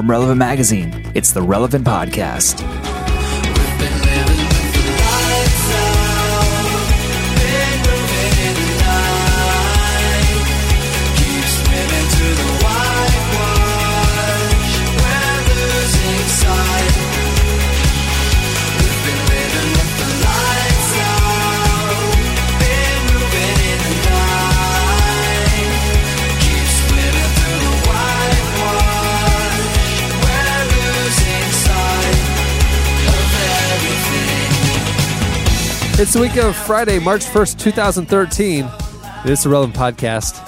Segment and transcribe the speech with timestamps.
[0.00, 2.89] From Relevant Magazine, it's the Relevant Podcast.
[36.00, 38.66] It's the week of Friday, March 1st, 2013.
[39.22, 40.46] This is the Relevant Podcast.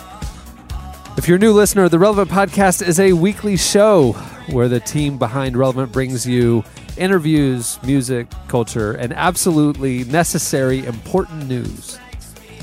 [1.19, 4.13] If you're a new listener, the Relevant Podcast is a weekly show
[4.51, 6.65] where the team behind Relevant brings you
[6.97, 11.99] interviews, music, culture, and absolutely necessary, important news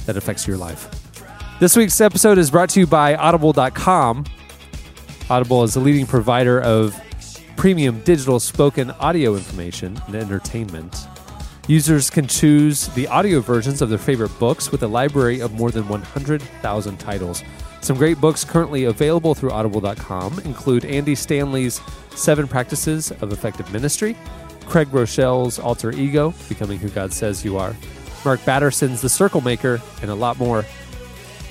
[0.07, 0.89] that affects your life.
[1.59, 4.25] This week's episode is brought to you by Audible.com.
[5.29, 6.99] Audible is the leading provider of
[7.55, 11.05] premium digital spoken audio information and entertainment.
[11.69, 15.69] Users can choose the audio versions of their favorite books with a library of more
[15.69, 17.43] than 100,000 titles.
[17.81, 21.79] Some great books currently available through audible.com include Andy Stanley's
[22.15, 24.17] Seven Practices of Effective Ministry,
[24.65, 27.75] Craig Groeschel's Altar Ego, Becoming Who God Says You Are,
[28.25, 30.65] Mark Batterson's The Circle Maker, and a lot more.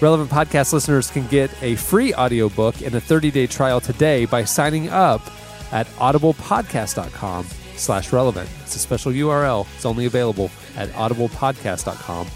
[0.01, 4.89] Relevant podcast listeners can get a free audiobook and a 30-day trial today by signing
[4.89, 5.23] up
[5.71, 7.47] at audiblepodcast.com
[7.79, 8.49] slash relevant.
[8.63, 9.67] It's a special URL.
[9.77, 12.27] It's only available at audiblepodcast.com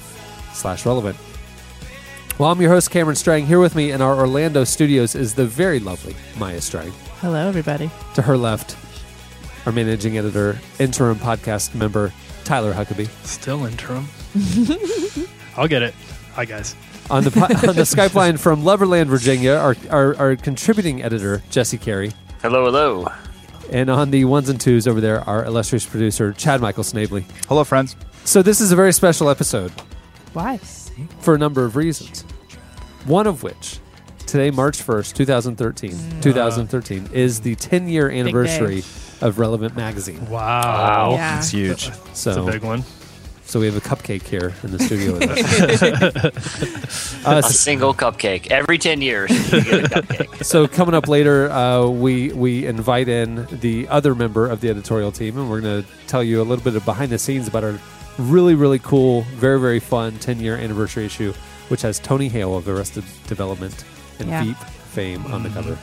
[0.53, 1.17] slash relevant.
[2.39, 3.47] Well, I'm your host, Cameron Strang.
[3.47, 6.91] Here with me in our Orlando studios is the very lovely Maya Strang.
[7.21, 7.91] Hello, everybody.
[8.15, 8.77] To her left,
[9.67, 12.13] our managing editor, interim podcast member,
[12.45, 13.09] Tyler Huckabee.
[13.25, 14.09] Still interim.
[15.57, 15.95] I'll get it.
[16.33, 16.75] Hi, guys.
[17.11, 21.43] On the, po- on the Skype line from Loverland, Virginia, our, our, our contributing editor,
[21.51, 22.13] Jesse Carey.
[22.41, 23.07] Hello, hello.
[23.73, 27.25] And on the ones and twos over there, our illustrious producer, Chad Michael Snavely.
[27.49, 27.97] Hello, friends.
[28.25, 29.73] So this is a very special episode
[30.35, 30.59] Why?
[31.21, 32.21] for a number of reasons.
[33.07, 33.79] One of which,
[34.27, 36.23] today, March 1st, 2013, mm.
[36.23, 38.85] 2013, is the 10 year anniversary
[39.23, 40.29] of Relevant Magazine.
[40.29, 41.13] Wow.
[41.13, 41.39] Yeah.
[41.39, 41.89] It's huge.
[42.11, 42.85] It's a big one.
[43.53, 47.13] So we have a cupcake here in the studio with us.
[47.27, 49.31] Uh, A single cupcake every ten years.
[49.53, 50.43] You get a cupcake.
[50.53, 55.13] so coming up later, uh, we we invite in the other member of the editorial
[55.13, 57.63] team, and we're going to tell you a little bit of behind the scenes about
[57.63, 57.79] our
[58.19, 61.33] really really cool, very very fun 10 year anniversary issue,
[61.69, 63.85] which has Tony Hale of Arrested Development
[64.19, 64.45] and Yeah.
[64.45, 65.79] Veep fame on the cover.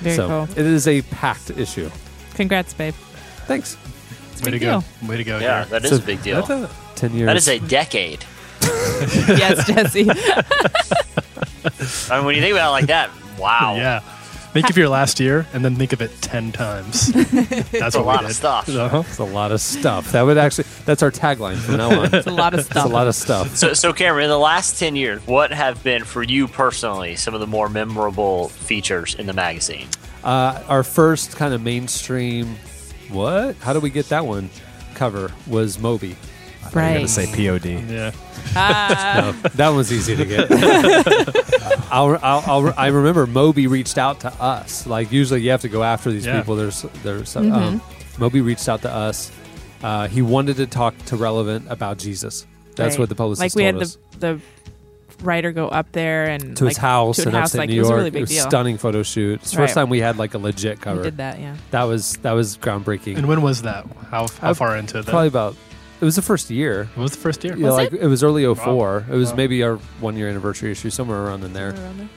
[0.00, 0.58] Very so cool.
[0.58, 1.88] it is a packed issue.
[2.34, 2.94] Congrats, babe.
[3.46, 3.76] Thanks.
[4.32, 4.84] It's a Way to big go.
[5.08, 5.38] Way to go.
[5.38, 5.70] Yeah, here.
[5.80, 6.68] that is So a big deal.
[7.00, 7.26] That's a 10 years.
[7.26, 8.24] That is a decade.
[8.62, 10.08] yes, Jesse.
[12.10, 13.76] I mean, when you think about it like that, wow.
[13.76, 14.00] Yeah.
[14.52, 17.12] Think of your last year and then think of it 10 times.
[17.12, 18.30] That's That's a what we lot did.
[18.30, 18.68] of stuff.
[18.68, 19.02] Uh-huh.
[19.06, 20.12] It's a lot of stuff.
[20.12, 22.14] That would actually that's our tagline from now on.
[22.14, 22.70] It's a lot of stuff.
[22.70, 22.86] It's stuff.
[22.86, 23.56] a lot of stuff.
[23.56, 27.34] So, so Cameron, in the last 10 years, what have been for you personally some
[27.34, 29.86] of the more memorable features in the magazine?
[30.24, 32.56] Uh, our first kind of mainstream,
[33.10, 33.54] what?
[33.56, 34.48] How do we get that one?
[34.94, 36.16] Cover was Moby.
[36.76, 37.00] I'm going right.
[37.02, 37.66] to say POD.
[37.90, 38.12] Yeah.
[38.56, 40.48] Ah, No, that one's easy to get.
[41.90, 44.86] I'll, I'll, I'll, I remember Moby reached out to us.
[44.86, 46.38] Like usually, you have to go after these Yeah.
[46.40, 46.56] people.
[46.56, 47.36] There's, there's.
[47.36, 47.80] Um,
[48.18, 49.30] Moby reached out to us.
[49.82, 52.46] Uh, he wanted to talk to Relevant about Jesus.
[52.74, 53.00] That's right.
[53.00, 53.96] what the publicist Like we had us.
[54.18, 54.40] the the
[55.24, 57.46] writer go up there and to like, his house to in house.
[57.46, 57.94] upstate Like New it was York.
[57.94, 58.44] a really big it was deal.
[58.48, 59.40] stunning photo shoot.
[59.40, 61.02] It's the first time we had like a legit We cover.
[61.02, 61.56] did that, yeah.
[61.72, 63.16] That was that was groundbreaking.
[63.18, 63.84] And when was that?
[64.10, 65.06] How, how far into it?
[65.06, 65.10] then?
[65.12, 65.56] Probably about.
[66.00, 66.88] It was the first year.
[66.96, 67.56] It was the first year?
[67.56, 68.00] Yeah, Was like it?
[68.02, 68.06] it?
[68.06, 69.06] was early 04.
[69.10, 69.36] It was Wow.
[69.36, 71.70] maybe our one year anniversary issue, somewhere around in there.
[71.70, 72.08] Around there.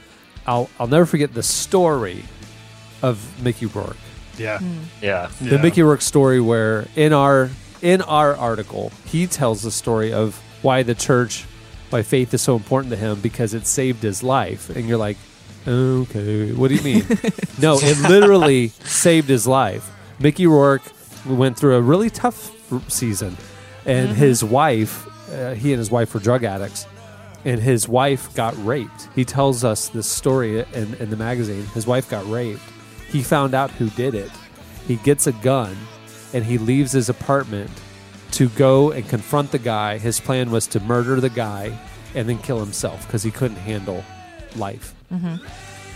[0.46, 2.24] I'll I'll never forget the story
[3.02, 3.98] of Mickey Rourke.
[4.38, 4.60] Yeah.
[4.60, 4.80] Hmm.
[5.02, 5.30] Yeah.
[5.42, 5.62] The Yeah.
[5.62, 7.50] Mickey Rourke story where in our
[7.82, 11.46] in our article, he tells the story of why the church
[11.90, 14.70] why faith is so important to him because it saved his life.
[14.70, 15.18] And you're like,
[15.68, 17.04] Okay, what do you mean?
[17.60, 19.92] no, it literally saved his life.
[20.20, 20.84] Mickey Rourke
[21.26, 23.38] went through a really tough r- season
[23.86, 26.86] and his wife, uh, he and his wife were drug addicts
[27.46, 29.10] and his wife got raped.
[29.16, 31.66] He tells us this story in, in the magazine.
[31.68, 32.62] His wife got raped.
[33.10, 34.32] He found out who did it.
[34.88, 35.76] He gets a gun
[36.34, 37.72] and he leaves his apartment
[38.34, 39.98] to go and confront the guy.
[39.98, 41.78] His plan was to murder the guy
[42.16, 44.04] and then kill himself because he couldn't handle
[44.56, 44.94] life.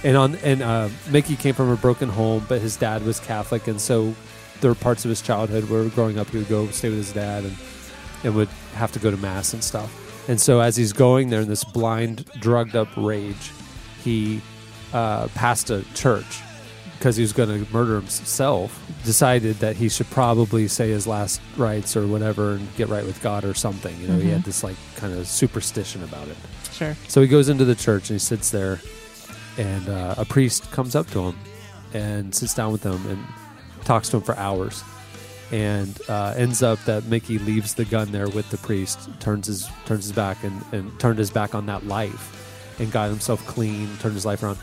[0.03, 3.67] And on and uh, Mickey came from a broken home, but his dad was Catholic,
[3.67, 4.13] and so
[4.61, 7.13] there were parts of his childhood where growing up he would go stay with his
[7.13, 7.55] dad and
[8.23, 10.01] and would have to go to mass and stuff.
[10.29, 13.51] And so as he's going there in this blind, drugged up rage,
[14.03, 14.41] he
[14.93, 16.41] uh, passed a church
[16.97, 21.41] because he was going to murder himself, decided that he should probably say his last
[21.57, 23.95] rites or whatever and get right with God or something.
[24.01, 24.33] You know, he Mhm.
[24.33, 26.37] had this like kind of superstition about it.
[26.73, 26.95] Sure.
[27.07, 28.79] So he goes into the church and he sits there,
[29.57, 31.35] and uh, a priest comes up to him
[31.93, 33.23] and sits down with him and
[33.83, 34.83] talks to him for hours.
[35.51, 39.69] And uh, ends up that Mickey leaves the gun there with the priest, turns his
[39.85, 43.87] turns his back and, and turned his back on that life, and got himself clean,
[43.99, 44.57] turned his life around.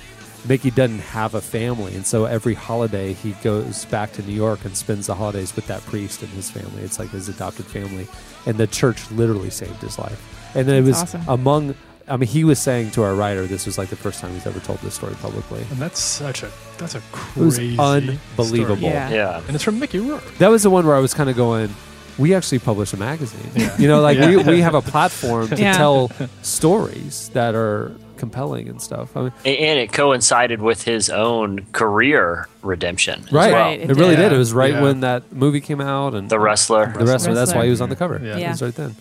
[0.49, 4.64] Mickey doesn't have a family, and so every holiday he goes back to New York
[4.64, 6.82] and spends the holidays with that priest and his family.
[6.82, 8.08] It's like his adopted family,
[8.44, 10.20] and the church literally saved his life.
[10.56, 11.23] And then it was awesome.
[11.28, 11.75] among.
[12.12, 14.47] I mean, he was saying to our writer, this was like the first time he's
[14.47, 15.64] ever told this story publicly.
[15.70, 18.76] And that's such a that's a It was crazy unbelievable.
[18.76, 18.93] story.
[18.93, 19.11] Yeah.
[19.11, 19.43] Yeah.
[19.47, 20.23] And it's from Mickey Rourke.
[20.38, 21.75] That was the one where I was kind of going.
[22.19, 23.50] We actually publish a magazine.
[23.56, 23.75] Yeah.
[23.79, 24.47] You know, like we, Yeah.
[24.47, 25.73] we have a platform to Yeah.
[25.73, 26.11] tell
[26.43, 29.17] stories that are compelling and stuff.
[29.17, 33.25] I mean, And it coincided with his own career redemption.
[33.26, 33.53] as right?
[33.53, 33.62] well.
[33.70, 34.29] Right, It, it really did.
[34.29, 34.32] did.
[34.35, 34.82] It was right Yeah.
[34.82, 36.93] when that movie came out and The wrestler.
[36.97, 37.35] the wrestler.
[37.35, 38.20] That's why he was on the cover.
[38.23, 38.37] Yeah.
[38.37, 38.94] It was right then.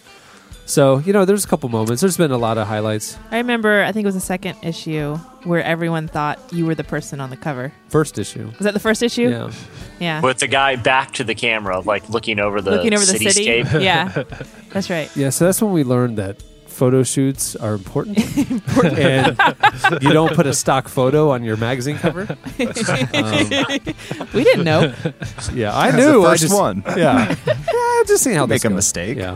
[0.66, 2.02] So you know, there's a couple moments.
[2.02, 3.18] There's been a lot of highlights.
[3.30, 6.84] I remember, I think it was the second issue where everyone thought you were the
[6.84, 7.74] person on the cover.
[7.90, 8.46] First issue.
[8.58, 9.30] Was that the first issue?
[9.30, 9.52] Yeah.
[10.00, 10.22] Yeah.
[10.22, 13.46] With the guy back to the camera, like looking over the Looking over the city.
[13.64, 13.82] cityscape.
[13.82, 14.24] Yeah.
[14.70, 15.10] That's right.
[15.16, 15.30] Yeah.
[15.30, 18.18] So that's when we learned that photo shoots are important,
[18.84, 19.38] and
[20.02, 22.22] you don't put a stock photo on your magazine cover.
[23.12, 23.38] Um,
[24.34, 24.94] We didn't know.
[25.54, 26.22] yeah, I That's knew.
[26.22, 26.84] the I first just- one.
[26.96, 28.04] Yeah, yeah.
[28.08, 28.76] Just seeing how they Make this a goes.
[28.78, 29.18] mistake.
[29.18, 29.36] Yeah,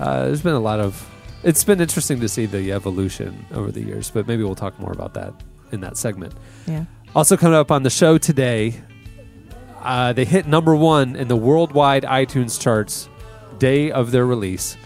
[0.00, 1.10] uh, there's been a lot of.
[1.42, 4.92] It's been interesting to see the evolution over the years, but maybe we'll talk more
[4.92, 5.34] about that
[5.72, 6.34] in that segment.
[6.66, 6.84] Yeah.
[7.14, 8.74] Also coming up on the show today,
[9.80, 13.08] uh, they hit number one in the worldwide iTunes charts
[13.58, 14.76] day of their release.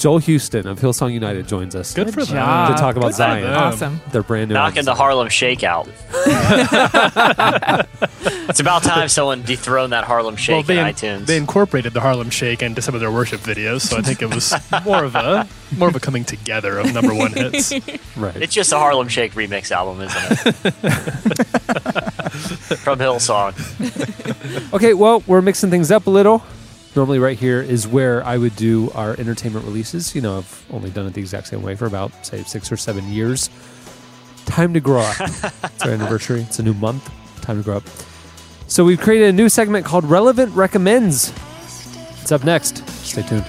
[0.00, 2.72] Joel Houston of Hillsong United joins us Good, Good for them.
[2.72, 3.54] to talk about Good Zion, them.
[3.54, 4.00] Awesome.
[4.12, 5.02] their brand new Knocking the album.
[5.02, 5.88] Harlem Shakeout.
[8.48, 11.26] it's about time someone dethroned that Harlem Shake they, in in- iTunes.
[11.26, 14.34] they incorporated the Harlem Shake into some of their worship videos, so I think it
[14.34, 14.54] was
[14.86, 17.70] more of a more of a coming together of number one hits.
[18.16, 18.36] right.
[18.36, 20.72] it's just a Harlem Shake remix album, isn't it?
[22.78, 23.52] From Hillsong.
[24.72, 26.42] Okay, well, we're mixing things up a little.
[26.96, 30.14] Normally, right here is where I would do our entertainment releases.
[30.14, 32.76] You know, I've only done it the exact same way for about, say, six or
[32.76, 33.48] seven years.
[34.44, 35.16] Time to grow up.
[35.20, 36.40] it's our anniversary.
[36.42, 37.08] It's a new month.
[37.42, 37.84] Time to grow up.
[38.66, 41.32] So, we've created a new segment called Relevant Recommends.
[42.22, 42.86] It's up next.
[43.04, 43.46] Stay tuned.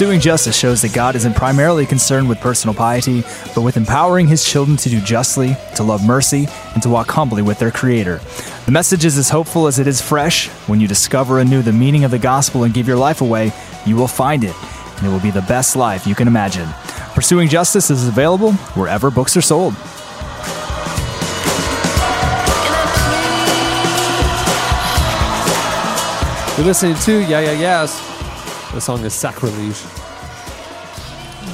[0.00, 3.20] Pursuing justice shows that God isn't primarily concerned with personal piety,
[3.54, 7.42] but with empowering his children to do justly, to love mercy, and to walk humbly
[7.42, 8.18] with their Creator.
[8.64, 10.48] The message is as hopeful as it is fresh.
[10.68, 13.52] When you discover anew the meaning of the gospel and give your life away,
[13.84, 14.56] you will find it,
[14.96, 16.66] and it will be the best life you can imagine.
[17.14, 19.74] Pursuing Justice is available wherever books are sold.
[26.56, 28.09] You're listening to Yeah Yeah Yeahs.
[28.72, 29.76] The song is Sacrilege.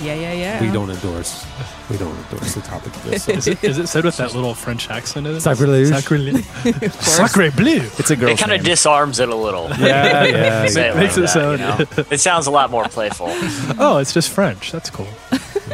[0.03, 0.61] Yeah, yeah, yeah.
[0.61, 1.47] We don't endorse.
[1.91, 3.37] We don't endorse the topic of this song.
[3.37, 5.27] Is it, is it said with that little French accent?
[5.27, 5.41] In it?
[5.41, 5.89] Sacrilege.
[5.89, 6.45] Sacrilege.
[6.93, 7.81] Sacre bleu.
[7.99, 9.69] It's a girl's It kind of disarms it a little.
[9.79, 10.67] yeah, yeah.
[10.69, 12.05] Say it Makes like it that, you sound- know?
[12.11, 13.29] It sounds a lot more playful.
[13.79, 14.71] Oh, it's just French.
[14.73, 15.09] That's cool.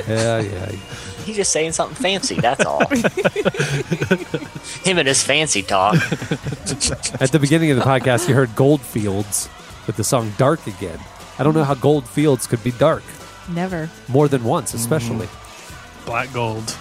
[0.08, 0.70] Yeah, yeah.
[1.24, 2.84] He's just saying something fancy, that's all.
[4.84, 5.94] Him and his fancy talk.
[5.94, 9.48] At the beginning of the podcast, you heard Goldfields
[9.86, 10.98] with the song Dark Again.
[11.38, 13.02] I don't know how gold fields could be dark
[13.48, 13.88] Never.
[14.08, 15.28] more than once, especially.
[16.06, 16.76] Black gold.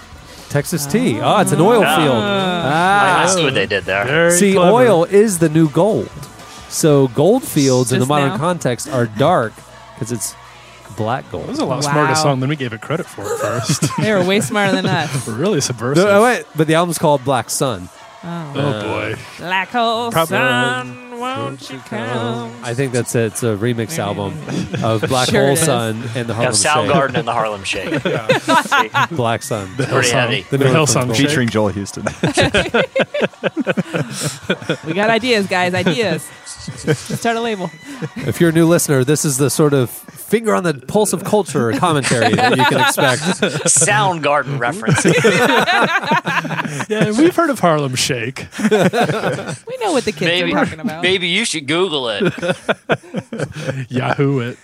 [0.49, 1.19] Texas tea.
[1.21, 1.95] Oh, it's an oil Ah.
[1.95, 2.15] field.
[2.23, 3.27] I Ah.
[3.33, 4.03] see what they did there.
[4.05, 4.71] Very See, clever.
[4.71, 6.09] oil is the new gold.
[6.69, 8.37] So gold fields in the Just modern now.
[8.37, 9.53] context are dark
[9.95, 10.35] because it's
[10.97, 11.43] black gold.
[11.45, 11.91] That was a lot Wow.
[11.91, 13.83] smarter song than we gave it credit for at first.
[13.99, 15.27] They were way smarter than us.
[15.27, 16.03] really subversive.
[16.05, 17.87] No, oh, wait, but the album's called Black Sun.
[18.23, 18.51] Oh.
[18.55, 19.15] Oh boy.
[19.39, 22.51] Black hole Probably- sun, won't you come?
[22.63, 23.25] I think that's it.
[23.31, 24.33] It's a remix album
[24.83, 25.65] of Black Sure Hole it is.
[25.65, 27.89] Sun and the You Harlem have Soundgarden and the Harlem Shake.
[28.01, 28.91] Shake.
[29.09, 29.69] See, Black Sun.
[29.77, 30.41] The Pretty Hillsong, heavy.
[30.49, 31.27] The, The Hillsong Hillsong Shake.
[31.27, 32.03] Featuring Joel Houston.
[34.85, 35.73] We got ideas, guys.
[35.73, 36.27] Ideas.
[36.85, 37.69] Let's start a label.
[38.17, 41.23] If you're a new listener, this is the sort of finger on the pulse of
[41.23, 43.21] culture commentary that you can expect.
[43.67, 45.03] Soundgarden reference.
[46.89, 48.47] Yeah, we've heard of Harlem Shake.
[48.59, 48.67] We
[49.77, 51.01] know what the kids maybe, are talking about.
[51.11, 52.21] Maybe you should Google it.
[53.89, 54.57] Yahoo it.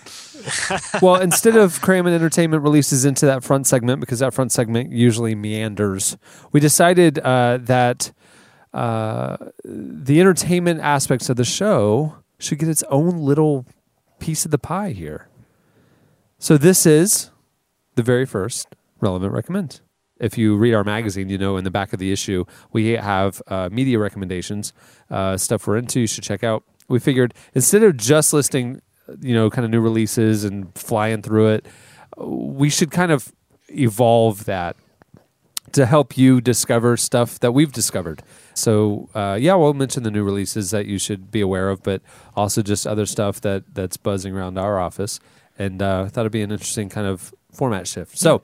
[1.02, 5.34] well, instead of Cramming Entertainment releases into that front segment, because that front segment usually
[5.34, 6.16] meanders,
[6.52, 8.12] we decided uh, that
[8.72, 13.66] uh, the entertainment aspects of the show should get its own little
[14.18, 15.28] piece of the pie here.
[16.38, 17.30] So this is
[17.96, 18.68] the very first
[19.00, 19.80] relevant recommend.
[20.20, 23.40] If you read our magazine, you know in the back of the issue we have
[23.48, 24.72] uh, media recommendations,
[25.10, 26.00] uh, stuff we're into.
[26.00, 26.64] You should check out.
[26.88, 28.80] We figured instead of just listing,
[29.20, 31.66] you know, kind of new releases and flying through it,
[32.16, 33.32] we should kind of
[33.68, 34.76] evolve that
[35.72, 38.22] to help you discover stuff that we've discovered.
[38.54, 42.02] So uh, yeah, we'll mention the new releases that you should be aware of, but
[42.34, 45.20] also just other stuff that that's buzzing around our office.
[45.58, 48.18] And uh, I thought it'd be an interesting kind of format shift.
[48.18, 48.42] So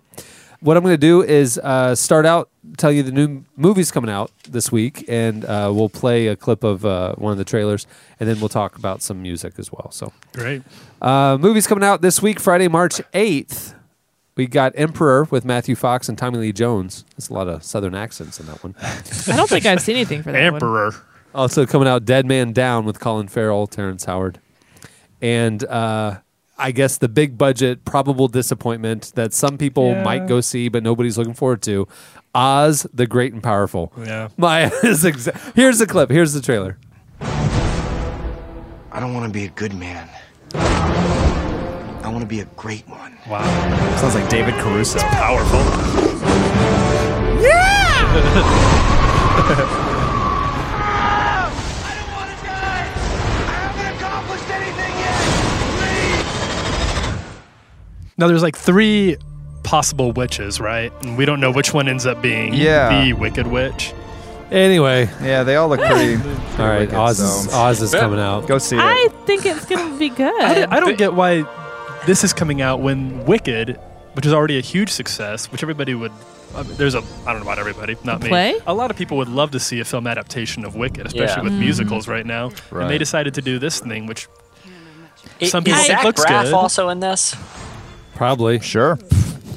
[0.65, 4.09] what I'm going to do is uh, start out, tell you the new movies coming
[4.09, 7.87] out this week, and uh, we'll play a clip of uh, one of the trailers,
[8.19, 9.91] and then we'll talk about some music as well.
[9.91, 10.63] So Great.
[11.03, 13.75] uh, movies coming out this week, Friday, March 8th.
[14.37, 17.05] We got Emperor with Matthew Fox and Tommy Lee Jones.
[17.15, 18.75] There's a lot of southern accents in that one.
[18.81, 20.55] I don't think I've seen anything for that one.
[20.55, 20.95] Emperor.
[21.35, 24.41] Also coming out, Dead Man Down with Colin Farrell, Terrence Howard,
[25.21, 26.21] and uh,
[26.57, 30.03] I guess the big budget probable disappointment that some people Yeah.
[30.05, 31.89] might go see, but nobody's looking forward to.
[32.35, 33.93] Oz the Great and Powerful.
[33.99, 34.29] Yeah.
[34.37, 36.11] My is exa- here's the clip.
[36.11, 36.79] Here's the trailer.
[37.21, 40.09] I don't want to be a good man.
[40.55, 43.19] I want to be a great one.
[43.29, 43.43] Wow.
[43.97, 44.99] Sounds like David Caruso.
[45.01, 45.59] Powerful.
[49.47, 49.91] I
[58.17, 59.17] Now there's like three
[59.63, 60.93] possible witches, right?
[61.03, 63.05] And we don't know which one ends up being Yeah.
[63.05, 63.93] the Wicked Witch.
[64.51, 66.17] Anyway, Yeah, they all look pretty.
[66.17, 68.47] all right, wicked, Oz is, Oz is coming out.
[68.47, 68.83] Go see it.
[68.83, 70.41] I think it's gonna be good.
[70.43, 71.45] I don't, I don't get why
[72.07, 73.81] this is coming out when Wicked,
[74.13, 76.13] which is already a huge success, which everybody would.
[76.55, 78.29] I mean, there's a I don't know about everybody, not me.
[78.29, 78.55] Play?
[78.67, 81.43] A lot of people would love to see a film adaptation of Wicked, especially Yeah.
[81.43, 81.61] with Mm-hmm.
[81.61, 82.53] musicals right now.
[82.71, 84.29] And they decided to do this thing, which
[85.41, 86.53] I- Some people is think Zach looks Braff good.
[86.55, 87.35] also in this?
[88.15, 88.61] Probably.
[88.61, 88.99] Sure.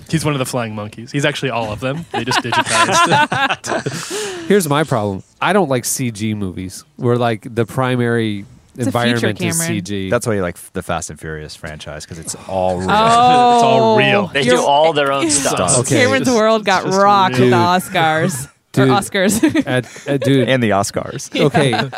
[0.10, 1.12] he's one of the flying monkeys.
[1.12, 2.06] He's actually all of them.
[2.12, 4.48] They just digitized.
[4.48, 5.24] Here's my problem.
[5.42, 8.46] I don't like CG movies where like the primary
[8.80, 10.10] a feature, environment is CG.
[10.10, 12.88] That's why you like the Fast and Furious franchise because it's all real.
[12.92, 14.28] Oh, It's all real.
[14.28, 15.80] They do all their own stuff.
[15.80, 16.04] Okay.
[16.04, 18.90] Cameron's world got just rocked with the Oscars Dude.
[18.90, 19.66] or Oscars.
[19.68, 20.48] at, at, dude.
[20.48, 21.34] and the Oscars.
[21.40, 21.90] okay.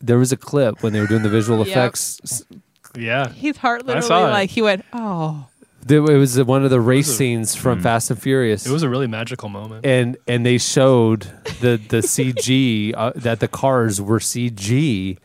[0.00, 1.68] There was a clip when they were doing the visual Yep.
[1.68, 2.20] effects.
[2.24, 2.42] S-
[2.96, 3.28] Yeah.
[3.30, 5.46] His heart literally like he went, oh.
[5.84, 8.66] There, it was one of the race a- scenes from Fast and Furious.
[8.66, 9.84] It was a really magical moment.
[9.84, 11.22] and and they showed
[11.60, 15.18] the the CG uh, that the cars were CG.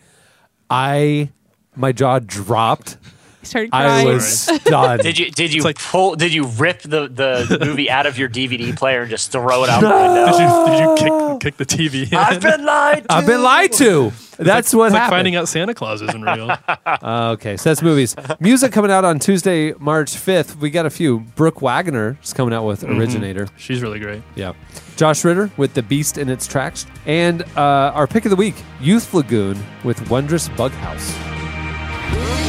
[0.70, 1.30] I
[1.76, 2.98] my jaw dropped.
[3.42, 5.04] He started I was stunned.
[5.04, 6.16] Did you did you like- pull?
[6.16, 9.70] Did you rip the, the movie out of your DVD player and just throw it
[9.70, 10.26] out the window?
[10.26, 12.12] Did you, did you kick, kick the TV?
[12.12, 12.18] in?
[12.18, 13.14] I've been lied to.
[13.14, 14.12] I've been lied to.
[14.38, 16.56] That's what It's like finding out Santa Claus isn't real.
[16.68, 18.16] Uh, okay, so that's movies.
[18.40, 20.58] Music coming out on Tuesday, March 5th.
[20.58, 21.20] We got a few.
[21.36, 23.48] Brooke Waggoner is coming out with Originator.
[23.58, 24.22] She's really great.
[24.36, 24.54] Yeah.
[24.96, 26.86] Josh Ritter with The Beast in Its Tracks.
[27.06, 32.47] And uh, our pick of the week, Youth Lagoon with Wondrous Bug House.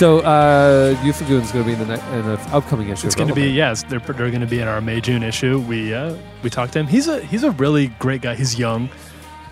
[0.00, 3.06] So, uh, Youth Lagoon is going to be in the, ne- in the upcoming issue.
[3.06, 3.82] It's going to be yes.
[3.82, 5.60] They're they're going to be in our May June issue.
[5.60, 6.86] We uh, we talked to him.
[6.86, 8.34] He's a he's a really great guy.
[8.34, 8.88] He's young,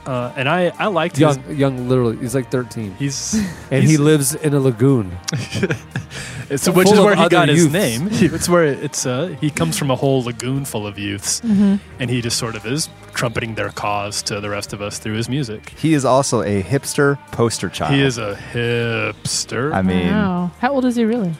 [0.08, 1.20] uh, and I I liked his.
[1.36, 2.16] young, young, literally.
[2.16, 2.94] He's like 13.
[2.98, 3.34] He's
[3.70, 5.12] and he's- he lives in a lagoon.
[6.50, 8.08] It's, which is where he other got his name.
[8.36, 11.42] It's where it's uh, he comes from a whole lagoon full of youths,
[12.00, 15.12] and he just sort of is trumpeting their cause to the rest of us through
[15.16, 15.68] his music.
[15.76, 17.92] He is also a hipster poster child.
[17.92, 19.74] He is a hipster.
[19.74, 20.50] I mean, Wow.
[20.60, 21.34] How old is he really?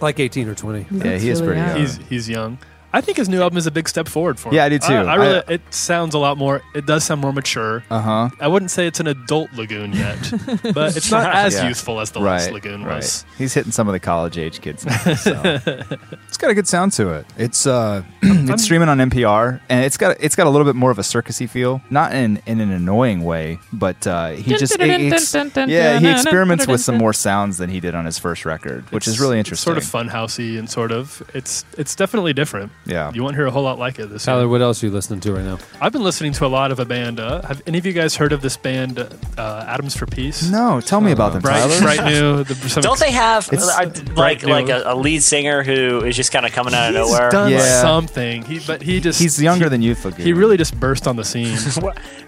[0.00, 0.86] Like 18 or 20.
[0.90, 1.68] yeah, he is really pretty young.
[1.68, 1.78] young.
[1.78, 2.58] he's he's young.
[2.94, 4.54] I think his new album is a big step forward for him.
[4.54, 4.94] Yeah, I do too.
[4.94, 6.62] I, I really, I- it sounds a lot more.
[6.74, 7.84] It does sound more mature.
[7.90, 8.30] Uh huh.
[8.40, 10.16] I wouldn't say it's an adult Lagoon yet,
[10.74, 11.68] but it's not as Yeah.
[11.68, 12.96] youthful as the last Right, Lagoon right.
[12.96, 13.24] was.
[13.36, 14.96] He's hitting some of the college age kids now.
[15.14, 15.32] So.
[16.28, 17.26] it's got a good sound to it.
[17.36, 20.90] It's uh, it's streaming on NPR, and it's got it's got a little bit more
[20.92, 24.90] of a circusy feel, not in in an annoying way, but uh, he just he
[25.10, 28.88] ex- yeah he experiments with some more sounds than he did on his first record,
[28.92, 29.64] which is really interesting.
[29.64, 32.70] Sort of fun housey and sort of it's it's definitely different.
[32.86, 33.10] Yeah.
[33.14, 34.48] you won't hear a whole lot like it this Tyler, year.
[34.48, 35.58] what else are you listening to right now?
[35.80, 37.18] I've been listening to a lot of a band.
[37.20, 38.98] Uh, have any of you guys heard of this band,
[39.38, 40.48] uh, Atoms for Peace?
[40.50, 41.80] No, tell me about them, Bright, Tyler.
[41.80, 42.44] bright new.
[42.44, 45.62] The, some Don't they have It's uh, like bright like new- a, a lead singer
[45.62, 47.30] who is just kind of coming out of He's nowhere?
[47.30, 47.80] done Yeah.
[47.82, 48.42] something.
[48.44, 50.24] He, but he just He's younger he, than you, Lagoon.
[50.24, 51.56] He really just burst on the scene.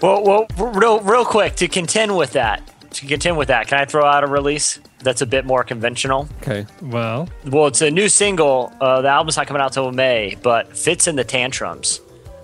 [0.03, 2.61] Well, well, real, real quick to contend with that.
[2.97, 6.29] To contend with that, can I throw out a release that's a bit more conventional?
[6.41, 6.65] Okay.
[6.81, 8.73] well, Well, it's a new single.
[8.81, 12.01] Uh, the album's not coming out till May, but Fitz and the Tantrums.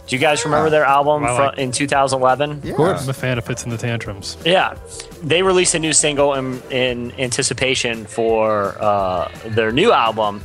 [0.06, 2.60] Do you guys remember their album I fro- like- in 2011?
[2.64, 2.70] yeah.
[2.72, 3.02] Of course.
[3.04, 4.36] I'm a fan of Fitz and the Tantrums.
[4.44, 4.74] Yeah,
[5.22, 10.42] they released a new single in, in anticipation for uh, their new album,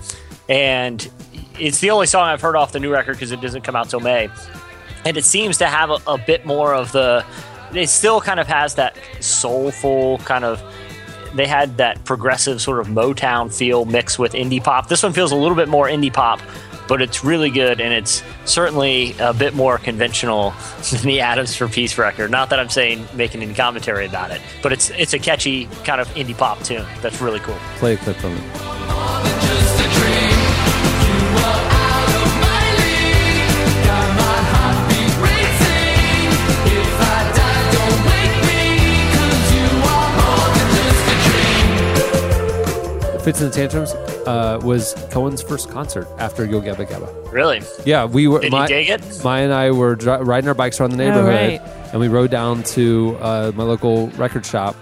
[0.48, 1.06] and
[1.60, 3.90] it's the only song I've heard off the new record because it doesn't come out
[3.90, 4.30] till May,
[5.04, 7.26] and it seems to have a, a bit more of the.
[7.74, 10.62] It still kind of has that soulful kind of.
[11.36, 14.88] They had that progressive sort of Motown feel mixed with indie pop.
[14.88, 16.40] This one feels a little bit more indie pop,
[16.88, 20.52] but it's really good and it's certainly a bit more conventional
[20.92, 22.32] than the Atoms for Peace record.
[22.32, 26.02] Not that I'm saying making any commentary about it, but it's it's a catchy kind
[26.02, 27.58] of indie pop tune that's really cool.
[27.76, 29.77] Play a clip from it.
[43.28, 43.94] Fitz and the Tantrums
[44.26, 47.30] uh, was Cohen's first concert after Yo Gabba Gabba.
[47.30, 47.62] Really?
[47.86, 48.40] Yeah, we were.
[48.40, 49.22] Did my, you dig it?
[49.22, 51.62] Maya and I were dri- riding our bikes around the neighborhood, right.
[51.92, 54.78] and we rode down to uh, my local record shop,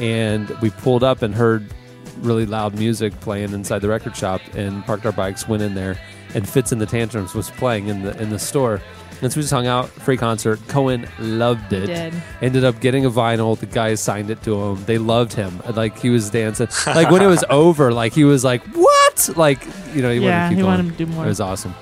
[0.00, 1.74] and we pulled up and heard
[2.20, 6.00] really loud music playing inside the record shop, and parked our bikes, went in there,
[6.32, 8.80] and Fitz and the Tantrums was playing in the in the store.
[9.24, 10.60] And so we just hung out, free concert.
[10.68, 11.86] Cohen loved it.
[11.86, 12.14] did.
[12.42, 13.58] Ended up getting a vinyl.
[13.58, 14.84] The guys signed it to him.
[14.84, 15.60] They loved him.
[15.74, 16.68] Like he was dancing.
[16.86, 19.64] Like when it was over, like he was like, "What?" Like
[19.94, 20.64] you know, he Yeah, wanted to keep he going.
[20.78, 21.24] wanted to do more.
[21.24, 21.74] It was awesome.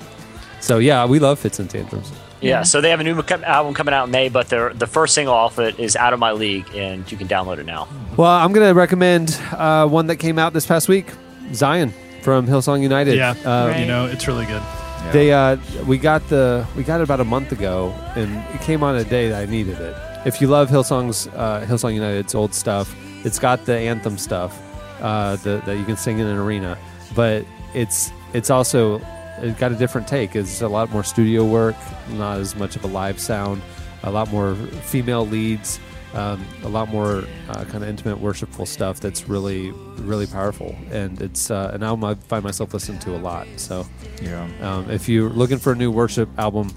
[0.61, 2.13] So yeah, we love Fitz and Tantrums.
[2.41, 2.63] Yeah.
[2.63, 5.35] So they have a new album coming out in May, but their the first single
[5.35, 7.89] off it is "Out of My League," and you can download it now.
[8.17, 11.07] Well, I'm going to recommend uh, one that came out this past week,
[11.55, 13.17] Zion from Hillsong United.
[13.17, 13.81] Yeah, Uh, Right.
[13.81, 14.63] you know it's really good.
[15.11, 18.83] They uh, we got the we got it about a month ago, and it came
[18.83, 19.97] on a day that I needed it.
[20.25, 24.57] If you love Hillsong's uh, Hillsong United's old stuff, it's got the anthem stuff
[25.01, 26.79] uh, the, that you can sing in an arena,
[27.15, 29.01] but it's it's also
[29.39, 30.37] it got a different take.
[30.37, 31.77] It's a lot more studio work,
[32.11, 33.61] not as much of a live sound,
[34.05, 35.81] a lot more female leads,
[36.15, 39.01] um, a lot more uh, kind of intimate, worshipful stuff.
[39.01, 43.19] That's really really powerful, and it's uh, an album I find myself listening to a
[43.19, 43.47] lot.
[43.57, 43.87] So.
[44.23, 44.47] Yeah.
[44.61, 46.73] Um, if you're looking for a new worship album,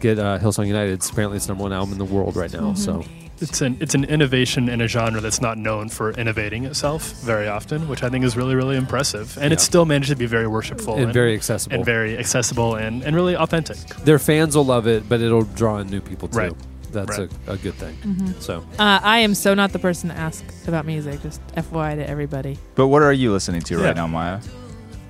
[0.00, 0.92] get uh, Hillsong United.
[0.94, 2.72] It's apparently it's number one album in the world right now.
[2.72, 3.04] So
[3.42, 7.48] It's an it's an innovation in a genre that's not known for innovating itself very
[7.48, 9.36] often, which I think is really really impressive.
[9.38, 9.66] And it's Yeah.
[9.72, 11.76] still managed to be very worshipful and very accessible.
[11.76, 13.76] and very accessible and, and really authentic.
[14.04, 16.38] Their fans will love it, but it'll draw in new people too.
[16.38, 16.52] Right.
[16.92, 17.30] That's Right.
[17.46, 18.34] a, a good thing.
[18.40, 21.22] So Uh, I am so not the person to ask about music.
[21.22, 22.58] Just FYI to everybody.
[22.74, 23.84] But what are you listening to Yeah.
[23.86, 24.38] right now, Maya?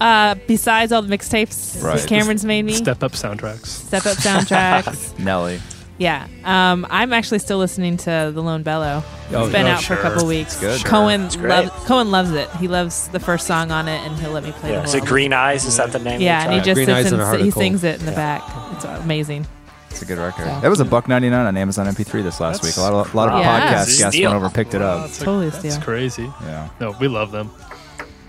[0.00, 2.06] Uh, besides all the mixtapes Right.
[2.06, 3.66] Cameron's made me, Step up soundtracks.
[3.66, 5.18] step up soundtracks.
[5.18, 5.60] Nelly.
[5.98, 6.26] yeah.
[6.42, 9.02] Um, I'm actually still listening to The Lone Bellow.
[9.26, 10.02] It's Oh, been oh, out for a sure.
[10.02, 10.58] couple weeks.
[10.58, 10.82] good.
[10.86, 11.50] Cohen It's great.
[11.50, 12.48] loves Cohen loves it.
[12.58, 14.78] He loves the first song on it, and he'll let me play Yeah.
[14.80, 15.04] the Is it.
[15.04, 15.66] Green Eyes?
[15.66, 16.20] Is that the name?
[16.22, 18.42] Yeah, of and he just Green sits and and he sings it in the back.
[18.72, 19.46] It's amazing.
[19.90, 20.46] It's a good record.
[20.46, 22.76] So- That was a buck ninety nine on Amazon MP3 this last That's- week.
[22.76, 23.60] A lot of a lot of Yeah.
[23.60, 25.02] podcast guests went over and picked it up.
[25.02, 25.80] That's a- Totally a that's steal.
[25.82, 26.30] crazy.
[26.44, 26.68] Yeah.
[26.80, 27.50] No, we love them.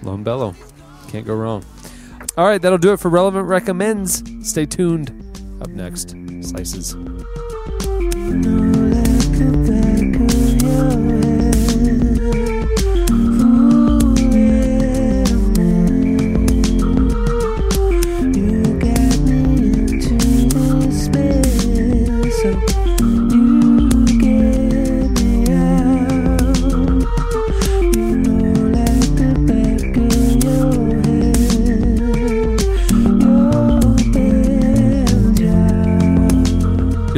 [0.04, 0.56] Lone Bellow,
[1.10, 1.64] can't go wrong.
[2.38, 4.24] All right, that'll do it for relevant recommends.
[4.44, 5.12] Stay tuned.
[5.62, 6.96] Up next, slices.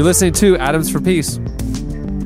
[0.04, 1.39] You're listening to Atoms for Peace.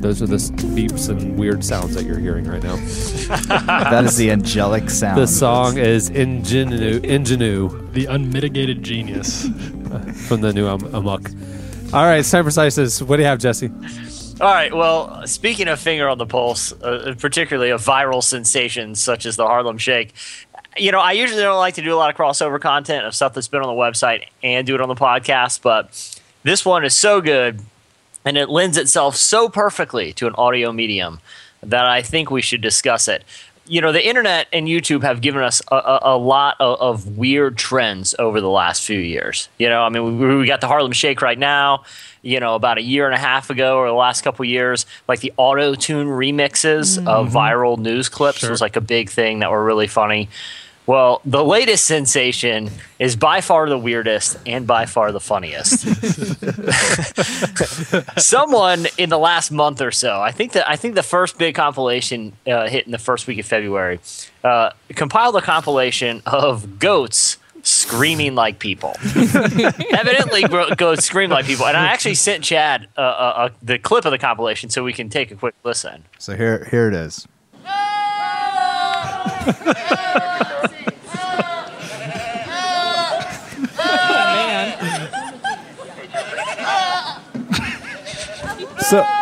[0.00, 0.38] Those are the
[0.74, 2.74] beeps and weird sounds that you're hearing right now.
[3.66, 5.16] that is the angelic sound.
[5.16, 7.00] The song is Ingenue.
[7.04, 7.88] Ingenue.
[7.92, 9.42] The unmitigated genius.
[10.26, 11.30] from the new um, Amok.
[11.92, 13.00] All right, it's time for Slices.
[13.00, 13.70] What do you have, Jesse?
[14.40, 14.74] All right.
[14.74, 19.46] Well, speaking of finger on the pulse, uh, particularly of viral sensations such as the
[19.46, 20.14] Harlem Shake,
[20.76, 23.34] you know, I usually don't like to do a lot of crossover content of stuff
[23.34, 26.96] that's been on the website and do it on the podcast, but this one is
[26.96, 27.60] so good
[28.24, 31.20] and it lends itself so perfectly to an audio medium
[31.62, 33.24] that I think we should discuss it.
[33.66, 37.18] You know, the internet and YouTube have given us a, a, a lot of, of
[37.18, 39.48] weird trends over the last few years.
[39.58, 41.84] You know, I mean, we, we got the Harlem Shake right now.
[42.22, 45.20] You know, about a year and a half ago, or the last couple years, like
[45.20, 47.06] the auto tune remixes mm-hmm.
[47.06, 50.28] of viral news clips was like a big thing that were really funny.
[50.88, 55.80] Well, the latest sensation is by far the weirdest and by far the funniest.
[58.18, 61.54] Someone in the last month or so, I think that I think the first big
[61.54, 64.00] compilation uh, hit in the first week of February,
[64.42, 68.94] uh, compiled a compilation of goats screaming like people.
[69.92, 73.78] Evidently, gro- goats scream like people, and I actually sent Chad uh, uh, uh, the
[73.78, 76.04] clip of the compilation so we can take a quick listen.
[76.18, 77.28] So here, here it is.
[88.80, 89.04] So,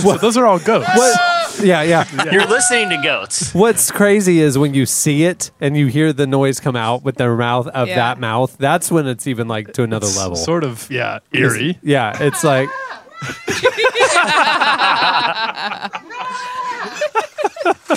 [0.00, 0.88] So those are all goats.
[0.94, 1.60] what?
[1.62, 2.04] Yeah, yeah.
[2.32, 3.52] You're listening to goats.
[3.54, 7.16] What's crazy is when you see it and you hear the noise come out with
[7.16, 7.96] their mouth of Yeah.
[7.96, 8.56] that mouth.
[8.58, 10.36] That's when it's even like to another level.
[10.36, 11.78] Sort of, yeah, eerie.
[11.82, 12.68] Yeah, it's like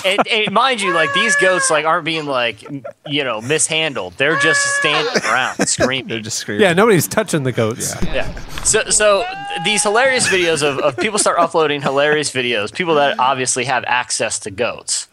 [0.04, 2.62] and, and mind you, like these goats, like aren't being like
[3.06, 4.14] you know mishandled.
[4.16, 6.08] They're just standing around screaming.
[6.08, 6.62] They're just screaming.
[6.62, 7.94] yeah, nobody's touching the goats.
[8.04, 8.32] Yeah.
[8.64, 9.24] So, so
[9.64, 12.72] these hilarious videos of, of people start uploading hilarious videos.
[12.72, 15.08] People that obviously have access to goats,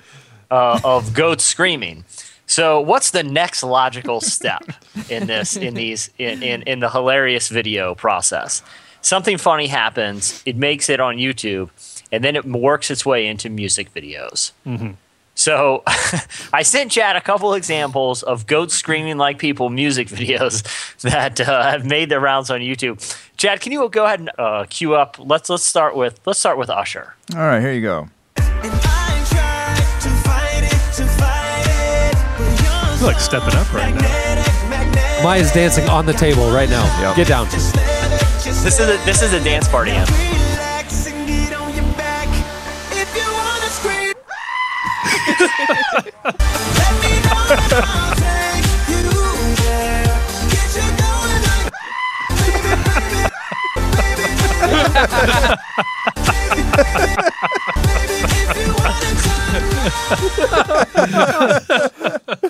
[0.49, 2.03] uh, of goats screaming.
[2.47, 4.63] So, what's the next logical step
[5.09, 5.55] in this?
[5.55, 8.61] In these, in, in in the hilarious video process,
[9.01, 10.43] something funny happens.
[10.45, 11.69] It makes it on YouTube,
[12.11, 14.51] and then it works its way into music videos.
[15.33, 15.83] So
[16.53, 20.61] I sent Chad a couple examples of goats screaming like people music videos
[21.01, 22.99] that uh, have made their rounds on YouTube.
[23.37, 25.17] Chad, can you go ahead and uh, queue up?
[25.19, 27.15] Let's let's start with let's start with Usher.
[27.33, 28.09] All right, here you go.
[32.83, 35.23] I feel like stepping up right now.
[35.23, 36.83] Maya's dancing on the table right now.
[37.01, 37.15] Yep.
[37.15, 37.45] Get down.
[37.45, 40.30] This is a this is a dance party anthem.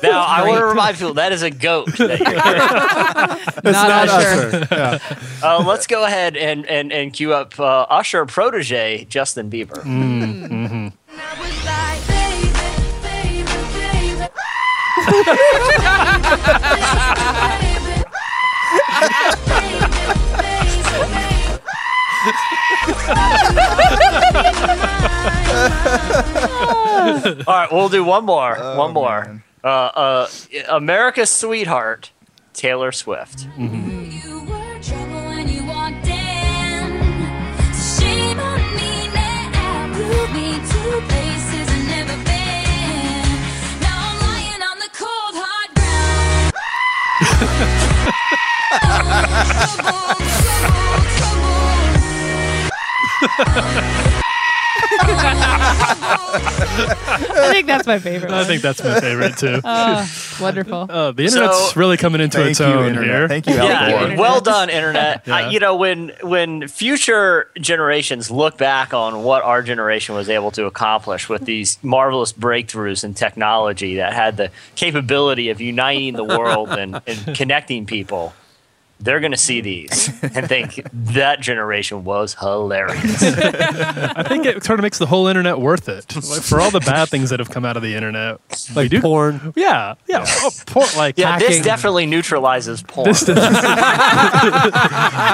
[0.04, 1.88] Now I want to remind people that is a goat.
[1.98, 5.00] That you're Not, Usher.
[5.44, 9.82] Uh, let's go ahead and and and queue up uh, Usher protege Justin Bieber.
[27.48, 28.56] All right, we'll do one more.
[28.78, 29.26] one more.
[29.26, 29.44] man.
[29.64, 30.28] Uh, uh,
[30.70, 32.12] America's sweetheart,
[32.54, 33.48] Taylor Swift.
[33.58, 37.02] You were trouble when you walked in.
[37.74, 39.94] Shame on me now.
[39.98, 40.31] Took
[56.34, 58.32] I think that's my favorite.
[58.32, 58.46] I one.
[58.46, 59.60] think that's my favorite too.
[59.74, 60.88] Oh, wonderful.
[60.90, 63.10] Uh, the internet's So- really coming into Thank its you, own internet.
[63.10, 63.28] here.
[63.28, 64.00] Thank you, Yeah, Al Gore.
[64.02, 64.20] Internet.
[64.20, 65.24] well done, internet.
[65.28, 65.36] Yeah.
[65.36, 70.52] I, you know, when when future generations look back on what our generation was able
[70.52, 76.24] to accomplish with these marvelous breakthroughs in technology that had the capability of uniting the
[76.24, 78.34] world and, and connecting people,
[79.02, 83.22] they're going to see these and think that generation was hilarious.
[83.24, 86.16] I think it sort of makes the whole internet worth it.
[86.16, 88.40] Like for all the bad things that have come out of the internet.
[88.76, 89.54] Like do- porn.
[89.56, 90.26] Yeah, yeah.
[90.28, 93.08] Oh, poor, like Yeah, this definitely neutralizes porn.
[93.08, 93.38] This does-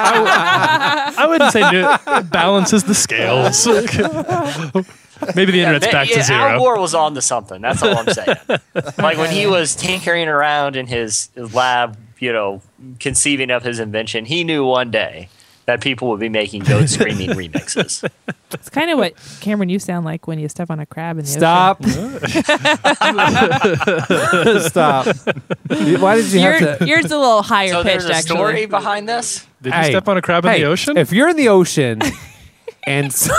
[0.09, 3.65] I, I wouldn't say new, it balances the scales.
[5.35, 6.59] Maybe the internet's Ma- back yeah, to Al zero.
[6.59, 7.59] Gore was on to something.
[7.61, 8.37] That's all I'm saying.
[8.99, 12.61] like when he was tinkering around in his, his lab, you know,
[12.99, 15.29] conceiving of his invention, he knew one day
[15.65, 18.09] that people would be making goat screaming remixes.
[18.53, 21.25] It's kind of what Cameron you sound like when you step on a crab in
[21.25, 21.39] the ocean.
[21.39, 21.83] Stop.
[24.61, 25.05] Stop.
[25.67, 26.67] Why did you ocean.
[26.67, 26.87] have to?
[26.87, 28.65] Yours a little higher So there's pitched, a story actually.
[28.67, 29.45] behind this.
[29.61, 30.97] Did Hey, you step on a crab in hey, the ocean?
[30.97, 32.01] If you're in the ocean
[32.87, 33.29] and, s-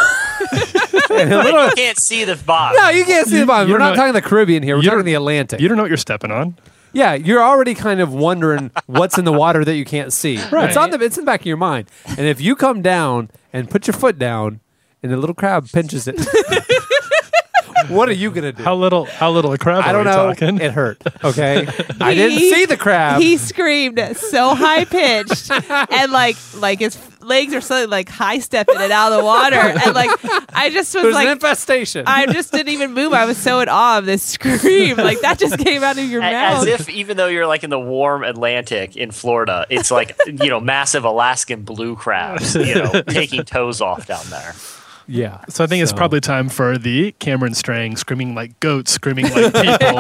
[1.10, 2.76] and a Like, little, you can't see the bottom.
[2.82, 3.68] no, you can't see the bottom.
[3.68, 4.76] you We're don't not know- talking the Caribbean here.
[4.76, 5.60] We're you talking the Atlantic.
[5.60, 6.56] you don't know what you're stepping on.
[6.98, 10.42] Yeah, you're already kind of wondering what's in the water that you can't see.
[10.50, 10.66] Right.
[10.66, 11.88] It's on the it's in the back of your mind.
[12.08, 14.58] And if you come down and put your foot down
[15.00, 16.18] and the little crab pinches it,
[17.88, 18.64] what are you gonna do?
[18.64, 19.04] How little?
[19.04, 19.84] How little a crab?
[19.84, 20.34] I don't we know.
[20.34, 20.60] Talking?
[20.60, 21.00] It hurt.
[21.22, 21.68] Okay,
[22.00, 23.22] I didn't see the crab.
[23.22, 28.80] He screamed so high pitched and like like his legs are so like high stepping
[28.80, 30.10] it out of the water and like
[30.54, 32.04] I just was There's an like infestation.
[32.06, 33.12] I just didn't even move.
[33.12, 34.96] I was so in awe of this scream.
[35.08, 36.66] Like that just came out of your A- mouth.
[36.68, 40.48] As if even though you're like in the warm Atlantic in Florida, it's like you
[40.50, 44.54] know massive Alaskan blue crabs, you know, taking toes off down there.
[45.06, 45.40] yeah.
[45.48, 49.24] So I think it's So- probably time for the Cameron Strang screaming like goats, screaming
[49.24, 49.98] like people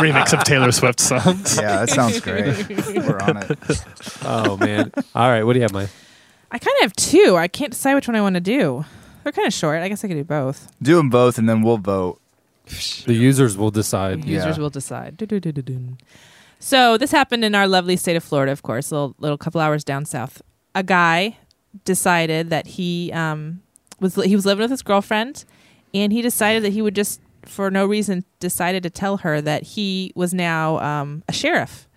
[0.00, 1.56] remix of Taylor Swift songs.
[1.56, 2.68] Yeah, that sounds great.
[2.68, 3.58] We're on it.
[4.24, 4.92] Oh man.
[5.14, 5.42] All right.
[5.44, 5.90] What do you have, Mike?
[6.52, 7.36] I kind of have two.
[7.36, 8.84] I can't decide which one I want to do.
[9.24, 9.82] They're kind of short.
[9.82, 10.70] I guess I could do both.
[10.82, 12.20] Do them both, and then we'll vote.
[13.06, 14.24] The users will decide.
[14.24, 14.36] Yeah.
[14.36, 15.16] Users will decide.
[15.16, 15.98] Du-du-du-du-dun.
[16.60, 19.60] So this happened in our lovely state of Florida, of course, a little, little couple
[19.60, 20.42] hours down south.
[20.74, 21.38] A guy
[21.84, 23.62] decided that he um,
[23.98, 25.44] was he was living with his girlfriend,
[25.94, 29.62] and he decided that he would just, for no reason, decided to tell her that
[29.62, 31.88] he was now um, a sheriff.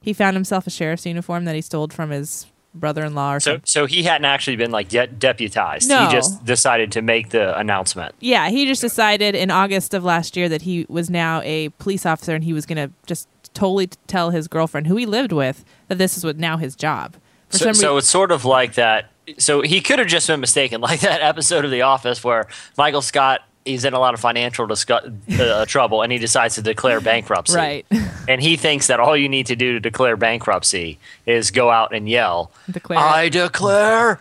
[0.00, 3.66] He found himself a sheriff's uniform that he stole from his brother-in-law or So, something.
[3.66, 5.88] so he hadn't actually been like de- deputized.
[5.88, 6.06] No.
[6.06, 8.14] He just decided to make the announcement.
[8.20, 12.04] Yeah, he just decided in August of last year that he was now a police
[12.04, 15.64] officer and he was going to just totally tell his girlfriend, who he lived with,
[15.88, 17.14] that this is what now his job.
[17.50, 19.10] For So, so it's sort of like that.
[19.38, 23.02] So he could have just been mistaken, like that episode of The Office where Michael
[23.02, 27.00] Scott he's in a lot of financial discu- uh, trouble and he decides to declare
[27.12, 27.56] bankruptcy.
[27.56, 27.86] right.
[28.26, 31.94] And he thinks that all you need to do to declare bankruptcy is go out
[31.94, 32.98] and yell, Declare.
[32.98, 34.18] I declare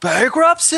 [0.00, 0.76] bankruptcy.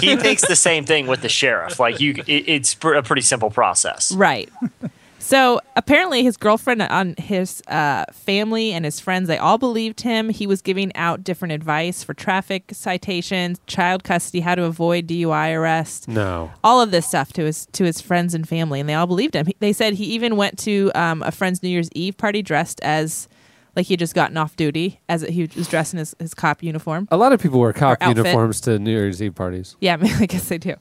[0.00, 1.80] he thinks the same thing with the sheriff.
[1.80, 4.12] Like you, it, it's pr- a pretty simple process.
[4.12, 4.50] Right.
[5.28, 10.30] So apparently, his girlfriend, on his uh, family, and his friends, they all believed him.
[10.30, 15.54] He was giving out different advice for traffic citations, child custody, how to avoid DUI
[15.54, 16.50] arrest, No.
[16.64, 19.34] all of this stuff to his to his friends and family, and they all believed
[19.34, 19.44] him.
[19.44, 22.80] He, they said he even went to um, a friend's New Year's Eve party dressed
[22.82, 23.28] as
[23.76, 26.62] like he had just gotten off duty, as he was dressed in his, his cop
[26.62, 27.06] uniform.
[27.10, 29.76] A lot of people wear cop uniforms to New Year's Eve parties.
[29.78, 30.76] Yeah, I, mean, I guess they do.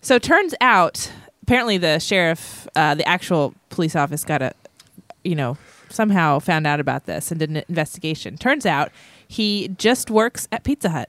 [0.00, 1.10] So it turns out,
[1.44, 4.52] apparently, the sheriff, uh, the actual police office, got a,
[5.24, 5.56] you know,
[5.90, 8.36] somehow found out about this and did an investigation.
[8.36, 8.90] Turns out
[9.28, 11.08] he just works at Pizza Hut.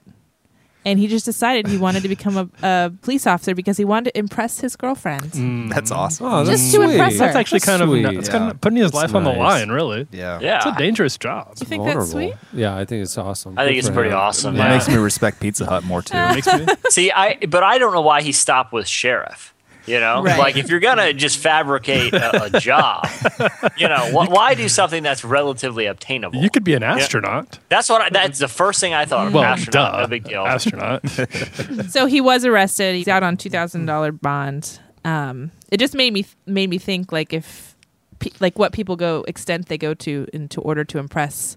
[0.84, 4.12] And he just decided he wanted to become a, a police officer because he wanted
[4.12, 5.32] to impress his girlfriend.
[5.72, 6.26] That's awesome.
[6.26, 6.90] Oh, Just that's to sweet.
[6.92, 7.18] impress her.
[7.18, 8.06] That's actually That's kind of sweet.
[8.16, 8.38] it's Yeah.
[8.38, 9.38] kind of putting his That's life on the nice.
[9.40, 9.70] line.
[9.70, 10.38] Really, Yeah.
[10.40, 10.58] Yeah.
[10.58, 11.54] it's a dangerous job.
[11.58, 12.36] You think that's Vulnerable.
[12.36, 12.60] sweet?
[12.60, 13.58] Yeah, I think it's awesome.
[13.58, 14.16] I think Good it's for pretty him.
[14.16, 14.54] awesome.
[14.54, 14.68] It Yeah.
[14.68, 16.14] makes me respect Pizza Hut more too.
[16.14, 16.66] Makes me.
[16.90, 19.54] See, I but I don't know why he stopped with sheriff.
[19.86, 20.38] You know, Right.
[20.38, 23.06] like if you're gonna just fabricate a, a job,
[23.76, 26.40] you know, wh- why do something that's relatively obtainable?
[26.42, 27.58] You could be an astronaut.
[27.68, 28.02] That's what.
[28.02, 29.28] I, that's the first thing I thought.
[29.28, 30.00] Of Well, astronaut, duh.
[30.02, 30.44] no big deal.
[30.44, 31.08] Astronaut.
[31.88, 32.96] so he was arrested.
[32.96, 34.80] He's out on two thousand dollar bond.
[35.04, 37.76] Um, it just made me made me think like if
[38.18, 41.56] pe- like what people go extent they go to into order to impress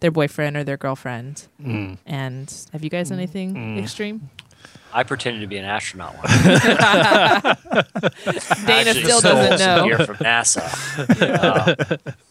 [0.00, 1.48] their boyfriend or their girlfriend.
[1.62, 1.98] Mm.
[2.06, 3.82] And have you guys done anything Mm.
[3.82, 4.30] extreme?
[4.92, 6.16] I pretended to be an astronaut.
[6.16, 6.32] Once.
[8.64, 9.84] Dana Actually still stole doesn't know.
[9.84, 10.68] gear from NASA.
[11.38, 11.74] Uh,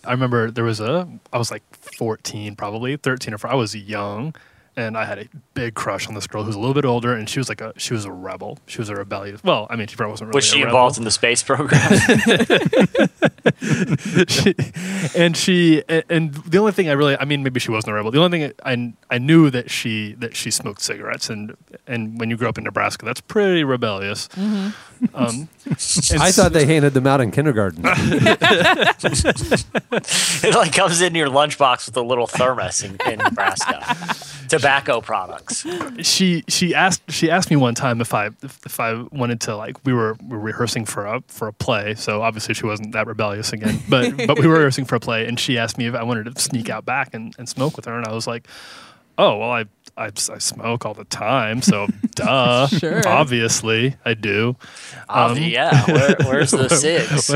[0.05, 1.07] I remember there was a.
[1.31, 3.51] I was like 14, probably 13 or 4.
[3.51, 4.33] I was young,
[4.75, 7.29] and I had a big crush on this girl who's a little bit older, and
[7.29, 7.73] she was like a.
[7.77, 8.57] She was a rebel.
[8.65, 9.43] She was a rebellious.
[9.43, 10.37] Well, I mean, she probably wasn't really.
[10.37, 11.79] was she a involved in the space program?
[14.27, 14.55] She-
[15.15, 17.95] and she and- and the only thing I really I mean maybe she wasn't a
[17.95, 18.11] rebel.
[18.11, 21.55] The only thing I I knew that she that she smoked cigarettes and
[21.87, 24.29] and when you grow up in Nebraska that's pretty rebellious.
[25.13, 27.83] Um, I thought they handed them out in kindergarten.
[27.85, 28.41] it
[30.55, 33.83] like comes in your lunchbox with a little thermos in, in Nebraska.
[34.47, 35.65] Tobacco products.
[36.01, 39.55] she she asked she asked me one time if I if, if I wanted to
[39.57, 42.93] like we were we were rehearsing for a for a play so obviously she wasn't
[42.93, 43.79] that rebellious again.
[43.89, 46.33] But but we were rehearsing for a play and she asked me if I wanted
[46.33, 48.47] to sneak out back and, and smoke with her and I was like
[49.17, 49.65] oh well I
[49.97, 52.67] I, I smoke all the time, so duh.
[52.67, 53.01] Sure.
[53.07, 54.55] Obviously, I do.
[55.09, 57.27] Obvi- Um, yeah, Where, where's the cigs?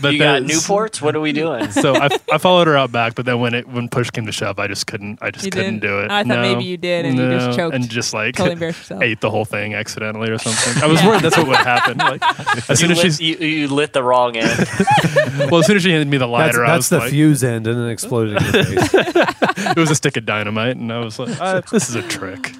[0.00, 1.00] But you got Newports?
[1.02, 1.70] What are we doing?
[1.70, 4.32] So I, I followed her out back, but then when it when push came to
[4.32, 5.18] shove, I just couldn't.
[5.22, 5.82] I just You couldn't didn't?
[5.90, 6.10] do it.
[6.10, 6.40] I thought No.
[6.42, 7.74] maybe you did and you just choked.
[7.74, 9.02] and just like Totally embarrassed yourself.
[9.02, 10.82] ate the whole thing accidentally or something.
[10.82, 11.08] I was Yeah.
[11.08, 11.98] worried that's what would happen.
[11.98, 14.68] Like as You soon as she's you, you lit the wrong end.
[15.50, 17.10] well, as soon as she handed me the That's, lighter, I that's was the like,
[17.10, 18.94] fuse end and then exploded in your face.
[18.94, 22.52] it was a stick of dynamite, and I was like, ah, this is a trick.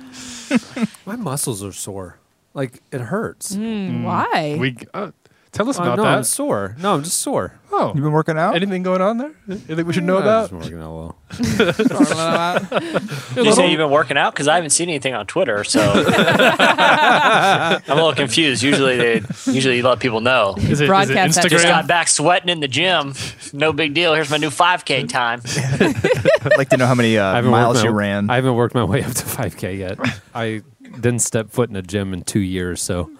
[1.06, 2.18] My muscles are sore.
[2.52, 3.56] Like it hurts.
[3.56, 4.56] Mm, Why?
[4.58, 5.10] We uh,
[5.54, 6.76] tell us Oh, about no, I'm sore.
[6.78, 7.54] No, I'm just sore.
[7.72, 8.54] Oh, You've been working out?
[8.54, 9.32] anything going on there?
[9.48, 10.50] You think we should know I'm about?
[10.50, 11.16] just working out well.
[13.34, 14.32] Did you say you've been working out?
[14.32, 18.62] Because I haven't seen anything on Twitter, so I'm a little confused.
[18.62, 19.14] Usually, they
[19.46, 20.54] usually you let people know.
[20.58, 23.14] Is it, is it Broadcast that Just got back sweating in the gym.
[23.52, 24.14] No big deal.
[24.14, 25.40] Here's my new 5K time.
[25.44, 28.30] I'd like to know how many I uh, haven't miles worked you ran.
[28.30, 29.98] I haven't worked my way up to 5K yet.
[30.34, 33.10] I didn't step foot in a gym in two years, so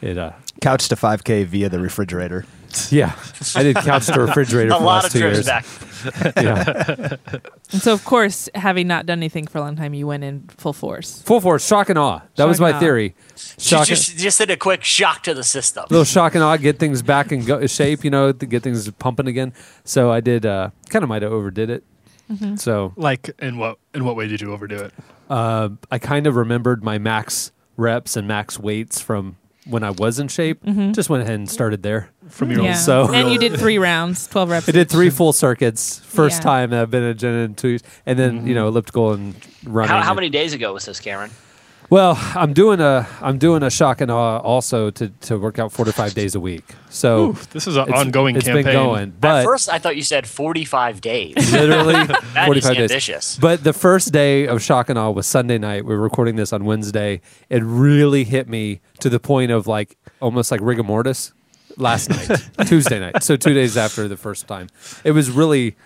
[0.00, 0.18] it.
[0.18, 2.46] uh Couch to 5K via the refrigerator.
[2.88, 3.12] Yeah,
[3.54, 5.46] I did couch to refrigerator A for the lot last of two trips years.
[5.46, 5.66] back.
[6.42, 7.16] Yeah,
[7.70, 10.48] and so, of course, having not done anything for a long time, you went in
[10.56, 11.20] full force.
[11.22, 12.20] full force, shock and awe.
[12.20, 12.80] That Shock was and my awe.
[12.80, 13.14] theory.
[13.36, 15.84] She Shock, just, just did a quick shock to the system.
[15.90, 18.04] little shock and awe, get things back in go- shape.
[18.04, 19.52] You know, to get things pumping again.
[19.84, 20.46] So I did.
[20.46, 21.84] uh Kind of might have overdid it.
[22.32, 22.56] Mm-hmm.
[22.56, 24.94] So Like in what in what way did you overdo it?
[25.28, 30.18] uh, I kind of remembered my max reps and max weights from when I was
[30.18, 30.64] in shape.
[30.92, 32.08] Just went ahead and started there.
[32.28, 32.66] From your Mm-hmm.
[32.66, 32.74] Yeah.
[32.74, 34.68] So- and you did three rounds, 12 reps.
[34.68, 35.98] I did three full circuits.
[36.00, 36.42] First Yeah.
[36.44, 39.90] time I've been in a gym in two and then you know elliptical and running.
[39.90, 41.30] How, how many days ago was this, Cameron?
[41.92, 45.72] Well, I'm doing a I'm doing a shock and awe also to to work out
[45.72, 46.64] four to five days a week.
[46.88, 48.64] So Ooh, this is an it's- ongoing It's campaign.
[48.64, 51.34] been going, At but first, I thought you said 45 days.
[51.52, 51.94] literally
[52.46, 52.90] 45 days.
[52.90, 53.36] ambitious.
[53.38, 55.84] But the first day of shock and awe was Sunday night.
[55.84, 57.20] We were recording this on Wednesday.
[57.50, 61.34] It really hit me to the point of like almost like rigor mortis
[61.76, 63.22] last night, Tuesday night.
[63.22, 64.68] So two days after the first time,
[65.04, 65.76] it was really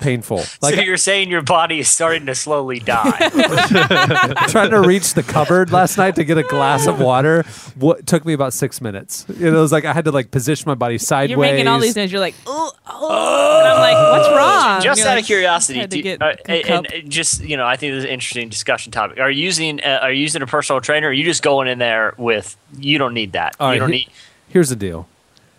[0.00, 0.38] painful.
[0.60, 3.18] Like so you're saying your body is starting to slowly die.
[4.48, 7.44] trying to reach the cupboard last night to get a glass of water.
[7.76, 9.26] What took me about six minutes.
[9.28, 11.30] It was like I had to like position my body sideways.
[11.30, 12.12] You're making all these noises.
[12.12, 13.58] You're like, oh, oh.
[13.60, 14.82] And I'm like, what's wrong?
[14.82, 17.92] just out like, of curiosity, do get uh, and, and just you know, I think
[17.92, 19.18] this is an interesting discussion topic.
[19.18, 21.08] Are you using uh, are you using a personal trainer?
[21.08, 23.56] Or are you just going in there with you don't need that.
[23.58, 24.10] All you right, don't he- need.
[24.48, 25.08] Here's the deal.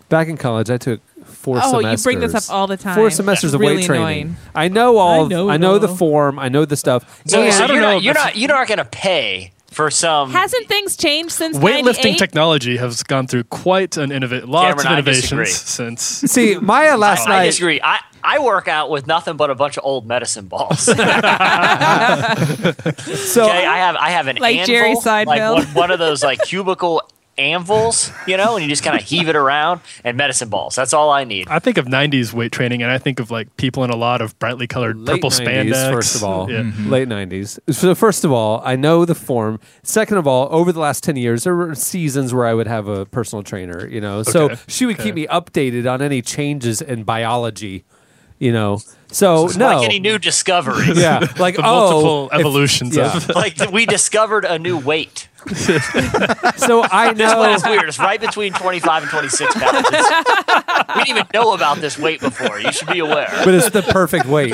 [0.10, 0.99] Back in college, I took
[1.41, 2.95] four Oh, you bring this up all the time.
[2.95, 4.04] Four semesters That's of weight really training.
[4.06, 4.36] annoying.
[4.56, 5.25] I know all.
[5.25, 5.95] I know, I know the though.
[5.95, 6.39] form.
[6.39, 7.21] I know the stuff.
[7.25, 8.77] So, And- so I don't you're, know not, if you're it's- not you're not going
[8.77, 10.32] to pay for some.
[10.32, 12.17] Hasn't things changed since Weightlifting 98?
[12.19, 16.01] technology has gone through quite an innovate lots Cameron, of I innovations since.
[16.04, 17.45] See, Maya last I night.
[17.45, 17.80] disagree.
[17.82, 20.88] I, I work out with nothing but a bunch of old medicine balls.
[20.89, 21.06] okay,
[23.15, 25.04] So I have I have an Like anvil, Jerry like
[25.39, 25.54] Seinfeld.
[25.56, 27.01] one, one of those like cubicle
[27.41, 30.75] anvils, you know, and you just kind of heave it around and medicine balls.
[30.75, 31.47] That's all I need.
[31.49, 34.21] I think of '90s weight training, and I think of like people in a lot
[34.21, 35.91] of brightly colored late purple 90s, spandex.
[35.91, 36.60] First of all, Yeah.
[36.62, 36.89] Mm-hmm.
[36.89, 37.60] late nineties.
[37.69, 39.60] So first of all, I know the form.
[39.84, 42.88] Second of all, over the last ten years, there were seasons where I would have
[42.88, 43.88] a personal trainer.
[43.88, 45.06] You know, so she would okay.
[45.06, 47.84] keep me updated on any changes in biology.
[48.39, 48.80] You know,
[49.12, 50.97] so no, Like any new discoveries.
[50.99, 53.15] yeah, like The oh, multiple if- evolutions yeah.
[53.15, 55.27] of Like we discovered a new weight.
[56.58, 57.13] So I know.
[57.13, 57.88] This one is weird.
[57.88, 59.88] It's right between 25 and 26 pounds.
[59.88, 62.60] It's- we didn't even know about this weight before.
[62.60, 63.30] You should be aware.
[63.43, 64.51] but it's the perfect weight.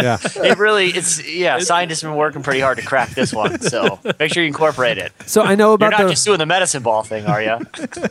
[0.00, 0.18] Yeah.
[0.36, 1.58] It really, it's yeah.
[1.58, 4.98] Scientists have been working pretty hard to crack this one, so make sure you incorporate
[4.98, 5.12] it.
[5.26, 6.10] So I know You're about not the.
[6.10, 7.58] just doing the medicine ball thing, are you?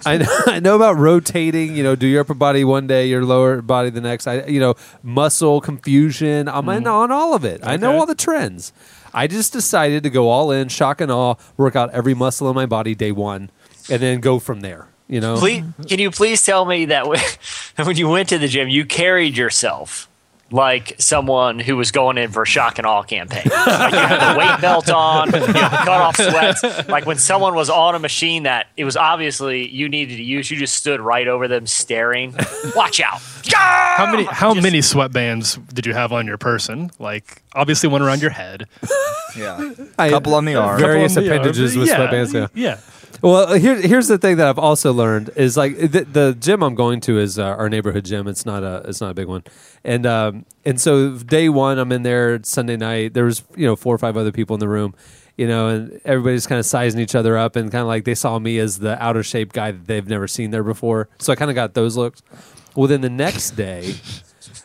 [0.05, 1.75] I know, I know about rotating.
[1.75, 4.27] You know, do your upper body one day, your lower body the next.
[4.27, 6.47] I, you know, muscle confusion.
[6.47, 6.93] I'm in mm-hmm.
[6.93, 7.61] on all of it.
[7.63, 8.73] I know all the trends.
[9.13, 12.55] I just decided to go all in, shock and awe, work out every muscle in
[12.55, 13.49] my body day one,
[13.89, 14.87] and then go from there.
[15.07, 17.19] You know, Please, can you please tell me that when,
[17.83, 20.07] when you went to the gym, you carried yourself
[20.51, 23.43] like someone who was going in for a shock and awe campaign?
[23.45, 26.63] Like you had the weight belt on, you know, cut off sweats.
[26.89, 30.51] Like when someone was on a machine that it was obviously you needed to use,
[30.51, 32.35] you just stood right over them staring.
[32.75, 33.21] Watch out.
[33.47, 36.91] how many how Just- many sweatbands did you have on your person?
[36.99, 38.67] Like obviously one around your head,
[39.37, 39.71] Yeah.
[39.97, 40.79] A couple on the arm.
[40.79, 41.39] Various on the arm.
[41.39, 42.33] appendages with yeah, sweatbands.
[42.33, 42.47] Yeah.
[42.53, 42.77] yeah.
[43.21, 46.73] Well, here, here's the thing that I've also learned is like the, the gym I'm
[46.73, 48.27] going to is uh, our neighborhood gym.
[48.27, 49.43] It's not a it's not a big one,
[49.83, 53.13] and um, and so day one I'm in there Sunday night.
[53.13, 54.95] There was you know four or five other people in the room,
[55.37, 58.15] you know, and everybody's kind of sizing each other up and kind of like they
[58.15, 61.07] saw me as the out of shape guy that they've never seen there before.
[61.19, 62.23] So I kind of got those looks.
[62.75, 63.95] Well, then the next day.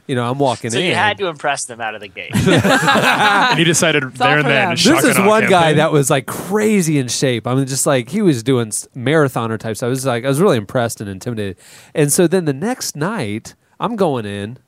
[0.07, 0.87] You know, I'm walking So in.
[0.87, 2.31] you had to impress them out of the gate.
[2.35, 4.69] and he decided all there and then.
[4.69, 4.71] them.
[4.77, 7.47] this is and awe one guy that was like crazy in shape.
[7.47, 9.87] I mean, just like he was doing s- marathoner type stuff.
[9.87, 11.57] I was like, I was really impressed and intimidated.
[11.95, 14.59] And so then the next night, I'm going in,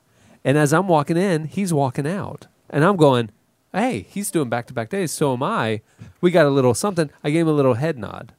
[0.43, 3.29] and as I'm walking in, he's walking out, and I'm going,
[3.73, 5.11] "Hey, he's doing back to back days.
[5.11, 5.81] So am I.
[6.21, 8.33] We got a little something." I gave him a little head nod.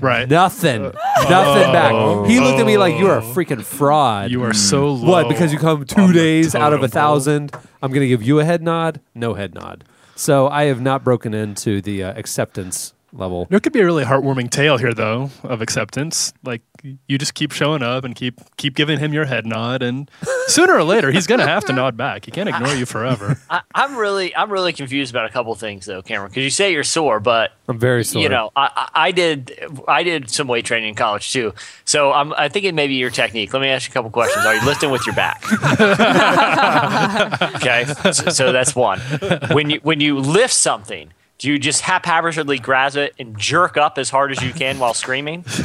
[0.00, 0.28] Right.
[0.28, 2.26] Nothing, nothing back.
[2.26, 4.30] He looked at me like you are a freaking fraud.
[4.30, 5.10] You are so low.
[5.10, 5.28] What?
[5.28, 7.00] Because you come two the days out of a totem pole.
[7.00, 9.00] thousand, I'm going to give you a head nod?
[9.14, 9.84] No head nod.
[10.14, 13.46] So I have not broken into the uh, acceptance level.
[13.50, 16.32] There could be a really heartwarming tale here, though, of acceptance.
[16.44, 16.62] Like
[17.06, 20.10] you just keep showing up and keep keep giving him your head nod, and
[20.46, 22.24] sooner or later he's gonna have to nod back.
[22.24, 23.38] He can't ignore you forever.
[23.50, 26.30] I, I'm really, I'm really confused about a couple things though, Cameron.
[26.30, 28.22] Because you say you're sore, but I'm very sore.
[28.22, 29.52] you know, I, I I did,
[29.88, 31.54] I did some weight training in college too.
[31.84, 33.52] So I'm, I think it may be your technique.
[33.52, 34.44] Let me ask you a couple questions.
[34.44, 35.42] Are you lifting with your back?
[37.56, 39.00] okay, so, so that's one.
[39.50, 41.12] When you when you lift something.
[41.42, 44.94] Do you just haphazardly grab it and jerk up as hard as you can while
[44.94, 45.44] screaming?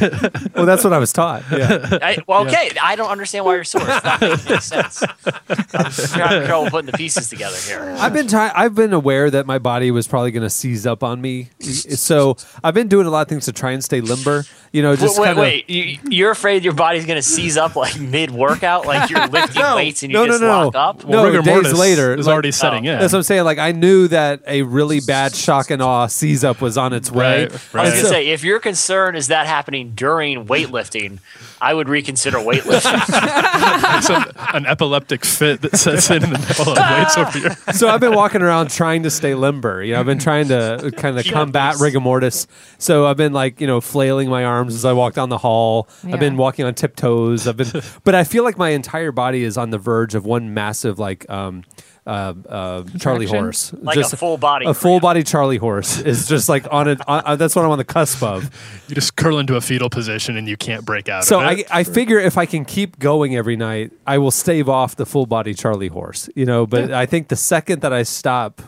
[0.56, 1.44] well, that's what I was taught.
[1.52, 1.98] Yeah.
[2.02, 2.72] I, well, okay.
[2.82, 3.82] I don't understand why you're sore.
[3.86, 5.04] It's not making sense.
[5.04, 7.94] I'm just having trouble putting the pieces together here.
[7.96, 8.50] I've been trying.
[8.56, 12.36] I've been aware that my body was probably going to seize up on me, so
[12.64, 14.46] I've been doing a lot of things to try and stay limber.
[14.72, 15.42] You know, just wait, kind of.
[15.42, 15.70] wait.
[15.70, 19.62] You, you're afraid your body's going to seize up like mid workout, like you're lifting
[19.76, 20.48] weights and you no, no, just no.
[20.48, 21.06] lock up?
[21.06, 22.98] No, rigor days later, is like- already setting oh, in.
[22.98, 23.44] That's what I'm saying.
[23.44, 27.10] Like I knew that a really bad shock and awe seize up was on its
[27.10, 27.46] way.
[27.46, 31.18] Right, I was going to say, if your concern is that happening during weightlifting,
[31.60, 33.02] I would reconsider weightlifting.
[33.98, 37.74] It's a- an epileptic fit that sets in in the middle of weights over here.
[37.74, 39.82] so I've been walking around trying to stay limber.
[39.82, 41.80] You know, I've been trying to kind of Keep combat up.
[41.80, 42.46] rigor mortis.
[42.78, 45.88] So I've been like, you know, flailing my arms as I walk down the hall.
[46.04, 47.46] I've been walking on tiptoes.
[47.48, 50.54] I've been, but I feel like my entire body is on the verge of one
[50.54, 51.28] massive like.
[51.30, 51.64] um
[52.08, 56.48] uh, uh, Charlie horse, Like a full body a full body Charlie horse is just
[56.48, 56.98] like on it.
[57.06, 58.50] Uh, that's what I'm on the cusp of.
[58.88, 61.52] You just curl into a fetal position and you can't break out So of I,
[61.52, 61.66] it.
[61.70, 65.26] I figure if I can keep going every night, I will stave off the full
[65.26, 66.30] body Charlie horse.
[66.34, 68.62] You know, but I think the second that I stop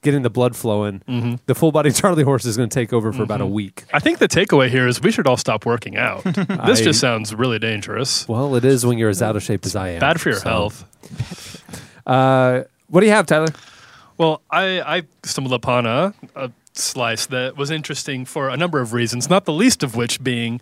[0.00, 1.34] getting the blood flowing, Mm-hmm.
[1.44, 3.84] the full body Charlie horse is going to take over for about a week.
[3.92, 6.24] I think the takeaway here is we should all stop working out.
[6.24, 8.26] this I- just sounds really dangerous.
[8.26, 10.00] Well, it is when you're as out of shape as I am.
[10.00, 11.62] Bad for your So, health.
[12.06, 13.48] Uh, what do you have, Tyler?
[14.18, 18.92] Well, I, I stumbled upon a, a slice that was interesting for a number of
[18.92, 20.60] reasons, not the least of which being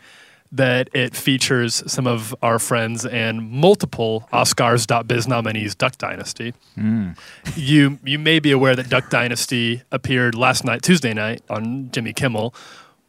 [0.53, 6.55] that it features some of our friends and multiple Oscars.biz nominees Duck Dynasty.
[6.77, 7.11] Hmm.
[7.57, 12.13] You you may be aware that Duck Dynasty appeared last night, Tuesday night, on Jimmy
[12.13, 12.55] Kimmel,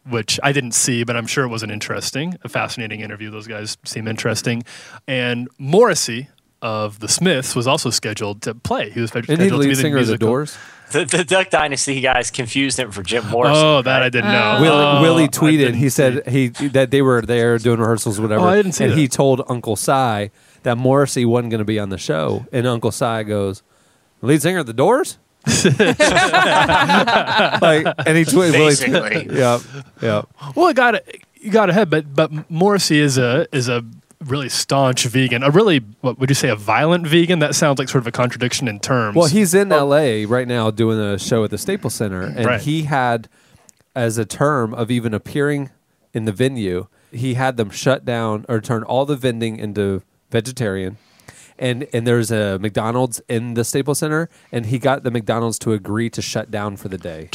[0.10, 3.30] which I didn't see, but I'm sure it was an interesting, a fascinating interview.
[3.30, 4.64] Those guys seem interesting.
[5.08, 6.30] And Morrissey
[6.66, 8.90] of the Smiths was also scheduled to play.
[8.90, 10.58] He was scheduled Isn't he the to be lead the singer of the Doors?
[10.92, 13.66] The, the Duck Dynasty guys confused him for Jim Morrison.
[13.66, 14.06] Oh, that right?
[14.06, 14.58] I didn't know.
[14.62, 15.76] Willie, Oh, Willie tweeted.
[15.76, 18.46] He said he that they were there doing rehearsals, whatever.
[18.46, 18.98] Oh, I didn't see and that.
[19.00, 20.32] he told Uncle Si
[20.64, 23.64] that Morrissey wasn't going to be on the show, and Uncle Si goes,
[24.22, 25.56] "Lead singer of the Doors." like,
[28.06, 28.52] and he tweeted.
[28.52, 29.38] Willie tweeted- Basically.
[29.40, 29.60] yeah,
[30.02, 30.22] yeah.
[30.56, 31.02] Well, it got
[31.36, 33.84] you got ahead, but but Morrissey is a is a
[34.26, 35.44] really staunch vegan.
[35.44, 37.40] A really what would you say a violent vegan?
[37.40, 39.16] That sounds like sort of a contradiction in terms.
[39.16, 40.26] Well, he's in L.A.
[40.26, 42.62] right now doing a show at the Staples Center, and Right.
[42.62, 43.28] he had,
[43.96, 45.70] as a term of even appearing
[46.14, 50.02] in the venue, he had them shut down or turn all the vending into
[50.32, 50.98] vegetarian.
[51.58, 55.72] And and there's a McDonald's in the Staples Center, and he got the McDonald's to
[55.74, 57.30] agree to shut down for the day.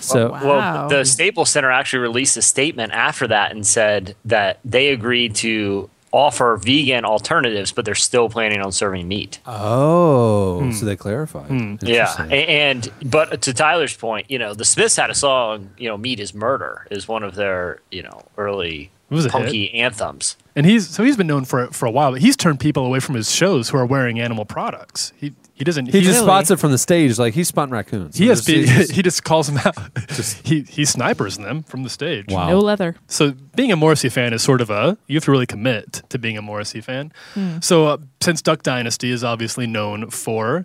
[0.00, 0.44] So Wow.
[0.44, 5.34] Well, the Staples Center actually released a statement after that and said that they agreed
[5.36, 9.40] to offer vegan alternatives, but they're still planning on serving meat.
[9.46, 10.70] oh, hmm.
[10.70, 11.48] so they clarified.
[11.48, 11.74] Hmm.
[11.82, 12.32] Yeah, Interesting.
[12.32, 16.20] And but to Tyler's point, you know, the Smiths had a song, you know, "Meat
[16.20, 19.32] Is Murder" is one of their, you know, early It was hit.
[19.32, 20.36] punky anthems.
[20.54, 23.00] and he's so he's been known for for a while, but he's turned people away
[23.00, 25.12] from his shows who are wearing animal products.
[25.16, 25.86] He he doesn't.
[25.86, 26.26] He just Really?
[26.26, 28.16] spots it from the stage, like he's spotting raccoons.
[28.18, 29.76] He has Just- he's be, just- he just calls them out.
[30.44, 32.26] he he snipers them from the stage.
[32.28, 32.48] Wow.
[32.48, 32.96] No leather.
[33.06, 36.18] So being a Morrissey fan is sort of a you have to really commit to
[36.18, 37.12] being a Morrissey fan.
[37.60, 40.64] So uh, since Duck Dynasty is obviously known for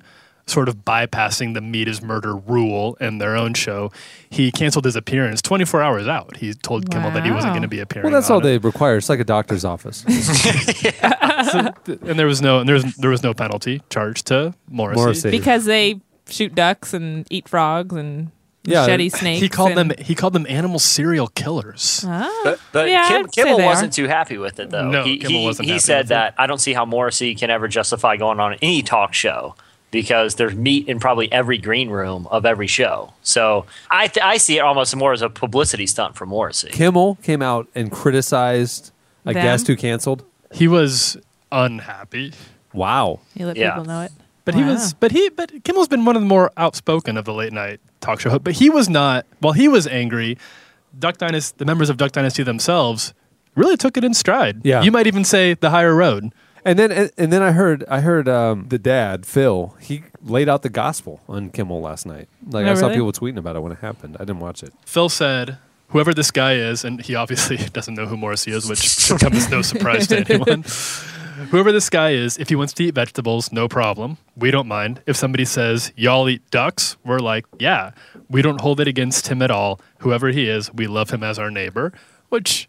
[0.50, 3.91] sort of bypassing the meat is murder rule in their own show,
[4.30, 6.38] he canceled his appearance 24 hours out.
[6.38, 8.06] He told Kimmel that he wasn't going to be appearing.
[8.12, 8.43] well, that's on all it.
[8.43, 8.97] they require.
[8.97, 10.04] It's like a doctor's office.
[11.88, 15.00] and there was no and there was there was no penalty charged to Morrissey.
[15.02, 15.32] Morrissey.
[15.32, 18.32] Because they shoot ducks and eat frogs and
[18.64, 19.41] Yeah, machete snakes.
[19.41, 22.04] He called them he called them animal serial killers.
[22.08, 24.89] Ah, But, but yeah, Kim, Kimmel wasn't too happy with it, though.
[24.89, 26.10] No, he, Kimmel he, wasn't he happy said with it.
[26.10, 29.56] that I don't see how Morrissey can ever justify going on any talk show
[29.92, 33.14] because there's meat in probably every green room of every show.
[33.24, 36.70] So I, th- I see it almost more as a publicity stunt for Morrissey.
[36.70, 38.92] Kimmel came out and criticized
[39.26, 39.44] a Them?
[39.44, 40.24] guest who canceled.
[40.52, 41.18] He was
[41.52, 42.34] unhappy.
[42.74, 43.20] Wow.
[43.36, 43.72] You let Yeah.
[43.72, 44.12] people know it.
[44.46, 44.70] But he Wow.
[44.74, 47.80] was but he but Kimmel's been one of the more outspoken of the late night
[48.02, 48.44] talk show hosts.
[48.44, 50.38] But he was not while he was angry,
[50.98, 53.14] Duck Dynasty the members of Duck Dynasty themselves
[53.56, 54.62] really took it in stride.
[54.64, 54.82] Yeah.
[54.82, 56.32] You might even say the higher road.
[56.66, 60.62] And then and, then I heard I heard um, the dad Phil he laid out
[60.62, 62.28] the gospel on Kimmel last night.
[62.47, 62.95] Like Oh, I saw really?
[62.97, 64.18] people tweeting about it when it happened.
[64.20, 64.74] I didn't watch it.
[64.86, 65.57] Phil said,
[65.89, 69.34] whoever this guy is, and he obviously doesn't know who Morrissey is, which should come
[69.34, 70.64] as no surprise to anyone.
[71.51, 74.18] Whoever this guy is, if he wants to eat vegetables, no problem.
[74.36, 75.01] We don't mind.
[75.05, 77.91] If somebody says, y'all eat ducks, we're like, yeah.
[78.30, 79.80] We don't hold it against him at all.
[79.99, 81.93] Whoever he is, we love him as our neighbor.
[82.28, 82.68] Which,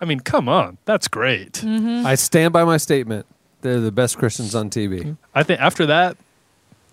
[0.00, 0.78] I mean, come on.
[0.84, 1.54] That's great.
[1.54, 2.06] Mm-hmm.
[2.06, 3.26] I stand by my statement.
[3.62, 5.16] They're the best Christians on TV.
[5.34, 6.16] I think after that,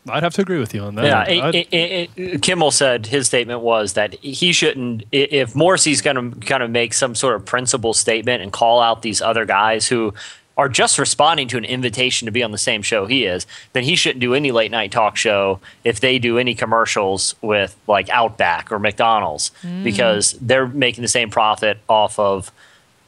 [0.09, 1.05] I'd have to agree with you on that.
[1.05, 5.03] Yeah, I'd- it, it, it, Kimmel said his statement was that he shouldn't.
[5.13, 8.81] i- If Morrissey's going to kind of make some sort of principle statement and call
[8.81, 10.13] out these other guys who
[10.55, 13.83] are just responding to an invitation to be on the same show he is, then
[13.83, 18.07] he shouldn't do any late night talk show if they do any commercials with like
[18.09, 19.51] Outback or McDonald's
[19.83, 22.51] because they're making the same profit off of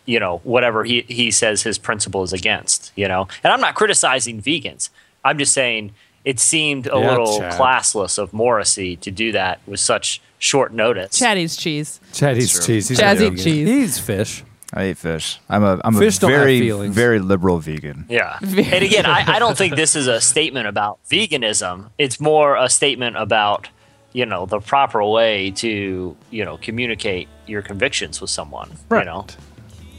[0.06, 3.76] you know whatever he, he says his principle is against you know and i'm not
[3.76, 4.90] criticizing vegans
[5.24, 5.94] i'm just saying
[6.24, 7.54] it seemed a Yeah, little Chad.
[7.60, 12.00] classless of morrissey to do that with such short notice Chatty's cheese.
[12.14, 12.62] Chad eats true.
[12.66, 12.88] cheese.
[12.90, 13.68] He's Chad's not eat cheese.
[13.68, 14.44] He eats fish.
[14.74, 15.40] I eat fish.
[15.50, 18.06] I'm a I'm Fish a very very liberal vegan.
[18.10, 22.56] yeah and again I, I don't think this is a statement about veganism it's more
[22.58, 23.70] a statement about
[24.14, 29.06] you know the proper way to you know communicate your convictions with someone you Right.
[29.06, 29.26] know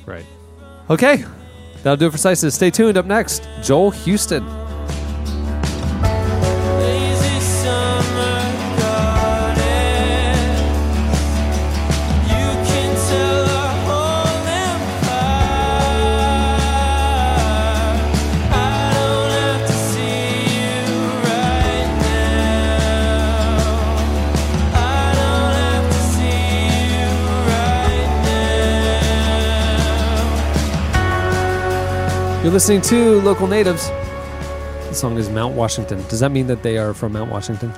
[0.07, 0.25] Right.
[0.89, 1.25] Okay.
[1.83, 2.55] That'll do it for Slices.
[2.55, 2.97] Stay tuned.
[2.97, 4.45] Up next, Joel Houston.
[32.47, 33.89] You're listening to Local Natives.
[33.89, 36.01] The song is Mount Washington.
[36.07, 37.73] Does that mean that they are from Mount Washington?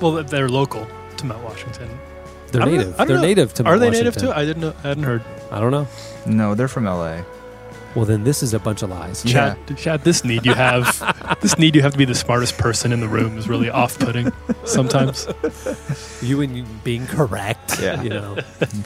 [0.00, 0.84] well, they're local
[1.18, 1.88] to Mount Washington.
[2.50, 2.96] They're I don't native.
[2.96, 3.22] Don't They're know.
[3.22, 3.66] native to Mount Washington.
[3.66, 4.04] Are Mount they Washington.
[4.06, 4.32] native too?
[4.32, 4.74] I didn't know.
[4.82, 5.22] I hadn't heard.
[5.52, 5.86] I don't know.
[6.26, 7.22] No, they're from LA.
[7.94, 9.24] Well, then this is a bunch of lies.
[9.24, 9.54] Yeah.
[9.54, 12.90] Chad, Chad, this need you have, this need you have to be the smartest person
[12.92, 14.32] in the room is really off-putting
[14.64, 15.28] sometimes.
[16.20, 17.80] You and you being correct.
[17.80, 18.02] Yeah.
[18.02, 18.34] You know.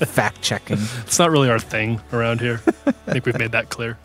[0.05, 0.77] Fact checking.
[1.07, 2.61] It's not really our thing around here.
[2.87, 3.97] I think we've made that clear.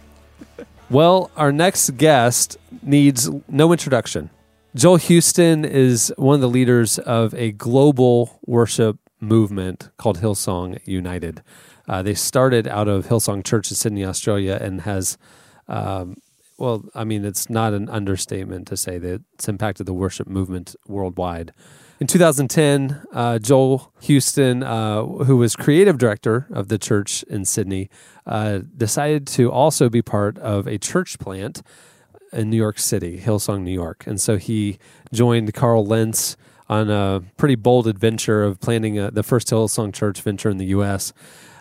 [0.89, 4.31] Well, our next guest needs no introduction.
[4.73, 11.43] Joel Houston is one of the leaders of a global worship movement called Hillsong United.
[11.87, 15.19] Uh, they started out of Hillsong Church in Sydney, Australia, and has,
[15.67, 16.15] um,
[16.57, 20.75] well, I mean, it's not an understatement to say that it's impacted the worship movement
[20.87, 21.53] worldwide.
[21.99, 27.89] In 2010, uh, Joel Houston, uh, who was creative director of the church in Sydney,
[28.25, 31.61] uh, decided to also be part of a church plant
[32.31, 34.07] in New York City, Hillsong, New York.
[34.07, 34.79] And so he
[35.11, 36.37] joined Carl Lentz
[36.69, 40.67] on a pretty bold adventure of planning uh the first Hillsong church venture in the
[40.67, 41.11] U.S.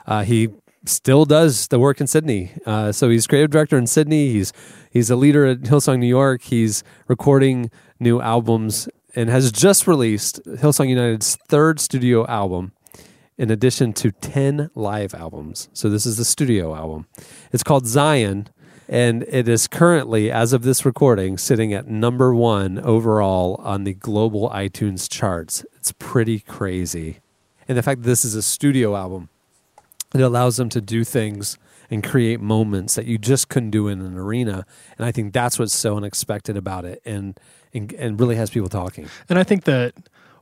[0.07, 0.51] Uh, he
[0.85, 2.53] still does the work in Sydney.
[2.65, 4.31] Uh, so he's creative director in Sydney.
[4.31, 4.53] He's
[4.89, 6.43] he's a leader at Hillsong New York.
[6.43, 8.89] He's recording new albums
[9.19, 12.71] and has just released Hillsong United's third studio album
[13.37, 15.69] in addition to 10 live albums.
[15.73, 17.09] So this is the studio album.
[17.51, 18.49] It's called Zion,
[18.89, 23.93] and it is currently, as of this recording, sitting at number one overall on the
[23.93, 25.67] global iTunes charts.
[25.75, 27.19] It's pretty crazy.
[27.67, 29.31] And the fact that this is a studio album,
[30.15, 31.59] it allows them to do things
[31.91, 34.65] and create moments that you just couldn't do in an arena.
[34.97, 37.37] And I think that's what's so unexpected about it and,
[37.75, 39.09] and, and really has people talking.
[39.29, 39.95] And I think that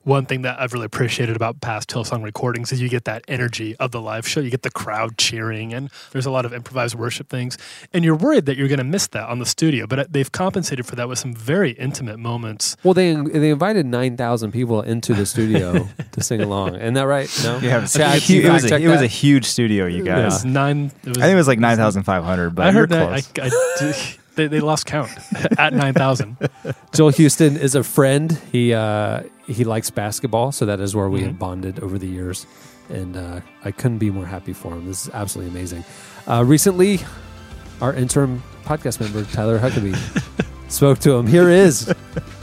[0.05, 3.75] one thing that I've really appreciated about past Hillsong recordings is you get that energy
[3.79, 4.39] of the live show.
[4.39, 7.59] You get the crowd cheering, and there's a lot of improvised worship things.
[7.93, 10.31] And you're worried that you're going to miss that on the studio, but uh, they've
[10.31, 12.77] compensated for that with some very intimate moments.
[12.85, 16.77] Well, they they invited nine thousand people into the studio to sing along.
[16.77, 17.29] Isn't that right?
[17.43, 19.03] No, Yeah, it was, Chad, a, can you hu- it was, a, check it was
[19.03, 20.25] a huge studio, you It guys.
[20.35, 20.93] was nine.
[21.03, 23.25] It was, I think it was like 9,500, but I heard you're that.
[23.35, 23.53] close.
[23.53, 25.11] I, I, They, they lost count
[25.59, 26.37] at 9,000.
[26.93, 28.39] Joel Houston is a friend.
[28.53, 31.27] He uh, he likes basketball, so that is where we Mhm.
[31.27, 32.47] have bonded over the years,
[32.91, 34.87] and uh, I couldn't be more happy for him.
[34.87, 35.85] This is absolutely amazing.
[36.27, 37.01] Uh, recently,
[37.81, 39.97] our interim podcast member Tyler Huckabee
[40.69, 41.27] spoke to him.
[41.27, 41.93] Here is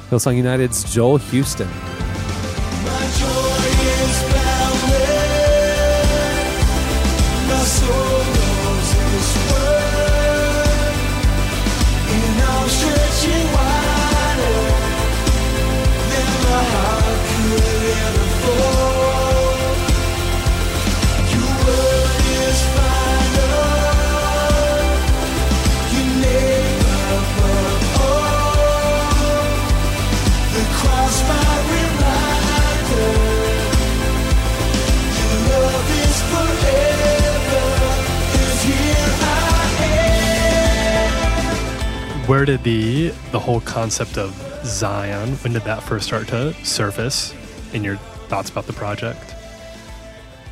[0.10, 1.68] Hillsong United's Joel Houston.
[42.34, 44.34] Where did the the whole concept of
[44.66, 45.34] Zion?
[45.44, 47.32] When did that first start to surface
[47.74, 49.36] in your thoughts about the project?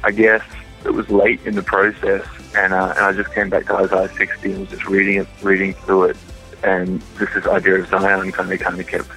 [0.04, 0.44] I guess
[0.86, 2.24] it was late in the process,
[2.56, 5.28] and uh, and I just came back to Isaiah 60 and was just reading it,
[5.42, 6.18] reading through it,
[6.64, 9.10] and just this idea of Zion kind of kind of kept,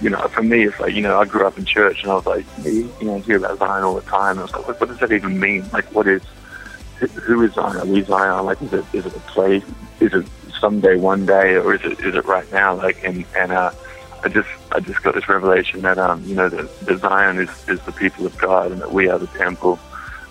[0.00, 2.16] you know, for me it's like you know I grew up in church and I
[2.16, 4.32] was like you know I hear about Zion all the time.
[4.32, 5.64] And I was like, what, what does that even mean?
[5.72, 6.22] Like, what is
[6.98, 7.76] who- who is Zion?
[7.76, 8.46] Are we Zion?
[8.46, 9.62] Like, is it is it a place?
[10.00, 10.26] Is it
[10.64, 12.74] someday, one day, or is it is it right now?
[12.74, 13.70] Like, and and uh,
[14.22, 17.50] I just I just got this revelation that um you know that, that Zion is
[17.68, 19.78] is the people of God and that we are the temple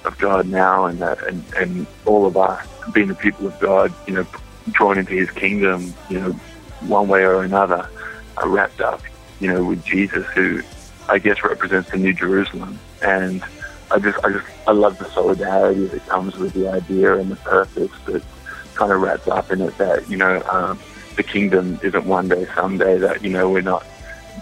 [0.05, 3.93] of God now, and that and and all of us being the people of God,
[4.07, 4.25] you know,
[4.71, 6.31] drawn into His kingdom, you know,
[6.87, 7.87] one way or another,
[8.37, 9.01] are wrapped up,
[9.39, 10.63] you know, with Jesus, who
[11.09, 13.43] I guess represents the New Jerusalem, and
[13.91, 17.35] I just I just I love the solidarity that comes with the idea and the
[17.35, 18.25] purpose that's
[18.75, 19.77] kind of wrapped up in it.
[19.77, 20.79] That you know, um,
[21.15, 22.97] the kingdom isn't one day, someday.
[22.97, 23.85] That you know, we're not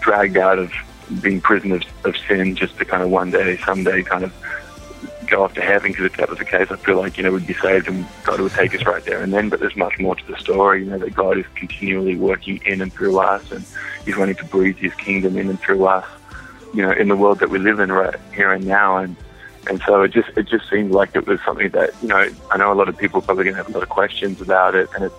[0.00, 0.72] dragged out of
[1.20, 4.32] being prisoners of sin just to kind of one day, someday, kind of
[5.26, 5.92] go off to heaven.
[5.92, 8.06] Because if that was the case, I feel like you know we'd be saved and
[8.24, 9.48] God would take us right there and then.
[9.48, 10.84] But there's much more to the story.
[10.84, 13.64] You know that God is continually working in and through us, and
[14.04, 16.06] He's wanting to breathe His kingdom in and through us.
[16.74, 19.16] You know, in the world that we live in right here and now, and
[19.68, 22.56] and so it just it just seemed like it was something that you know I
[22.56, 24.74] know a lot of people are probably going to have a lot of questions about
[24.74, 25.14] it, and it's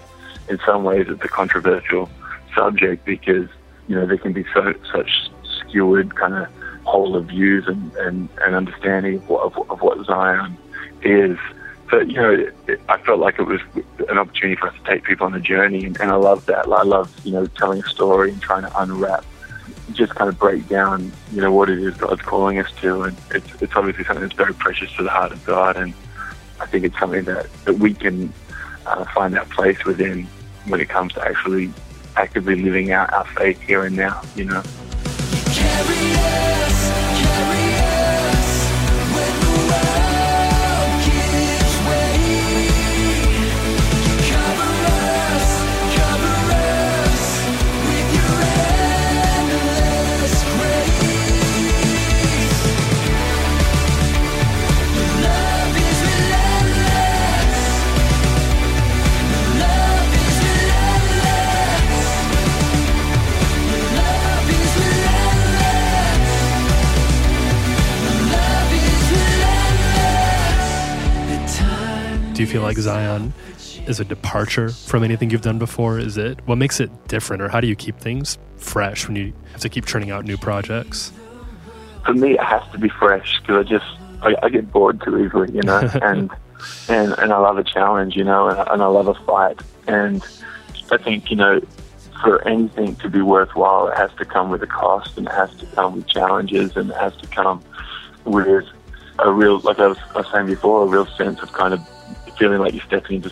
[0.49, 2.09] in some ways it's a controversial
[2.55, 3.49] subject because
[3.87, 6.47] you know there can be so such skewed kind of
[6.83, 10.57] whole of views and and, and understanding of what, of, of what Zion
[11.01, 11.37] is.
[11.89, 12.51] But you know,
[12.89, 13.61] I felt like it was
[14.09, 16.67] an opportunity for us to take people on a journey, and, and I love that.
[16.67, 19.23] I love you know telling a story and trying to unwrap
[19.91, 23.17] just kind of break down, you know, what it is God's calling us to, and
[23.31, 25.93] it's it's obviously something that's very precious to the heart of God, and
[26.59, 28.31] I think it's something that that we can
[28.85, 30.27] uh, find that place within
[30.67, 31.71] when it comes to actually
[32.15, 34.63] actively living out our faith here and now, you know.
[35.45, 36.12] Carry
[72.33, 73.33] Do you feel like Zion
[73.87, 75.99] is a departure from anything you've done before?
[75.99, 79.33] Is it what makes it different, or how do you keep things fresh when you
[79.51, 81.11] have to keep churning out new projects?
[82.05, 83.85] for me, it has to be fresh because I just
[84.21, 86.29] I, I get bored too easily, you know, and
[86.89, 90.23] and and I love a challenge, you know, and, and I love a fight, and
[90.91, 91.61] I think you know,
[92.21, 95.53] for anything to be worthwhile, it has to come with a cost, and it has
[95.55, 97.63] to come with challenges, and it has to come
[98.25, 98.65] with
[99.19, 101.81] a real, like I was, I was saying before, a real sense of kind of
[102.37, 103.31] feeling like you're stepping into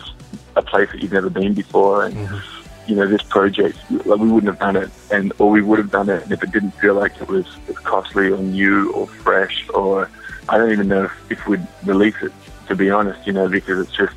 [0.56, 2.90] a place that you've never been before, and mm-hmm.
[2.90, 5.90] you know, this project, like we wouldn't have done it, and or we would have
[5.90, 9.68] done it, and if it didn't feel like it was costly or new or fresh,
[9.74, 10.10] or
[10.48, 12.32] I don't even know if, if we'd release it,
[12.68, 14.14] to be honest, you know, because it's just,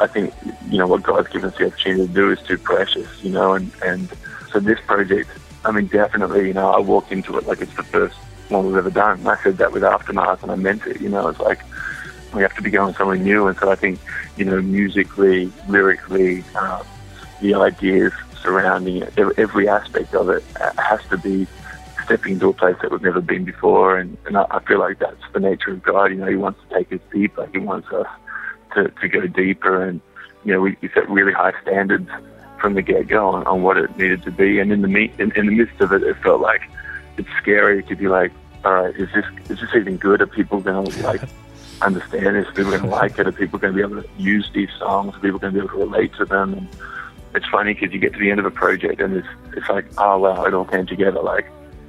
[0.00, 0.34] I think,
[0.68, 3.54] you know, what God's given us the opportunity to do is too precious, you know,
[3.54, 4.08] and and
[4.52, 5.30] so this project,
[5.64, 8.16] I mean, definitely, you know, I walk into it like it's the first
[8.48, 9.20] one we've ever done.
[9.20, 11.60] And I said that with Aftermath, and I meant it, you know, it's like
[12.34, 13.98] we have to be going somewhere new, and so I think,
[14.36, 16.44] you know, musically, lyrically.
[16.54, 16.84] Um,
[17.40, 18.12] the ideas
[18.42, 21.46] surrounding it, every aspect of it uh, has to be
[22.04, 23.98] stepping into a place that we've never been before.
[23.98, 26.06] And, and I, feel like that's the nature of God.
[26.06, 27.48] You know, He wants to take us deeper.
[27.52, 28.06] He wants us
[28.74, 29.84] to, to go deeper.
[29.84, 30.00] And,
[30.44, 32.08] you know, we, we set really high standards
[32.60, 34.58] from the get go on, on what it needed to be.
[34.58, 36.62] And in the me- in, in the midst of it, it felt like
[37.16, 38.32] it's scary to be like,
[38.64, 40.22] all right, is this is this even good?
[40.22, 41.20] Are people going to like
[41.82, 42.48] understand this?
[42.48, 43.26] Are people going to like it?
[43.26, 45.14] Are people going to be able to use these songs?
[45.14, 46.54] Are people going to be able to relate to them?
[46.54, 46.68] And
[47.34, 49.86] it's funny because you get to the end of a project and it's it's like,
[49.98, 51.20] oh wow, it all came together.
[51.20, 51.46] Like,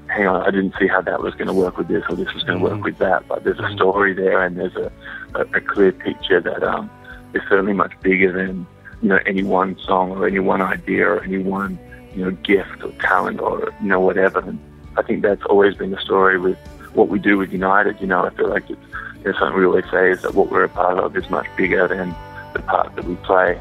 [0.08, 2.34] hang on, I didn't see how that was going to work with this or this
[2.34, 3.28] was going to work with that.
[3.28, 4.92] But there's a story there and there's a,
[5.36, 6.90] a, a clear picture that um,
[7.34, 8.66] is certainly much bigger than
[9.02, 11.78] you know any one song or any one idea or any one
[12.16, 14.40] you know gift or talent or you know whatever.
[14.40, 14.60] And
[14.98, 16.58] I think that's always been the story with
[16.94, 18.00] what we do with United.
[18.02, 18.82] You know, I feel like it's
[19.32, 21.88] know, something we always say is that what we're a part of is much bigger
[21.88, 22.16] than
[22.54, 23.60] the part that we play.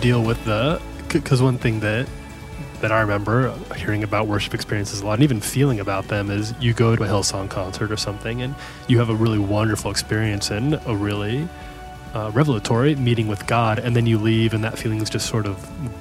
[0.00, 0.80] Deal with the?
[1.12, 2.08] Because one thing that
[2.80, 6.54] that I remember hearing about worship experiences a lot, and even feeling about them, is
[6.60, 8.54] you go to a Hillsong concert or something, and
[8.86, 11.48] you have a really wonderful experience and a really
[12.14, 15.46] uh, revelatory meeting with God, and then you leave, and that feeling is just sort
[15.46, 15.56] of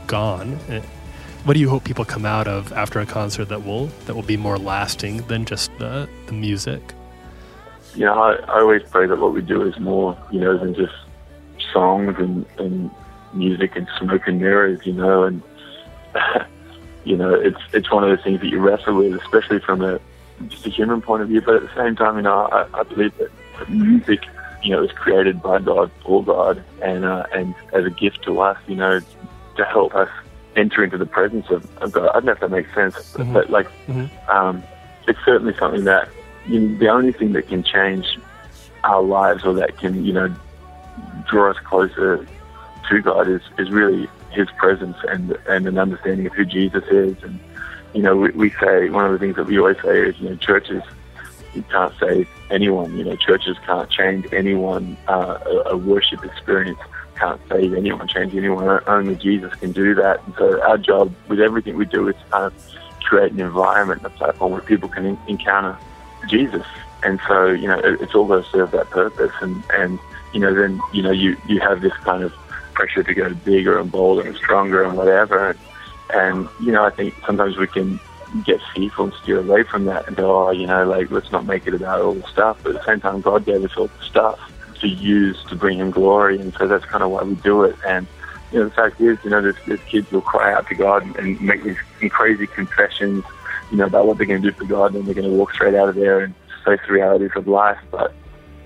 [0.06, 0.60] gone.
[0.70, 0.82] Eh,
[1.44, 4.24] What do you hope people come out of after a concert that will that will
[4.24, 6.82] be more lasting than just the the music?
[8.06, 10.94] know, I, I always pray that what we do is more, you know, than just
[11.74, 12.92] songs and, and
[13.34, 15.42] music and smoke and mirrors, you know, and
[17.04, 20.00] you know, it's it's one of those things that you wrestle with, especially from a
[20.48, 21.42] just a human point of view.
[21.42, 23.30] But at the same time, you know, I, I believe that
[23.70, 24.26] music,
[24.64, 28.40] you know, is created by God for God, and uh, and as a gift to
[28.42, 29.00] us, you know,
[29.58, 30.10] to help us
[30.56, 32.10] enter into the presence of, of God.
[32.10, 33.34] I don't know if that makes sense, Mhm.
[33.34, 34.10] but like Mhm.
[34.30, 34.64] um,
[35.08, 36.10] it's certainly something that
[36.48, 38.06] you know, the only thing that can change
[38.84, 40.34] our lives or that can you know
[41.30, 42.26] draw us closer
[42.90, 47.16] to God is, is really His presence and and an understanding of who Jesus is.
[47.24, 47.40] And
[47.94, 50.30] you know, we, we say one of the things that we always say is you
[50.30, 50.84] know churches
[51.54, 52.98] you can't save anyone.
[52.98, 54.98] You know, churches can't change anyone.
[55.08, 56.80] Uh, a, a worship experience
[57.18, 58.82] can't save anyone, change anyone.
[58.88, 60.24] Only Jesus can do that.
[60.26, 62.54] And so our job with everything we do is to kind of
[63.04, 65.78] create an environment, a platform where people can en- encounter
[66.28, 66.66] Jesus.
[67.04, 69.32] And so, you know, it, it's all got to serve that purpose.
[69.42, 70.00] And, and,
[70.34, 72.34] you know, then, you know, you, you have this kind of
[72.78, 75.50] pressure to go bigger and bolder and stronger and whatever.
[75.50, 75.60] And,
[76.14, 78.00] and, you know, I think sometimes we can
[78.46, 81.46] get fearful and steer away from that and go, oh, you know, like, let's not
[81.46, 82.60] make it about all the stuff.
[82.62, 84.40] But at the same time, God gave us all the stuff
[84.82, 86.40] to use to bring Him glory.
[86.40, 87.76] And so that's kind of why we do it.
[87.86, 88.06] And,
[88.52, 91.16] you know, the fact is, you know, there's kids who'll cry out to God and,
[91.16, 91.78] and make these
[92.12, 93.26] crazy confessions,
[93.72, 95.54] you know, about what they're going to do for God, and they're going to walk
[95.54, 97.80] straight out of there and face the realities of life.
[97.90, 98.14] But,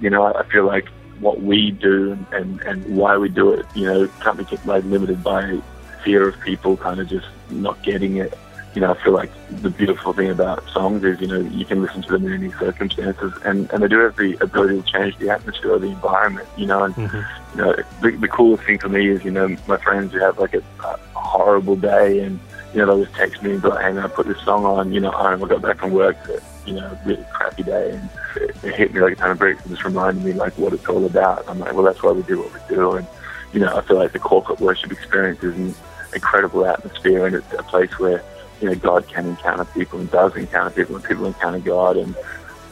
[0.01, 0.89] you know, I feel like
[1.22, 4.84] what we do and, and, why we do it, you know, can't be kept, like
[4.86, 5.59] limited by
[6.03, 8.34] fear of people kind of just not getting it.
[8.74, 9.30] You know, I feel like
[9.61, 12.51] the beautiful thing about songs is, you know, you can listen to them in any
[12.53, 16.47] circumstances, and, and they do have the ability to change the atmosphere or the environment,
[16.57, 17.57] you know, and mm-hmm.
[17.57, 20.39] you know, the, the coolest thing for me is, you know, my friends who have
[20.39, 22.39] like a, a horrible day and,
[22.74, 24.65] you know, they'll just text me and be like, hey man, I put this song
[24.65, 27.91] on, you know, home, I got back from work, but, you know, really crappy day
[27.91, 30.57] and it, it hit me like a ton of bricks and just reminded me like
[30.57, 31.47] what it's all about.
[31.47, 32.93] I'm like, well, that's why we do what we do.
[32.93, 33.07] And,
[33.53, 35.76] you know, I feel like the corporate worship experience is an
[36.14, 38.24] incredible atmosphere and it's a place where,
[38.62, 41.97] you know, God can encounter people and does encounter people and people encounter God.
[41.97, 42.16] And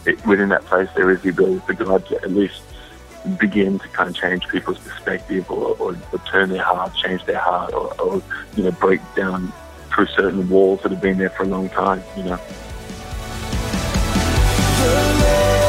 [0.06, 2.62] it, within that place, there is the ability for God to at least
[3.38, 7.40] begin to kind of change people's perspective or, or, or turn their heart, change their
[7.40, 8.22] heart, or, or
[8.56, 9.52] you know break down
[9.94, 12.02] through certain walls that have been there for a long time.
[12.16, 12.40] You know
[14.80, 14.86] the
[15.20, 15.69] Lord.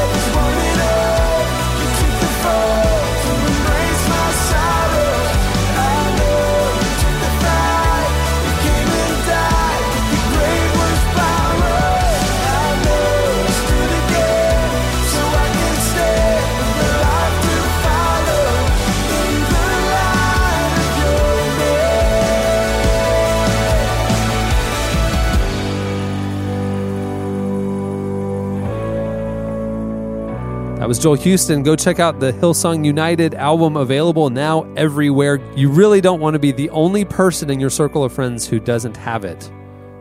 [30.80, 31.62] That was Joel Houston.
[31.62, 35.38] Go check out the Hillsong United album available now everywhere.
[35.54, 38.58] You really don't want to be the only person in your circle of friends who
[38.58, 39.52] doesn't have it.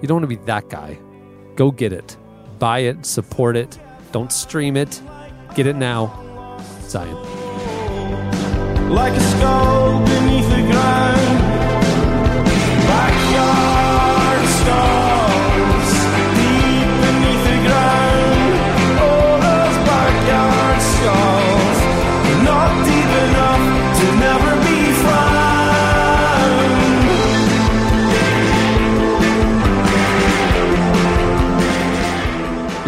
[0.02, 0.98] You don't want to be that guy.
[1.58, 2.16] Go get it.
[2.60, 3.78] Buy it, support it.
[4.14, 5.02] Don't stream it.
[5.54, 6.16] Get it now.
[6.84, 7.14] Zion.
[8.90, 11.19] like a skull beneath the ground.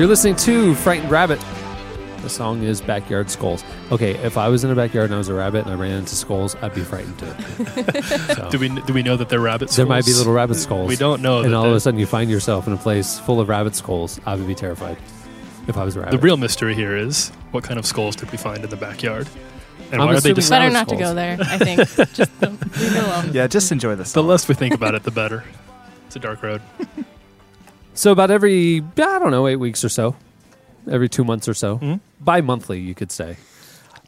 [0.01, 1.39] You're listening to Frightened Rabbit.
[2.23, 3.63] The song is Backyard Skulls.
[3.91, 5.91] Okay, if I was in a backyard and I was a rabbit and I ran
[5.91, 7.27] into skulls, I'd be frightened too.
[8.33, 9.77] So, Do we do we know that they're rabbit skulls?
[9.77, 10.87] there might be little rabbit skulls.
[10.87, 11.41] We don't know.
[11.41, 13.47] And that all of they're- a sudden you find yourself in a place full of
[13.47, 14.19] rabbit skulls.
[14.25, 14.97] I would be terrified
[15.67, 16.13] if I was a rabbit.
[16.13, 19.29] the real mystery here is what kind of skulls did we find in the backyard,
[19.91, 21.37] and I'm why are they assuming just Better rabbit not to go there.
[21.41, 21.79] I think
[22.15, 23.29] just don't leave it alone.
[23.33, 25.43] Yeah, just enjoy the The less we think about it, the better.
[26.07, 26.63] It's a dark road.
[28.01, 30.15] So about every I don't know eight weeks or so,
[30.89, 31.99] every two months or so, Mhm.
[32.19, 33.37] bi-monthly you could say.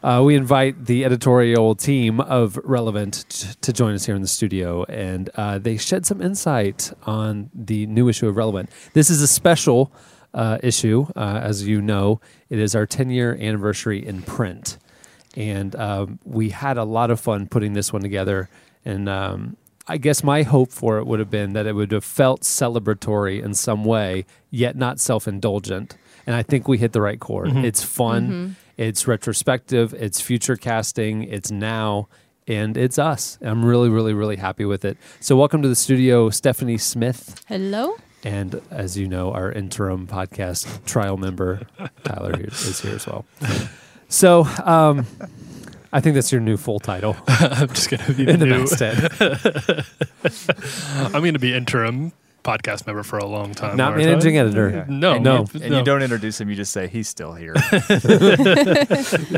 [0.01, 4.27] Uh, we invite the editorial team of Relevant t- to join us here in the
[4.27, 8.71] studio, and uh, they shed some insight on the new issue of Relevant.
[8.93, 9.91] This is a special
[10.33, 12.19] uh, issue, uh, as you know.
[12.49, 14.79] It is our 10-year anniversary in print,
[15.37, 18.49] and um, we had a lot of fun putting this one together.
[18.83, 19.55] And um,
[19.85, 23.43] I guess my hope for it would have been that it would have felt celebratory
[23.43, 25.97] in some way, yet not self-indulgent.
[26.25, 27.53] And I think we hit the right chord.
[27.57, 32.07] It's fun, it's retrospective, it's future casting, it's now,
[32.47, 33.37] and it's us.
[33.41, 34.97] I'm really, really, really happy with it.
[35.19, 37.43] So, welcome to the studio, Stephanie Smith.
[37.49, 37.97] Hello.
[38.23, 41.67] And as you know, our interim podcast trial member,
[42.05, 43.25] Tyler, is here as well.
[44.07, 45.05] So, um,
[45.93, 48.59] I think that's your new full title I'm just gonna be in the new.
[48.59, 49.11] masthead.
[51.13, 52.11] I'm going to be interim
[52.43, 53.77] podcast member for a long time.
[53.77, 54.05] Not aren't I?
[54.07, 54.69] managing editor.
[54.69, 54.85] Yeah.
[54.89, 55.45] No, and no.
[55.53, 55.77] You, and no.
[55.77, 56.49] you don't introduce him.
[56.49, 57.53] You just say he's still here.
[57.53, 57.61] In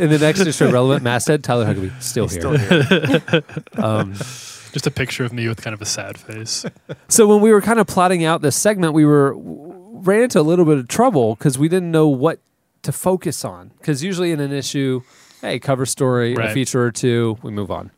[0.10, 2.42] the next issue Relevant Masthead, Tyler Huckabee, still He's here.
[2.42, 3.44] still here.
[3.78, 6.66] Um, Just a picture of me with kind of a sad face.
[7.08, 10.42] so when we were kind of plotting out this segment, we were ran into a
[10.44, 12.40] little bit of trouble because we didn't know what
[12.84, 13.72] to focus on.
[13.78, 15.02] Because usually in an issue,
[15.46, 17.92] hey, cover story, a feature or two, we move on.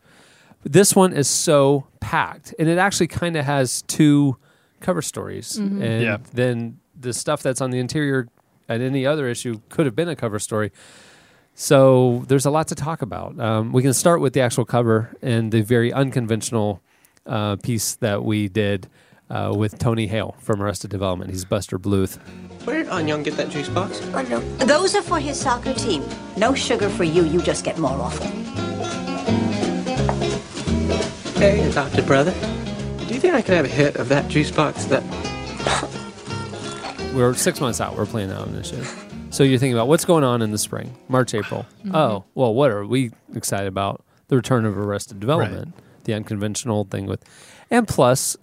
[0.63, 4.35] This one is so packed, and it actually kind of has two
[4.81, 6.17] cover stories, and Yeah.
[6.33, 8.27] then the stuff that's on the interior
[8.67, 10.71] at any other issue could have been a cover story.
[11.55, 13.39] So there's a lot to talk about.
[13.39, 16.81] Um, we can start with the actual cover and the very unconventional
[17.25, 18.87] uh, piece that we did
[19.29, 21.31] uh, with Tony Hale from Arrested Development.
[21.31, 22.19] He's Buster Bluth.
[22.67, 24.01] Where did Annyong get that juice box?
[24.13, 24.41] Oh, no.
[24.65, 26.03] Those are for his soccer team.
[26.35, 27.23] No sugar for you.
[27.23, 28.27] You just get more awful.
[31.39, 32.33] Hey, adopted brother.
[33.07, 35.01] Do you think I could have a hit of that juice box that
[37.15, 37.95] We're six months out.
[37.95, 38.83] We're playing out this issue.
[39.29, 41.65] So you're thinking about what's going on in the spring, March, April.
[41.85, 41.95] Mm-hmm.
[41.95, 44.03] Oh, well, what are we excited about?
[44.27, 47.23] The return of Arrested Development, the unconventional thing with,
[47.71, 48.35] and plus,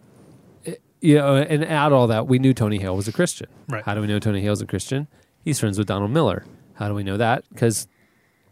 [1.04, 3.48] you uh, know, and add all that, we knew Tony Hale was a Christian.
[3.68, 3.84] Right.
[3.84, 5.06] How do we know Tony Hale's a Christian?
[5.44, 6.44] He's friends with Donald Miller.
[6.74, 7.44] How do we know that?
[7.50, 7.86] Because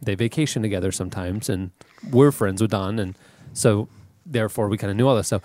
[0.03, 1.71] they vacation together sometimes, and
[2.11, 3.17] we're friends with Don, and
[3.53, 3.89] so
[4.27, 5.43] therefore we kind of knew all this stuff.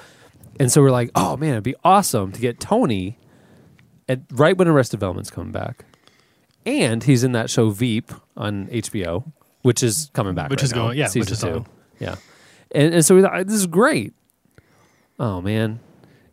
[0.60, 3.18] And so we're like, oh man, it'd be awesome to get Tony
[4.10, 5.86] at right when Arrested Development's coming back,
[6.66, 9.32] and he's in that show Veep on HBO,
[9.62, 11.66] which is coming back, Which right is now, going- yeah, which season is two, on.
[12.00, 12.16] yeah.
[12.74, 14.14] And, and so we thought this is great.
[15.20, 15.80] Oh man,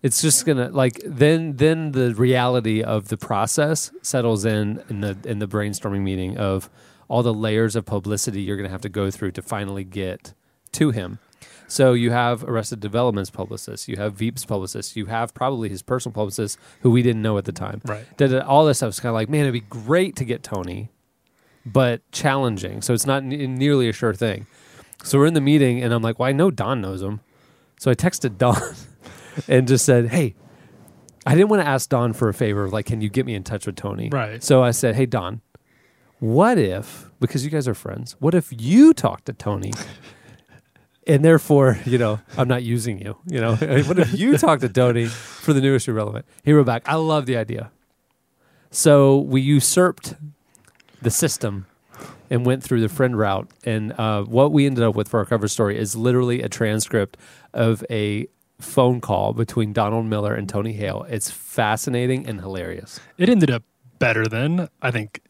[0.05, 5.17] it's just gonna like then then the reality of the process settles in in the
[5.25, 6.69] in the brainstorming meeting of
[7.09, 10.35] all the layers of publicity you're gonna have to go through to finally get
[10.73, 11.19] to him.
[11.67, 16.13] So you have Arrested Development's publicist, you have Veep's publicist, you have probably his personal
[16.13, 17.81] publicist who we didn't know at the time.
[17.87, 18.05] Right.
[18.19, 20.91] That all this stuff is kind of like, man, it'd be great to get Tony,
[21.65, 22.83] but challenging.
[22.83, 24.47] So it's not n- nearly a sure thing.
[25.03, 27.21] So we're in the meeting, and I'm like, well, I know Don knows him.
[27.79, 28.61] So I texted Don
[29.49, 30.35] and just said, hey,
[31.26, 33.45] I didn't want to ask Don for a favor, like, can you get me in
[33.45, 34.11] touch with Tony?
[34.11, 34.43] Right.
[34.43, 35.41] So I said, hey, Don,
[36.20, 39.72] what if, because you guys are friends, what if you talk to Tony?
[41.07, 43.18] And therefore, you know, I'm not using you.
[43.26, 46.24] You know, what if you talk to Tony for the newest irrelevant?
[46.45, 47.70] He wrote back, I love the idea.
[48.70, 50.14] So we usurped
[51.03, 51.66] the system
[52.30, 53.51] and went through the friend route.
[53.64, 57.16] And uh, what we ended up with for our cover story is literally a transcript
[57.53, 58.26] of a
[58.65, 61.07] phone call between Donald Miller and Tony Hale.
[61.09, 63.01] It's fascinating and hilarious.
[63.19, 63.62] It ended up
[63.99, 65.21] better than I think.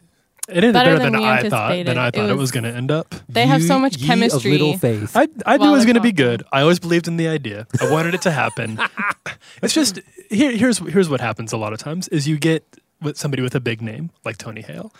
[0.46, 1.70] It ended Better better, than than, I thought.
[1.86, 3.14] Than I It thought it was, was- going to end up.
[3.30, 4.54] They have so much ye chemistry.
[4.54, 5.16] Of little faith.
[5.16, 6.42] I I knew it was going to be good.
[6.52, 7.66] I always believed in the idea.
[7.80, 8.78] I wanted it to happen.
[9.62, 10.52] it's just here.
[10.52, 12.62] Here's here's what happens a lot of times is you get
[13.00, 14.92] with somebody with a big name like Tony Hale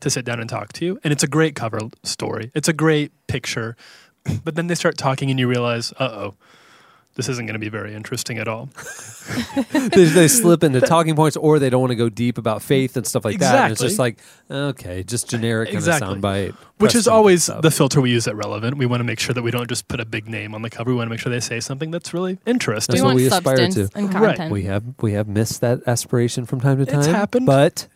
[0.00, 2.52] to sit down and talk to you, and it's a great cover story.
[2.54, 3.76] It's a great picture,
[4.44, 6.34] but then they start talking and you realize, uh oh,
[7.14, 8.68] this isn't going to be very interesting at all.
[9.72, 12.96] they, they slip into talking points, or they don't want to go deep about faith
[12.96, 13.64] and stuff like that.
[13.64, 14.18] And it's just like
[14.50, 16.08] okay, just generic kind Exactly.
[16.14, 18.78] of soundbite, Which is always the filter we use at Relevant.
[18.78, 20.70] We want to make sure that we don't just put a big name on the
[20.70, 20.90] cover.
[20.90, 22.94] We want to make sure they say something that's really interesting.
[22.94, 23.72] That's what we aspire to.
[23.72, 24.50] substance and Right.
[24.50, 26.98] We have we have missed that aspiration from time to time.
[27.00, 27.46] It's happened.
[27.46, 27.86] but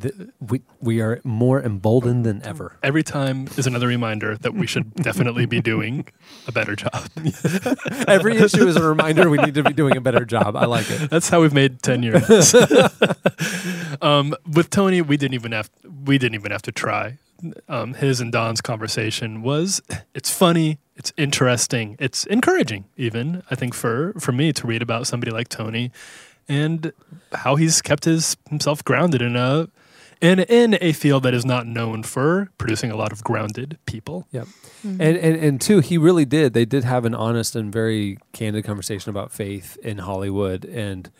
[0.00, 2.76] th- we we are more emboldened than ever.
[2.82, 6.06] Every time is another reminder that we should definitely be doing
[6.46, 7.08] a better job.
[8.08, 10.56] Every issue is a reminder we need to be doing a better job.
[10.56, 11.10] I like it.
[11.10, 12.54] That's how we've made ten years.
[14.02, 15.70] um, with Tony, we didn't even have
[16.04, 17.18] we didn't even have to try.
[17.68, 19.82] Um, his and Don's conversation was
[20.14, 22.86] it's funny, it's interesting, it's encouraging.
[22.96, 25.92] Even I think for for me to read about somebody like Tony
[26.48, 26.92] and
[27.32, 29.68] how he's kept his himself grounded in a
[30.20, 34.26] in in a field that is not known for producing a lot of grounded people.
[34.32, 34.48] Yep.
[34.84, 36.52] And, and and two, he really did.
[36.52, 41.10] They did have an honest and very candid conversation about faith in Hollywood, and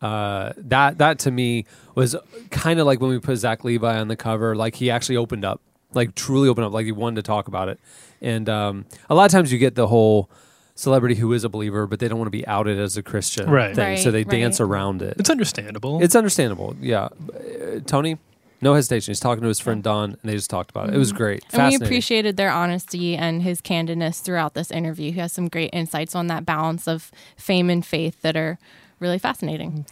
[0.00, 2.14] uh, that that to me was
[2.50, 4.54] kind of like when we put Zach Levi on the cover.
[4.54, 5.60] Like he actually opened up,
[5.92, 7.80] like truly opened up, like he wanted to talk about it.
[8.20, 10.30] And um, a lot of times you get the whole
[10.76, 13.50] celebrity who is a believer, but they don't want to be outed as a Christian,
[13.50, 13.74] Right.
[13.74, 15.16] Thing, so Right, they dance around it.
[15.18, 16.02] It's understandable.
[16.02, 17.08] It's understandable, yeah.
[17.08, 18.18] Uh, Tony,
[18.60, 19.10] no hesitation.
[19.12, 20.94] He's talking to his friend Don, and they just talked about it.
[20.94, 21.44] It was great.
[21.52, 25.12] And we appreciated their honesty and his candidness throughout this interview.
[25.12, 28.58] He has some great insights on that balance of fame and faith that are
[29.00, 29.84] really fascinating.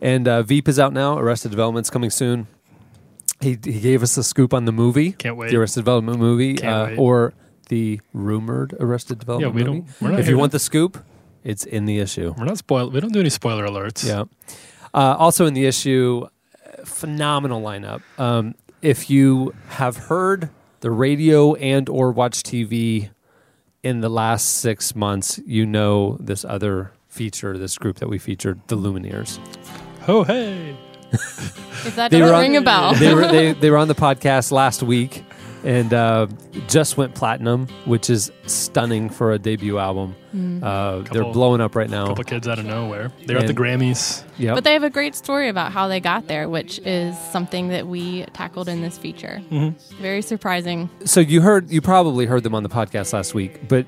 [0.00, 1.16] And uh, Veep is out now.
[1.18, 2.48] Arrested Development's coming soon.
[3.40, 5.12] He, he gave us a scoop on the movie.
[5.12, 5.50] Can't wait.
[5.50, 6.98] The Arrested Development movie, Can't uh, wait.
[6.98, 7.34] or
[7.68, 9.80] the rumored Arrested Development we movie.
[9.80, 10.98] don't- we're not if here you to- want the scoop,
[11.42, 12.34] it's in the issue.
[12.38, 12.90] We're not spoil.
[12.90, 14.06] We don't do any spoiler alerts.
[14.06, 14.24] Yeah.
[14.94, 16.26] Uh, also in the issue,
[16.84, 18.02] phenomenal lineup.
[18.18, 23.10] Um, if you have heard the radio and or watch TV
[23.82, 28.60] in the last six months, you know this other feature, this group that we featured,
[28.68, 29.38] the Lumineers.
[30.08, 30.76] Oh hey.
[31.12, 32.94] If that They doesn't were on- ring a bell.
[32.94, 35.24] they were they, they were on the podcast last week
[35.64, 36.26] and uh,
[36.68, 40.16] just went platinum, which is stunning for a debut album.
[40.34, 40.62] Mm.
[40.62, 42.06] Uh, they're blowing up right now.
[42.06, 43.12] couple kids out of nowhere.
[43.26, 44.24] They're at the Grammys.
[44.38, 44.54] Yep.
[44.54, 47.86] But they have a great story about how they got there, which is something that
[47.86, 49.42] we tackled in this feature.
[49.50, 49.74] Mhm.
[50.00, 50.90] Very surprising.
[51.04, 53.86] So you heard, you probably heard them on the podcast last week, but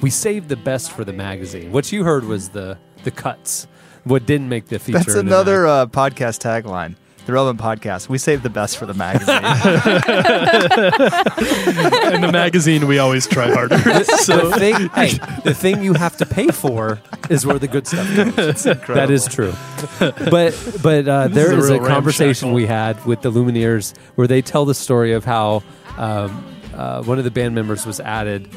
[0.00, 1.72] we saved the best for the magazine.
[1.72, 3.66] What you heard was the the cuts.
[4.04, 4.98] What didn't make the feature?
[4.98, 6.96] That's in the another uh, podcast tagline.
[7.28, 8.08] The relevant podcast.
[8.08, 9.36] We save the best for the magazine.
[12.14, 13.76] In the magazine, we always try harder.
[14.02, 16.98] so the thing, hey, the thing you have to pay for
[17.28, 18.62] is where the good stuff comes.
[18.64, 19.52] that is true.
[19.98, 22.54] But but uh, there is is a a conversation ramshackle.
[22.54, 25.62] we had with the Lumineers where they tell the story of how
[25.98, 28.48] um, uh, one of the band members was added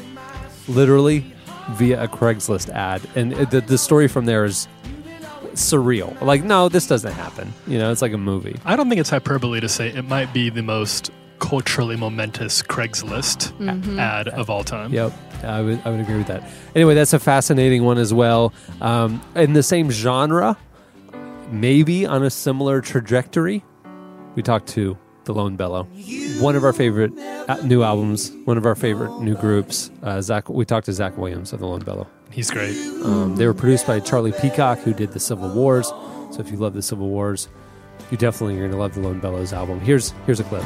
[0.66, 1.26] literally
[1.72, 4.66] via a Craigslist ad, and the the story from there is
[5.54, 6.20] surreal.
[6.20, 7.52] Like, no, this doesn't happen.
[7.66, 8.56] You know, it's like a movie.
[8.64, 13.52] I don't think it's hyperbole to say it might be the most culturally momentous Craigslist
[13.58, 13.98] Mhm.
[13.98, 14.92] ad of all time.
[14.92, 15.12] Yep,
[15.44, 16.48] I would I would agree with that.
[16.76, 18.52] Anyway, that's a fascinating one as well.
[18.80, 20.56] Um, in the same genre,
[21.50, 23.64] maybe on a similar trajectory,
[24.36, 25.84] we talked to the Lone Bellow,
[26.40, 27.12] one of our favorite
[27.48, 29.90] uh, new albums, one of our favorite new groups.
[30.02, 32.06] Uh, Zach, we talked to Zach Williams of the Lone Bellow.
[32.32, 32.74] He's great.
[33.04, 35.88] Um, they were produced by Charlie Peacock, who did the Civil Wars.
[35.88, 37.48] So if you love the Civil Wars,
[38.10, 39.80] you definitely are going to love the Lone Bellows album.
[39.80, 40.62] Here's here's a clip.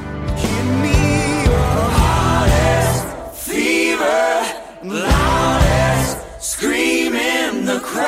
[3.35, 4.45] Fever,
[4.85, 8.07] loudest scream in the crowd.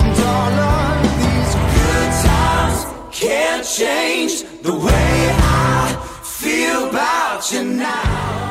[0.00, 8.45] And all of these good times can't change the way I feel about you now.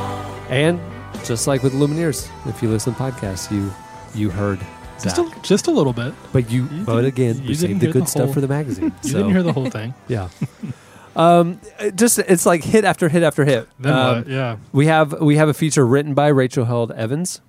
[0.50, 0.80] And
[1.26, 3.72] just like with Lumineers, if you listen to podcasts, you
[4.14, 4.60] you heard
[5.02, 5.38] Just Zach.
[5.38, 6.14] a, just a little bit.
[6.32, 8.94] But you, but again, you saved the good the stuff whole- for the magazine.
[9.04, 9.94] You so- didn't hear the whole thing.
[10.08, 10.30] yeah.
[11.16, 13.68] Um, it just it's like hit after hit after hit.
[13.80, 14.28] Then Um, what?
[14.28, 14.58] Yeah.
[14.72, 17.42] We have we have a feature written by Rachel Held Evans.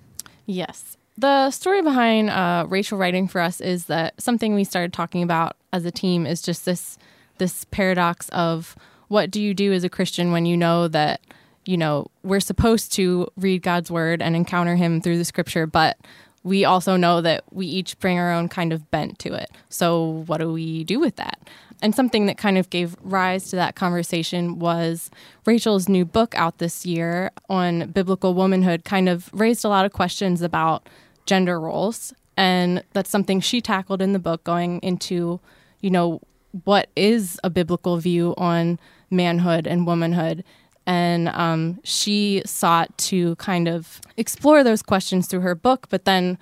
[0.45, 0.97] Yes.
[1.17, 5.57] The story behind uh, Rachel writing for us is that something we started talking about
[5.73, 6.97] as a team is just this
[7.39, 8.75] this paradox of
[9.09, 11.21] what do you do as a Christian when you know that
[11.67, 15.97] you know we're supposed to read God's word and encounter Him through the Scripture, but
[16.43, 19.51] we also know that we each bring our own kind of bent to it.
[19.69, 21.39] So what do we do with that?
[21.81, 25.11] And something that kind of gave rise to that conversation was
[25.45, 29.93] Rachel's new book out this year on biblical womanhood kind of raised a lot of
[29.93, 30.87] questions about
[31.25, 32.13] gender roles.
[32.35, 35.39] And that's something she tackled in the book going into,
[35.81, 36.21] you know,
[36.63, 38.79] what is a biblical view on
[39.11, 40.43] manhood and womanhood.
[40.87, 45.87] And um, she sought to kind of explore those questions through her book.
[45.89, 46.39] But then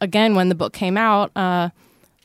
[0.00, 1.70] again, when the book came out, uh,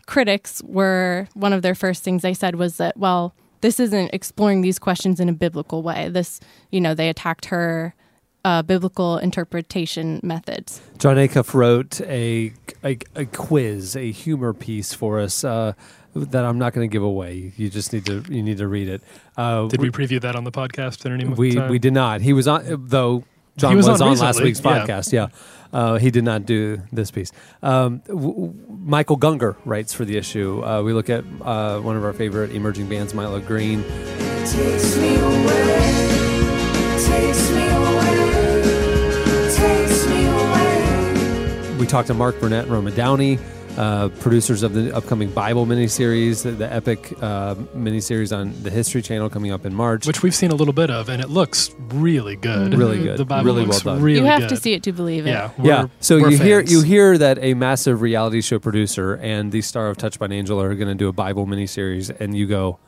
[0.05, 4.59] critics were one of their first things they said was that, well, this isn't exploring
[4.61, 6.09] these questions in a biblical way.
[6.09, 7.95] This, you know, they attacked her
[8.43, 10.81] uh, biblical interpretation methods.
[10.97, 12.51] Jon Acuff wrote a,
[12.83, 15.71] a, a quiz, a humor piece for us uh,
[16.15, 17.53] that I'm not going to give away.
[17.57, 19.01] You just need to you need to read it.
[19.37, 21.69] Uh, Did we preview that on the podcast at any we time?
[21.69, 22.21] we did not.
[22.21, 23.23] He was on though.
[23.55, 25.13] Jon He was, was on on, last week's podcast.
[25.13, 25.27] Yeah,
[25.71, 27.31] Uh, he did not do this piece.
[27.61, 30.63] Um, w- w- Michael Gungor writes for the issue.
[30.65, 33.83] Uh, we look at uh, one of our favorite emerging bands, Milo Greene.
[33.83, 41.75] Takes me away, takes me away, takes me away.
[41.77, 43.37] We talked to Mark Burnett and Roma Downey,
[43.77, 49.01] uh, producers of the upcoming Bible miniseries, the, the epic uh, miniseries on the History
[49.01, 50.05] Channel coming up in March.
[50.05, 52.73] which we've seen a little bit of, and it looks really good.
[52.75, 53.17] Really good.
[53.17, 54.01] The Bible Really well looks done.
[54.01, 54.49] really you have good.
[54.49, 55.31] to see it to believe it.
[55.31, 55.77] Yeah, yeah.
[55.83, 59.61] we're- So we're you hear you hear that a massive reality show producer and the
[59.61, 62.45] star of Touched by an Angel are going to do a Bible miniseries, and you
[62.47, 62.79] go,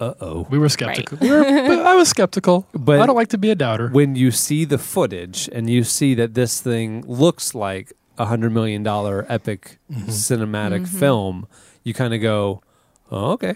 [0.00, 1.18] "Uh oh." We were skeptical.
[1.20, 3.88] We were, but I was skeptical, But I don't like to be a doubter.
[3.88, 8.52] When you see the footage and you see that this thing looks like a hundred
[8.52, 10.08] million dollar epic Mm-hmm.
[10.10, 10.98] cinematic Mhm.
[10.98, 11.46] film,
[11.82, 12.62] you kind of go,
[13.10, 13.54] "Oh, okay."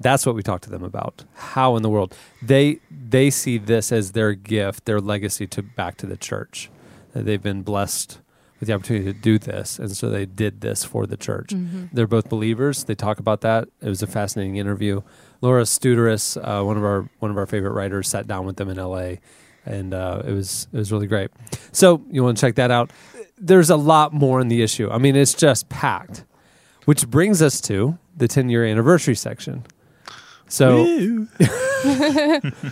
[0.00, 1.24] That's what we talked to them about.
[1.34, 5.96] How in the world they they see this as their gift, their legacy to back
[5.98, 6.70] to the church.
[7.14, 8.20] That they've been blessed
[8.60, 11.50] with the opportunity to do this, and so they did this for the church.
[11.50, 11.88] Mhm.
[11.92, 12.84] They're both believers.
[12.84, 13.68] They talk about that.
[13.80, 15.00] It was a fascinating interview.
[15.40, 18.68] Laura Studarus, uh, one of our one of our favorite writers, sat down with them
[18.68, 19.20] in L.A.
[19.66, 21.30] and uh, it was it was really great.
[21.72, 22.90] So you want to check that out.
[23.40, 24.90] There's a lot more in the issue.
[24.90, 26.24] I mean, it's just packed,
[26.84, 29.64] which brings us to the 10 year anniversary section.
[30.48, 30.84] So,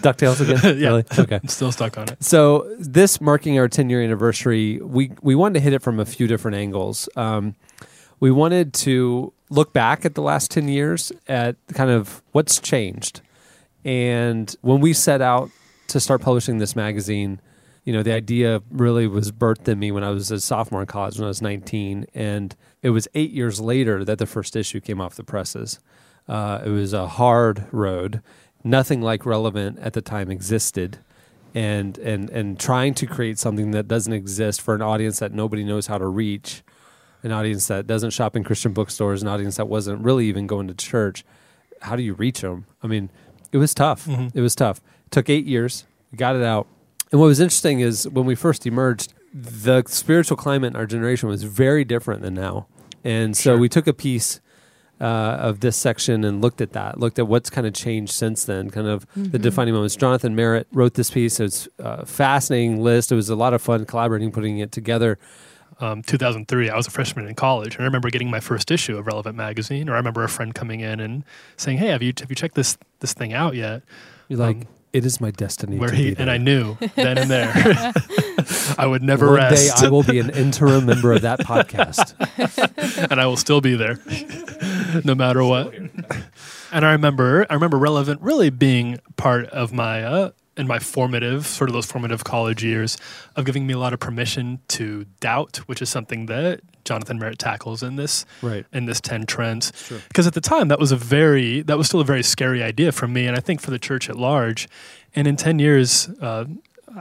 [0.01, 0.59] Ducktales again?
[0.81, 1.05] yeah, Really?
[1.19, 1.41] Okay.
[1.43, 2.23] I'm still stuck on it.
[2.23, 6.07] So this marking our 10 year anniversary, we we wanted to hit it from a
[6.07, 7.09] few different angles.
[7.17, 7.55] Um,
[8.19, 13.21] we wanted to look back at the last 10 years at kind of what's changed.
[13.85, 15.51] And when we set out
[15.89, 17.41] to start publishing this magazine,
[17.87, 20.87] you know, the idea really was birthed in me when I was a sophomore in
[20.89, 22.05] college when I was 19.
[22.14, 25.78] And it was eight years later that the first issue came off the presses.
[26.28, 28.20] Uh, it was a hard road.
[28.64, 30.99] Nothing like relevant at the time existed.
[31.55, 35.64] And, and, and trying to create something that doesn't exist for an audience that nobody
[35.64, 36.62] knows how to reach,
[37.22, 40.66] an audience that doesn't shop in Christian bookstores, an audience that wasn't really even going
[40.68, 41.24] to church.
[41.82, 42.66] How do you reach them?
[42.82, 43.09] I mean,
[43.53, 44.07] it was tough.
[44.07, 44.32] Mhm.
[44.34, 44.78] It was tough.
[45.07, 45.87] It took eight years.
[46.12, 46.66] We got it out.
[47.12, 51.28] And what was interesting is when we first emerged, the spiritual climate in our generation
[51.28, 52.66] was very different than now.
[53.04, 54.40] And so we took a piece
[54.98, 58.44] uh, of this section and looked at that, looked at what's kind of changed since
[58.44, 59.42] then, kind of the Mhm.
[59.42, 59.94] defining moments.
[59.94, 61.38] Jonathan Merritt wrote this piece.
[61.38, 63.12] It's a fascinating list.
[63.12, 65.18] It was a lot of fun collaborating, putting it together.
[65.78, 68.96] um, 2003, I was a freshman in college, and I remember getting my first issue
[68.96, 69.90] of Relevant magazine.
[69.90, 71.22] Or I remember a friend coming in and
[71.59, 73.82] saying, "Hey, have you have you checked this this thing out yet?"
[74.28, 74.62] You're like, Um,
[74.97, 75.78] it is my destiny.
[75.78, 76.30] where to he be and.
[76.30, 77.53] I knew then and there
[78.78, 79.78] I would never One rest.
[79.80, 82.14] day I will be an interim member of that podcast.
[83.11, 83.99] and I will still be there,
[85.05, 85.74] no matter what.
[86.72, 91.46] And I remember, I remember relevant really being part of my uh, in my formative,
[91.46, 92.96] sort of those formative college years,
[93.36, 97.38] of giving me a lot of permission to doubt, which is something that Jonathan Merritt
[97.38, 98.64] tackles in this Right.
[98.72, 99.72] in this ten trends.
[99.76, 99.98] Sure.
[100.09, 102.92] Because at the time, that was a very that was still a very scary idea
[102.92, 104.68] for me, and I think for the church at large.
[105.14, 106.09] And in ten years.
[106.20, 106.44] Uh,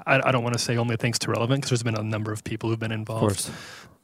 [0.05, 2.33] I, I don't want to say only thanks to relevant because there's been a number
[2.33, 3.49] of people who've been Of involved.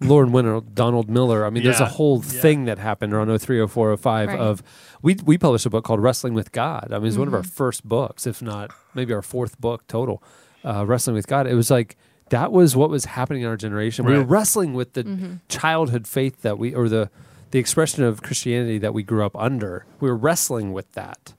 [0.02, 0.10] Course.
[0.10, 1.46] Lauren Winner, Donald Miller.
[1.46, 2.42] I mean, there's a whole Yeah.
[2.42, 4.40] thing that happened around 03, 04, 05 Right.
[4.40, 4.62] of
[5.02, 6.90] we we published a book called Wrestling with God.
[6.92, 7.52] I mean, it's one of our Mhm.
[7.52, 10.22] first books, if not maybe our fourth book total.
[10.64, 11.48] Uh, Wrestling with God.
[11.48, 11.98] It was like
[12.30, 14.06] that was what was happening in our generation.
[14.06, 15.40] We were wrestling with the Mhm.
[15.50, 17.10] childhood faith that we or the
[17.52, 19.86] the expression of Christianity that we grew up under.
[20.00, 21.34] We were wrestling with that.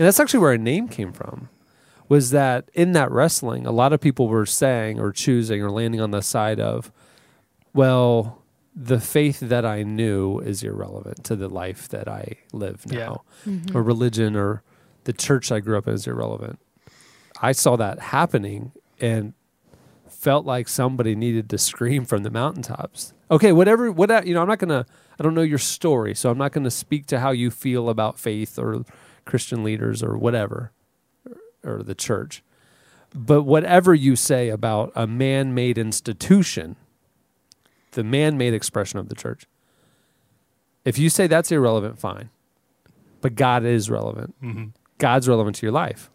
[0.00, 1.48] And that's actually where our name came from.
[2.08, 6.00] Was that in that wrestling, a lot of people were saying or choosing or landing
[6.00, 6.90] on the side of,
[7.74, 8.42] well,
[8.74, 12.98] the faith that I knew is irrelevant to the life that I live Yeah.
[12.98, 13.74] now, Mhm.
[13.74, 14.62] or religion or
[15.04, 16.58] the church I grew up in is irrelevant.
[17.42, 19.34] I saw that happening and
[20.08, 23.12] felt like somebody needed to scream from the mountaintops.
[23.30, 24.86] Okay, whatever, what you know, I'm not gonna.
[25.18, 28.18] I don't know your story, so I'm not gonna speak to how you feel about
[28.18, 28.84] faith or
[29.24, 30.72] Christian leaders or whatever,
[31.64, 32.42] or, or the church.
[33.14, 36.74] But whatever you say about a man-made institution,
[37.94, 39.46] the man-made expression of the church,
[40.84, 42.30] if you say that's irrelevant, fine.
[43.20, 44.34] but God is relevant.
[44.42, 44.72] Mhm.
[44.98, 46.10] God's relevant to your life,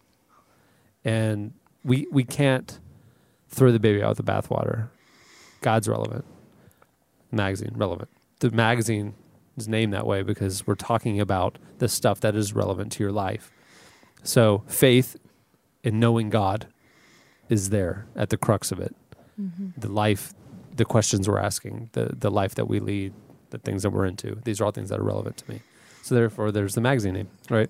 [1.03, 1.53] and
[1.83, 2.79] we we can't
[3.49, 4.89] throw the baby out with the bathwater.
[5.61, 6.25] God's relevant.
[7.31, 8.09] Magazine relevant.
[8.39, 9.13] The magazine
[9.57, 13.11] is named that way because we're talking about the stuff that is relevant to your
[13.11, 13.51] life.
[14.23, 15.15] So faith
[15.83, 16.67] in knowing God
[17.49, 18.95] is there at the crux of it.
[19.39, 19.73] Mhm.
[19.77, 20.33] The life,
[20.79, 23.11] the questions we're asking, the the life that we lead,
[23.51, 24.29] the things that we're into.
[24.47, 25.57] These are all things that are relevant to me.
[26.01, 27.69] So therefore, there's the magazine name, right?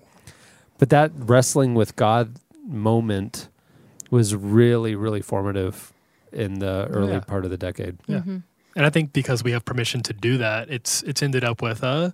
[0.78, 2.24] But that wrestling with God
[2.66, 3.48] moment
[4.10, 5.92] was really, really formative
[6.32, 7.20] in the early Yeah.
[7.32, 7.98] part of the decade.
[8.06, 8.22] Yeah.
[8.76, 11.82] And I think because we have permission to do that, it's it's ended up with
[11.84, 12.10] uh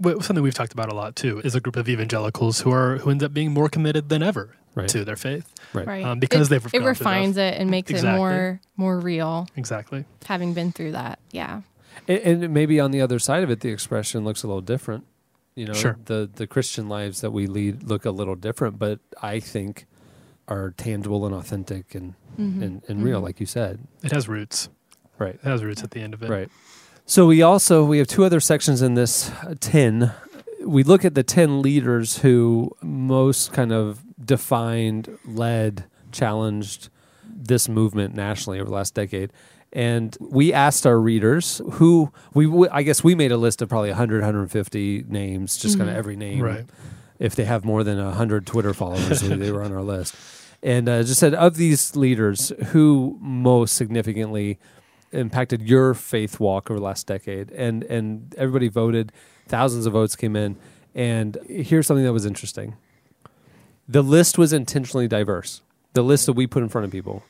[0.00, 2.98] with something we've talked about a lot too is a group of evangelicals who are
[2.98, 4.88] who end up being more committed than ever Right.
[4.88, 6.04] to their faith, Right.
[6.04, 7.54] Um, because it, they've it refines that.
[7.54, 8.10] it and makes Exactly.
[8.14, 9.46] it more more real.
[9.56, 10.04] Exactly.
[10.26, 11.60] Having been through that, yeah.
[12.08, 15.04] And, and maybe on the other side of it, the expression looks a little different.
[15.54, 15.96] You know, Sure.
[16.06, 19.86] the the Christian lives that we lead look a little different, but I think
[20.48, 22.62] are tangible and authentic and Mhm.
[22.62, 23.24] and, and real, Mhm.
[23.24, 23.78] like you said.
[24.02, 24.68] It has roots.
[25.18, 25.36] Right.
[25.36, 26.28] It has roots at the end of it.
[26.28, 26.48] Right.
[27.06, 30.10] So we also we have two other sections in this uh, ten.
[30.64, 36.88] We look at the ten leaders who most kind of defined, led, challenged
[37.28, 39.32] this movement nationally over the last decade.
[39.72, 43.68] And we asked our readers who we w- I guess we made a list of
[43.68, 45.92] probably 100 150 names, just kind Mhm.
[45.94, 46.40] of every name.
[46.42, 46.64] Right.
[47.18, 50.14] If they have more than 100 Twitter followers, they- they were on our list.
[50.62, 54.58] And uh, just said of these leaders, who most significantly
[55.12, 57.50] impacted your faith walk over the last decade?
[57.50, 59.12] And and everybody voted.
[59.46, 60.56] Thousands of votes came in.
[60.94, 62.76] And here's something that was interesting.
[63.88, 65.60] The list was intentionally diverse.
[65.92, 67.22] The list that we put in front of people.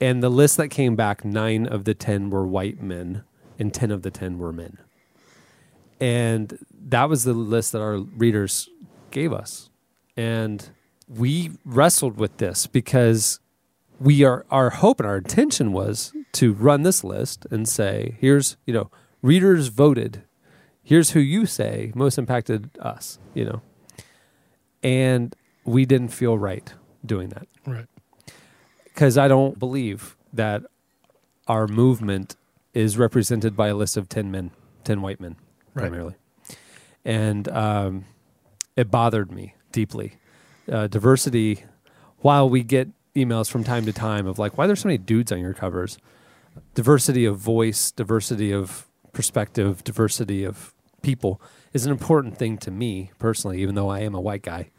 [0.00, 3.24] And the list that came back, nine of the 10 were white men,
[3.58, 4.78] and 10 of the 10 were men.
[6.00, 6.58] And
[6.88, 8.68] that was the list that our readers
[9.10, 9.70] gave us.
[10.16, 10.68] And
[11.08, 13.40] we wrestled with this because
[14.00, 18.56] we are our hope and our intention was to run this list and say, here's,
[18.66, 18.90] you know,
[19.22, 20.22] readers voted.
[20.84, 23.62] Here's who you say most impacted us, you know.
[24.82, 25.34] And
[25.64, 26.72] we didn't feel right
[27.04, 27.86] doing that Right.
[28.84, 30.62] because I don't believe that
[31.48, 32.36] our movement
[32.74, 34.50] is represented by a list of 10 men,
[34.84, 35.36] 10 white men,
[35.74, 35.82] Right.
[35.88, 36.14] primarily.
[37.04, 38.04] And um,
[38.76, 40.16] it bothered me deeply.
[40.70, 41.64] Uh, diversity,
[42.18, 45.30] while we get emails from time to time of like, why there's so many dudes
[45.32, 45.98] on your covers?
[46.74, 50.73] Diversity of voice, diversity of perspective, diversity of
[51.04, 51.40] people
[51.72, 54.70] is an important thing to me personally, even though I am a white guy.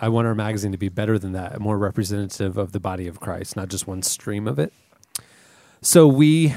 [0.00, 3.18] I want our magazine to be better than that, more representative of the body of
[3.18, 4.72] Christ, not just one stream of it.
[5.80, 6.54] So we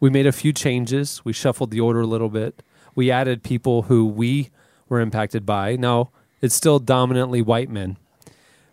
[0.00, 1.24] we made a few changes.
[1.24, 2.62] We shuffled the order a little bit.
[2.94, 4.50] We added people who we
[4.88, 5.76] were impacted by.
[5.76, 6.10] Now
[6.40, 7.96] it's still dominantly white men,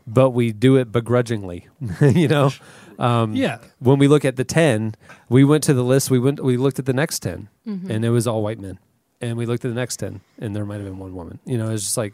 [0.06, 1.68] but we do it begrudgingly.
[2.02, 2.52] you know,
[3.00, 3.60] um, Yeah.
[3.80, 4.96] When we look at the ten,
[5.30, 6.12] we went to the list.
[6.12, 6.40] We went.
[6.44, 7.90] We looked at the next 10 Mhm.
[7.90, 8.78] and it was all white men.
[9.24, 11.40] And we looked at the next ten, and there might have been one woman.
[11.46, 12.14] You know, it's just like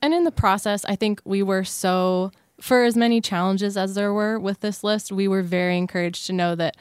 [0.00, 4.12] And in the process, I think we were so, for as many challenges as there
[4.14, 6.76] were with this list, we were very encouraged to know that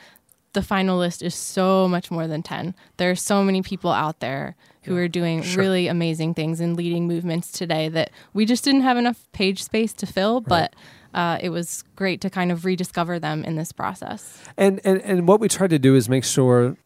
[0.53, 2.73] the final list is so much more than 10.
[2.95, 5.61] There are so many people out there who are doing Sure.
[5.61, 9.91] really amazing things and leading movements today that we just didn't have enough page space
[9.93, 10.73] to fill, but
[11.13, 14.41] uh, it was great to kind of rediscover them in this process.
[14.55, 16.77] And, and and what we tried to do is make sure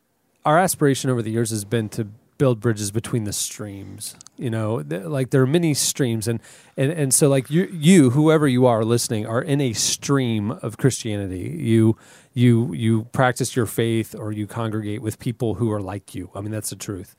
[0.44, 2.08] our aspiration over the years has been to
[2.42, 4.16] build bridges between the streams.
[4.36, 6.40] You know, th- like there are many streams, and
[6.76, 10.78] and and so like you you whoever you are listening are in a stream of
[10.78, 11.56] Christianity.
[11.60, 11.96] You
[12.34, 16.32] you you practice your faith or you congregate with people who are like you.
[16.34, 17.16] I mean, that's the truth.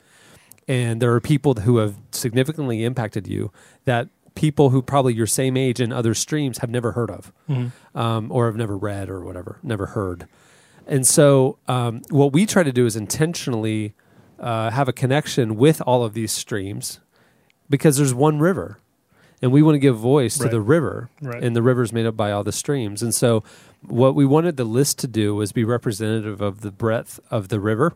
[0.66, 3.52] And there are people who have significantly impacted you
[3.84, 7.70] that people who probably your same age in other streams have never heard of Mhm.
[7.94, 10.26] um, or have never read or whatever, never heard.
[10.86, 13.94] And so, um, what we try to do is intentionally
[14.42, 17.00] uh, have a connection with all of these streams
[17.70, 18.78] because there's one river.
[19.40, 21.42] And we want to give voice to the river, Right.
[21.42, 23.02] and the river is made up by all the streams.
[23.02, 23.42] And so,
[23.84, 27.58] what we wanted the list to do was be representative of the breadth of the
[27.58, 27.94] river.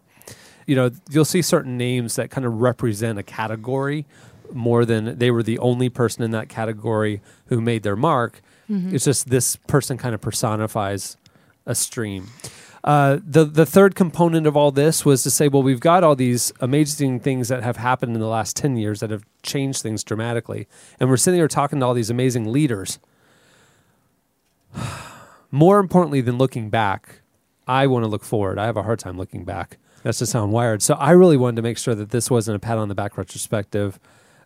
[0.67, 4.07] You know, you'll see certain names that kind of represent a category
[4.53, 8.43] more than they were the only person in that category who made their mark.
[8.69, 8.93] Mhm.
[8.93, 11.17] It's just this person kind of personifies
[11.65, 12.27] a stream.
[12.87, 16.15] Uh, the the third component of all this was to say, well, we've got all
[16.15, 20.05] these amazing things that have happened in the last ten years that have changed things
[20.05, 20.69] dramatically,
[21.01, 23.01] and we're sitting here talking to all these amazing leaders.
[25.51, 27.21] More importantly than looking back,
[27.67, 28.59] I want to look forward.
[28.59, 29.79] I have a hard time looking back.
[30.03, 30.83] That's just how I'm wired.
[30.83, 33.17] So I really wanted to make sure that this wasn't a pat on the back
[33.19, 33.99] retrospective.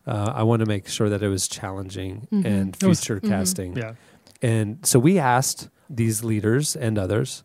[0.06, 2.44] uh, I want to make sure that it was challenging Mhm.
[2.46, 3.28] and It was- future Mhm.
[3.28, 3.76] casting.
[3.76, 3.92] Yeah.
[4.40, 7.42] And so we asked these leaders and others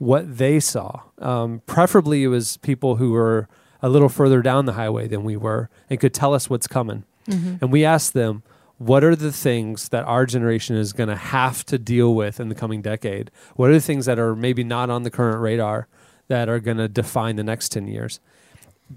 [0.00, 1.02] what they saw.
[1.18, 3.46] Um, preferably, it was people who were
[3.82, 7.04] a little further down the highway than we were and could tell us what's coming.
[7.28, 7.60] Mhm.
[7.60, 8.42] And we asked them,
[8.78, 12.48] what are the things that our generation is going to have to deal with in
[12.48, 13.30] the coming decade?
[13.56, 15.86] What are the things that are maybe not on the current radar
[16.28, 18.20] that are going to define the next 10 years?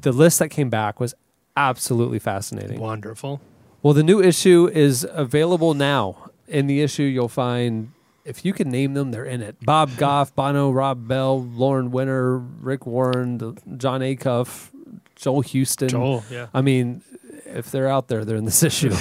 [0.01, 1.13] The list that came back was
[1.57, 2.79] absolutely fascinating.
[2.79, 3.41] Wonderful.
[3.81, 6.29] Well, the new issue is available now.
[6.47, 7.91] In the issue, you'll find,
[8.25, 9.57] if you can name them, they're in it.
[9.61, 13.37] Bob Goff, Bono, Rob Bell, Lauren Winner, Rick Warren,
[13.77, 14.69] Jon Acuff,
[15.15, 15.89] Joel Houston.
[15.89, 16.47] Joel, yeah.
[16.53, 17.03] I mean,
[17.53, 18.93] if they're out there, they're in this issue.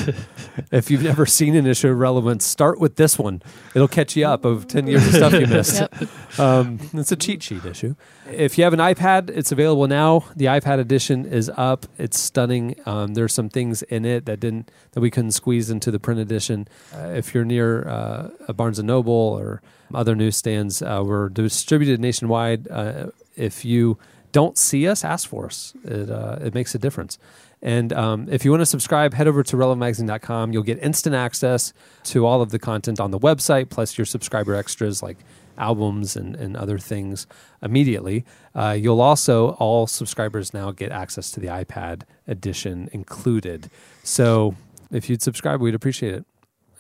[0.71, 3.43] if you've never seen an issue of relevance, start with this one.
[3.75, 5.81] It'll catch you up of 10 years of stuff you missed.
[5.81, 6.39] Yep.
[6.39, 7.95] Um, it's a cheat sheet issue.
[8.31, 10.25] If you have an iPad, it's available now.
[10.37, 11.87] The iPad edition is up.
[11.99, 12.77] It's stunning.
[12.87, 16.21] Um, there's some things in it that didn't that we couldn't squeeze into the print
[16.21, 16.69] edition.
[16.95, 19.63] Uh, if you're near uh, a Barnes and Noble or
[19.95, 22.69] other newsstands, uh, we're distributed nationwide.
[22.69, 23.99] Uh, if you
[24.33, 25.75] don't see us, ask for us.
[25.85, 27.19] It uh, it makes a difference.
[27.63, 30.53] And um, if you want to subscribe, head over to relevantmagazine.com.
[30.53, 31.73] You'll get instant access
[32.05, 35.19] to all of the content on the website, plus your subscriber extras like
[35.57, 37.27] albums and, and other things
[37.63, 38.25] immediately.
[38.55, 43.71] Uh, you'll also, all subscribers now get access to the iPad edition included.
[44.03, 44.57] So
[44.91, 46.25] if you'd subscribe, we'd appreciate it.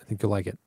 [0.00, 0.58] I think you'll like it.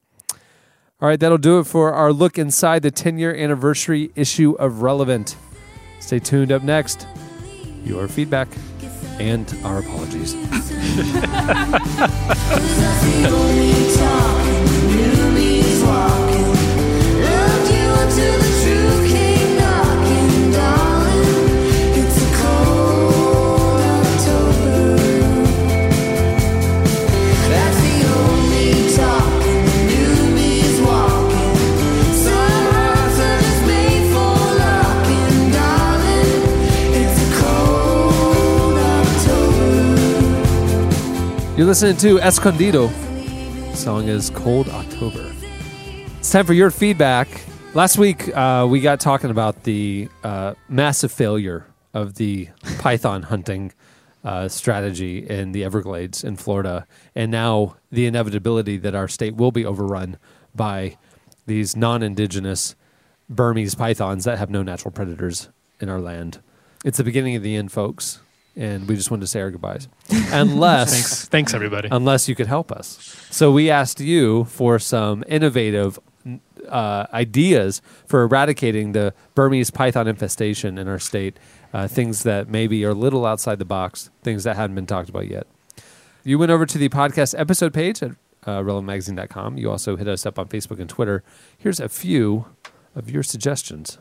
[1.01, 4.81] All right, that'll do it for our look inside the 10 year anniversary issue of
[4.81, 5.35] Relevant.
[5.99, 7.05] Stay tuned up next.
[7.83, 8.47] Your feedback
[9.19, 10.35] and our apologies.
[41.57, 42.88] You're listening to Escondido.
[42.88, 45.32] The song is Cold October.
[46.19, 47.30] It's time for your feedback.
[47.73, 52.49] Last week, uh, we got talking about the uh, massive failure of the
[52.80, 53.72] python hunting
[54.26, 59.53] uh, strategy in the Everglades in Florida, and now the inevitability that our state will
[59.53, 60.18] be overrun
[60.53, 60.98] by
[61.45, 62.76] these non indigenous
[63.30, 65.48] Burmese pythons that have no natural predators
[65.80, 66.41] in our land.
[66.84, 68.19] It's the beginning of the end, folks,
[68.56, 69.88] and we just wanted to say our goodbyes.
[70.32, 71.90] Unless Thanks, thanks everybody.
[71.91, 72.98] unless you could help us.
[73.30, 75.99] So we asked you for some innovative
[76.69, 81.38] uh, ideas for eradicating the Burmese python infestation in our state.
[81.73, 85.10] Uh, things that maybe are a little outside the box, things that hadn't been talked
[85.10, 85.45] about yet.
[86.23, 88.11] You went over to the podcast episode page at
[88.48, 89.57] uh, relevantmagazine.com.
[89.57, 91.22] You also hit us up on Facebook and Twitter.
[91.57, 92.45] Here's a few
[92.95, 93.98] of your suggestions.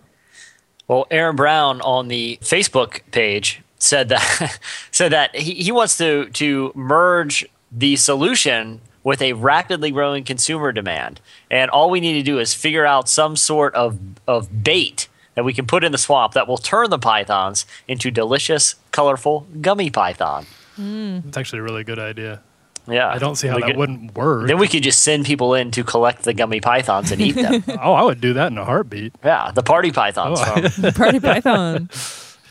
[0.86, 4.58] Well, Aaron Brown on the Facebook page said that
[4.90, 10.72] said that he, he wants to to merge the solution with a rapidly growing consumer
[10.72, 11.20] demand.
[11.50, 15.44] And all we need to do is figure out some sort of, of bait that
[15.44, 19.90] we can put in the swamp that will turn the pythons into delicious, colorful gummy
[19.90, 20.46] python.
[20.76, 21.18] Hmm.
[21.28, 22.40] It's actually a really good idea.
[22.88, 23.08] Yeah.
[23.08, 24.46] I don't see how We that could- wouldn't work.
[24.46, 27.62] Then we could just send people in to collect the gummy pythons and eat them.
[27.82, 29.12] oh, I would do that in a heartbeat.
[29.22, 30.38] yeah, the party pythons.
[30.40, 30.90] Oh.
[30.96, 31.90] Party Python.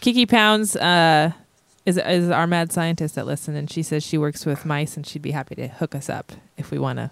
[0.04, 1.32] Kiki Pounds uh,
[1.86, 5.08] is is our mad scientist that listen, and she says she works with mice, and
[5.08, 7.10] she'd be happy to hook us up if we want to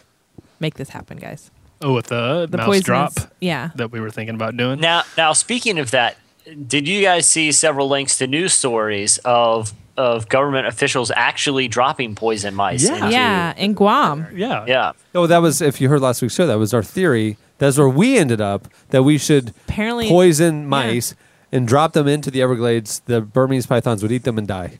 [0.59, 1.51] make this happen, guys.
[1.81, 3.69] Oh, with the, The mouse poisonous- drop yeah.
[3.75, 4.79] that we were thinking about doing.
[4.81, 6.15] Now, now speaking of that,
[6.67, 12.13] did you guys see several links to news stories of of government officials actually dropping
[12.15, 12.87] poison mice?
[12.89, 14.27] into- yeah, in Guam.
[14.33, 14.65] Yeah.
[14.67, 14.91] yeah.
[15.15, 16.45] Oh, that was if you heard last week's show.
[16.45, 17.37] That was our theory.
[17.57, 18.67] That's where we ended up.
[18.89, 21.15] That we should Apparently- poison mice
[21.51, 23.01] and drop them into the Everglades.
[23.05, 24.79] The Burmese pythons would eat them and die.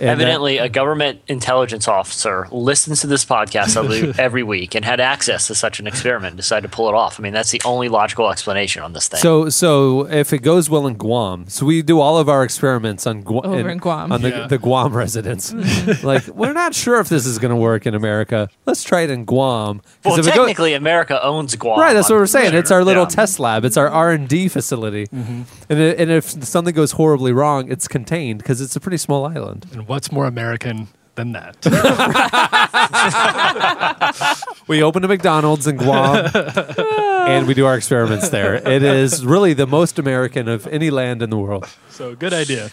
[0.00, 4.84] And that- Evidently, a government intelligence officer listens to this podcast every, every week and
[4.84, 7.20] had access to such an experiment and decided to pull it off.
[7.20, 9.20] I mean, that's the only logical explanation on this thing.
[9.20, 13.06] so, so if it goes well in Guam, so we do all of our experiments
[13.06, 14.10] on Guam, Over in Guam.
[14.12, 14.46] on the, Yeah.
[14.46, 15.52] the Guam residents.
[16.02, 18.48] like, we're not sure if this is going to work in America.
[18.66, 19.80] Let's try it in Guam.
[19.80, 21.78] 'Cause well, if it go- technically, America owns Guam.
[21.78, 22.54] Right, that's what we're saying.
[22.54, 23.08] It's our little Yeah.
[23.10, 23.64] test lab.
[23.64, 23.96] It's our mm-hmm.
[23.96, 25.42] R and D facility, Mm-hmm.
[25.68, 29.26] and, it, and if something goes horribly wrong, it's contained because it's a pretty small
[29.26, 29.66] island.
[29.72, 30.86] And what's more American
[31.16, 31.56] than that?
[34.68, 36.30] We open a McDonald's in Guam,
[36.76, 38.54] and we do our experiments there.
[38.54, 41.68] It is really the most American of any land in the world.
[41.88, 42.70] so good idea.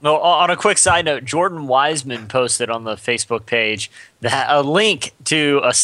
[0.00, 3.90] No, on a quick side note, Jordan Wiseman posted on the Facebook page
[4.22, 5.74] that a link to a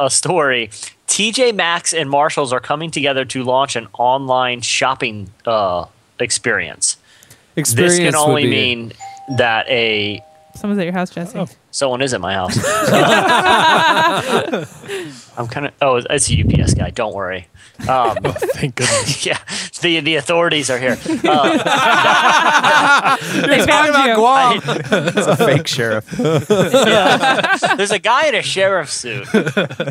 [0.00, 0.70] a story.
[1.06, 5.84] TJ Maxx and Marshalls are coming together to launch an online shopping uh,
[6.18, 6.96] experience.
[7.58, 8.92] Experience this can would only be- mean
[9.36, 10.22] that a
[10.54, 11.46] Someone's at your house, Jesse.
[11.70, 12.58] someone is at my house.
[15.38, 15.72] I'm kind of.
[15.80, 16.90] Oh, it's a UPS guy.
[16.90, 17.46] Don't worry.
[17.88, 19.24] Um, Thank goodness.
[19.26, 19.38] yeah,
[19.80, 20.98] the the authorities are here.
[21.24, 23.16] Uh,
[23.46, 24.60] They found you.
[25.16, 26.10] It's a fake sheriff.
[26.10, 29.28] There's a guy in a sheriff's suit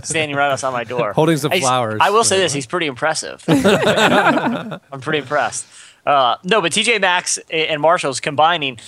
[0.04, 2.00] standing right outside my door, Holding some He's- flowers.
[2.02, 3.42] I will say this: he's pretty impressive.
[3.48, 5.66] I'm pretty impressed.
[6.08, 8.80] Uh, no, but TJ Maxx and Marshalls combining,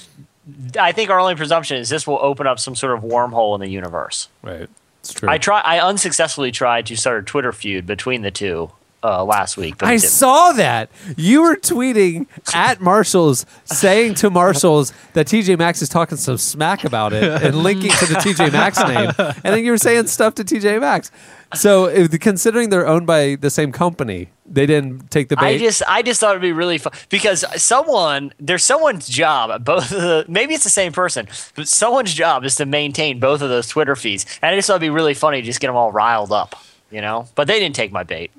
[0.80, 3.62] I think our only presumption is this will open up some sort of wormhole in
[3.62, 4.30] the universe.
[4.42, 4.70] Right.
[5.02, 5.28] It's true.
[5.28, 5.60] I try.
[5.60, 8.72] I unsuccessfully tried to start a Twitter feud between the two
[9.04, 9.78] uh, last week.
[9.80, 10.04] But I didn't.
[10.04, 10.90] saw that.
[11.18, 16.86] You were tweeting at Marshalls saying to Marshalls that TJ Maxx is talking some smack
[16.86, 19.12] about it and linking to the TJ Maxx name.
[19.44, 21.12] And then you were saying stuff to TJ Maxx.
[21.56, 25.56] So if, considering they're owned by the same company, they didn't take the bait.
[25.56, 29.92] I just I just thought it'd be really fun because someone there's someone's job both
[29.92, 33.50] of the maybe it's the same person but someone's job is to maintain both of
[33.50, 34.26] those Twitter feeds.
[34.42, 36.56] And I just thought it'd be really funny to just get them all riled up
[36.92, 37.28] you know?
[37.36, 38.32] But they didn't take my bait.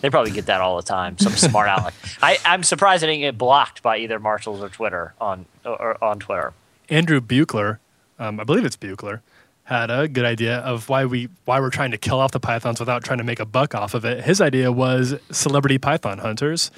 [0.00, 3.22] They probably get that all the time some smart aleck I I'm surprised I didn't
[3.22, 6.52] get blocked by either Marshalls or Twitter on or on Twitter.
[6.88, 7.78] Andrew Buchler,
[8.18, 9.20] um, I believe it's Buchler,
[9.68, 12.80] had a good idea of why we why we're trying to kill off the pythons
[12.80, 14.24] without trying to make a buck off of it.
[14.24, 16.70] His idea was celebrity python hunters,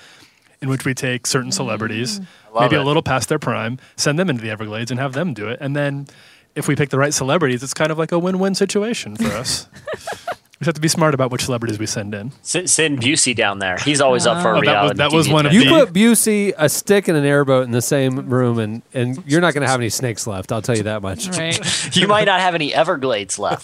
[0.61, 2.27] in which we take certain celebrities, mm.
[2.61, 2.81] maybe it.
[2.81, 5.59] a little past their prime, send them into the Everglades and have them do it,
[5.61, 6.09] and then
[6.57, 9.69] if we pick the right celebrities, it's kind of like a win-win situation for us.
[10.61, 12.33] we have to be smart about which celebrities we send in.
[12.43, 15.13] send, send Busey down there he's always up for a Oh, that was- reality that
[15.13, 18.59] was one of you put Busey, a stick, and an airboat in the same room,
[18.59, 20.53] and, and you're not going to have any snakes left.
[20.53, 21.29] I'll tell you that much.
[21.29, 21.59] Right.
[21.97, 23.63] you might not have any Everglades left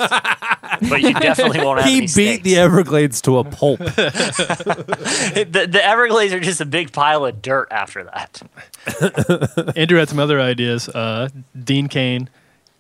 [0.89, 2.15] but you definitely won't have any snakes.
[2.15, 3.79] He any beat the Everglades to a pulp.
[3.81, 9.73] the, the Everglades are just a big pile of dirt after that.
[9.77, 10.89] Andrew had some other ideas.
[10.89, 11.29] Uh,
[11.63, 12.29] Dean Cain,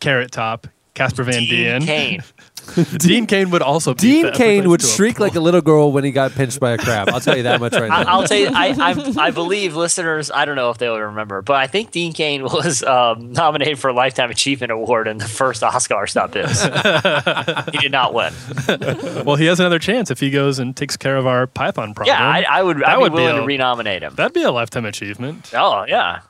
[0.00, 1.82] Carrot Top, Casper Van Dean Dien.
[1.82, 2.22] Kane.
[2.98, 5.92] Dean Cain would also beat Dean Cain would to a shriek like a little girl
[5.92, 7.08] when he got pinched by a crab.
[7.10, 8.10] I'll tell you that much right I, now.
[8.10, 11.56] I'll tell you, I, I, I believe listeners, I don't know if they'll remember, but
[11.56, 15.62] I think Dean Cain was um, nominated for a Lifetime Achievement Award in the first
[15.62, 16.62] Oscars.biz.
[17.72, 18.32] he did not win.
[19.24, 22.14] well, he has another chance if he goes and takes care of our Python problem.
[22.16, 24.14] Yeah, I, I would, That I'd would be be willing a- to renominate him.
[24.16, 25.52] That'd be a lifetime achievement.
[25.54, 26.20] Oh, yeah.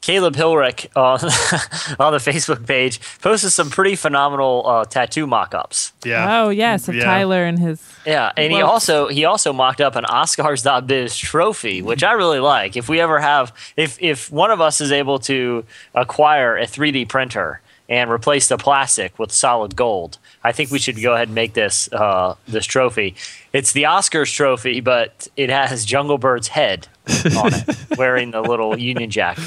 [0.00, 1.18] Caleb Hilrick on,
[1.98, 5.92] on the Facebook page posted some pretty phenomenal uh, tattoo mock-ups.
[6.04, 6.42] Yeah.
[6.42, 7.04] Oh yes, of Yeah.
[7.04, 7.82] Tyler and his.
[8.06, 12.76] Yeah, and he also he also mocked up an Oscars.biz trophy, which I really like.
[12.76, 15.64] If we ever have, if if one of us is able to
[15.94, 21.00] acquire a 3D printer and replace the plastic with solid gold, I think we should
[21.02, 23.14] go ahead and make this uh, this trophy.
[23.52, 26.86] It's the Oscars trophy, but it has Jungle Bird's head
[27.36, 29.38] on it, wearing the little Union Jack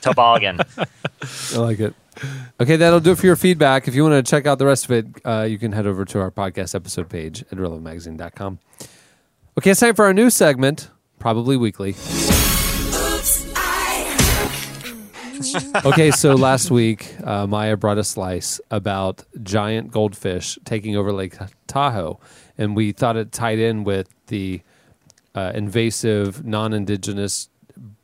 [0.00, 0.60] toboggan.
[1.54, 1.94] I like it.
[2.60, 3.88] Okay, that'll do it for your feedback.
[3.88, 6.04] If you want to check out the rest of it, uh, you can head over
[6.06, 8.58] to our podcast episode page at relevantmagazine.com.
[9.58, 11.94] Okay, it's time for our new segment, probably weekly.
[15.84, 21.36] okay, so last week, uh, Maya brought a slice about giant goldfish taking over Lake
[21.66, 22.18] Tahoe,
[22.56, 24.62] and we thought it tied in with the
[25.36, 27.48] uh, invasive, non-indigenous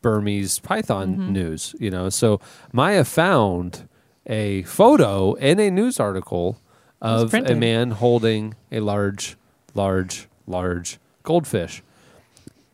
[0.03, 1.29] Burmese python Mhm.
[1.31, 1.75] news.
[1.81, 2.41] You know, so
[2.73, 3.89] Maya found
[4.27, 6.59] a photo in a news article
[7.01, 9.37] of a man holding a large,
[9.75, 11.83] large, large goldfish.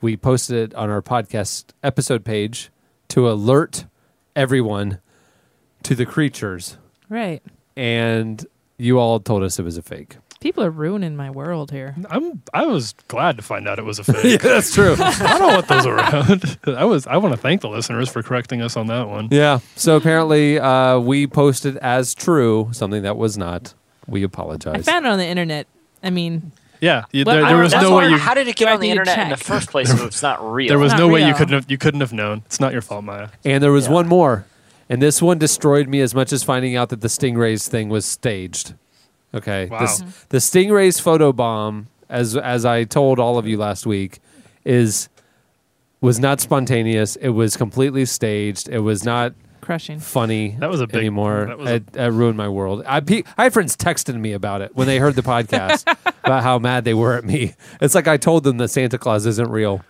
[0.01, 2.71] We posted it on our podcast episode page
[3.09, 3.85] to alert
[4.37, 4.99] everyone
[5.85, 6.77] to the creatures,
[7.09, 7.43] Right.
[7.77, 8.45] and
[8.77, 10.17] you all told us it was a fake.
[10.41, 11.97] People are ruining my world here.
[12.11, 12.43] I'm.
[12.55, 14.25] I was glad to find out it was a fake.
[14.25, 14.95] Yeah, that's true.
[14.99, 16.59] I don't want those around.
[16.79, 17.07] I was.
[17.09, 19.29] I want to thank the listeners for correcting us on that one.
[19.33, 19.59] Yeah.
[19.75, 23.75] So apparently, uh, we posted as true something that was not.
[24.07, 24.87] We apologize.
[24.87, 25.67] I found it on the internet.
[26.05, 28.17] I mean, Yeah, you, What- there, there was no way you.
[28.19, 30.23] How did it get on the need to internet in the first place if it's
[30.23, 30.69] not real?
[30.69, 31.69] There was Not no way you couldn't have.
[31.69, 32.43] You couldn't have known.
[32.47, 33.29] It's not your fault, Maya.
[33.45, 34.47] and there was one more,
[34.89, 38.05] and this one destroyed me as much as finding out that the Stingrays thing was
[38.07, 38.75] staged.
[39.35, 39.67] Okay.
[39.67, 39.81] Wow.
[39.81, 44.21] This, the Stingrays photo bomb, as as I told all of you last week,
[44.65, 45.09] is
[46.01, 47.17] was not spontaneous.
[47.17, 48.69] It was completely staged.
[48.69, 49.99] It was not crushing.
[49.99, 51.47] funny That was a big- anymore.
[51.47, 52.85] that was a- it, it ruined my world.
[52.87, 55.85] I, pe- I had friends texting me about it when they heard the podcast
[56.25, 57.55] about how mad they were at me.
[57.81, 59.83] It's like I told them that Santa Claus isn't real.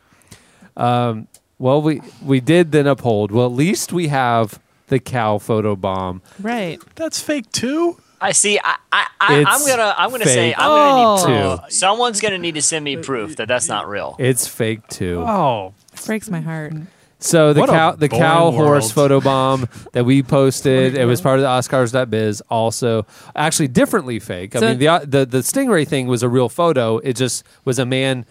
[0.76, 1.28] Um,
[1.58, 3.30] well, we we did then uphold.
[3.30, 4.58] Well, at least we have
[4.88, 6.22] the cow photo bomb.
[6.40, 6.80] Right.
[6.94, 7.98] That's fake too.
[8.20, 8.58] I see.
[8.58, 11.32] I, I, I I'm gonna I'm gonna say I'm gonna too.
[11.32, 11.72] need proof.
[11.72, 14.16] Someone's gonna need to send me proof that that's not real.
[14.18, 15.22] It's fake too.
[15.26, 16.72] Oh, it Breaks my heart.
[17.20, 18.92] So the What cow, the boring cow horse world.
[18.92, 22.42] photo bomb that we posted, it was part of the Oscars.biz.
[22.48, 24.54] Also, actually, differently fake.
[24.54, 26.98] I mean, the, uh, the the stingray thing was a real photo.
[26.98, 28.24] It just was a man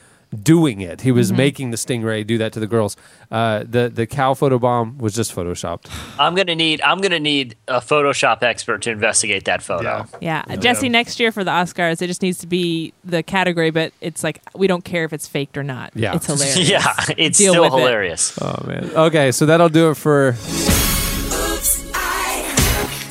[0.44, 1.02] doing it.
[1.02, 1.18] He Mm-hmm.
[1.18, 2.96] was making the stingray do that to the girls.
[3.32, 5.90] Uh, the the cow photo bomb was just photoshopped.
[6.20, 10.06] I'm gonna need I'm gonna need a Photoshop expert to investigate that photo.
[10.22, 10.90] Yeah, Jesse.
[10.90, 14.42] Next year for the Oscars, it just needs to be the category, but it's like
[14.56, 15.92] we don't care if it's faked or not.
[15.96, 16.16] Yeah.
[16.16, 16.70] it's hilarious.
[16.70, 17.78] yeah, it's Deal still with it.
[17.80, 18.38] hilarious.
[18.42, 18.90] Oh man.
[18.96, 20.36] Okay, so that'll do it for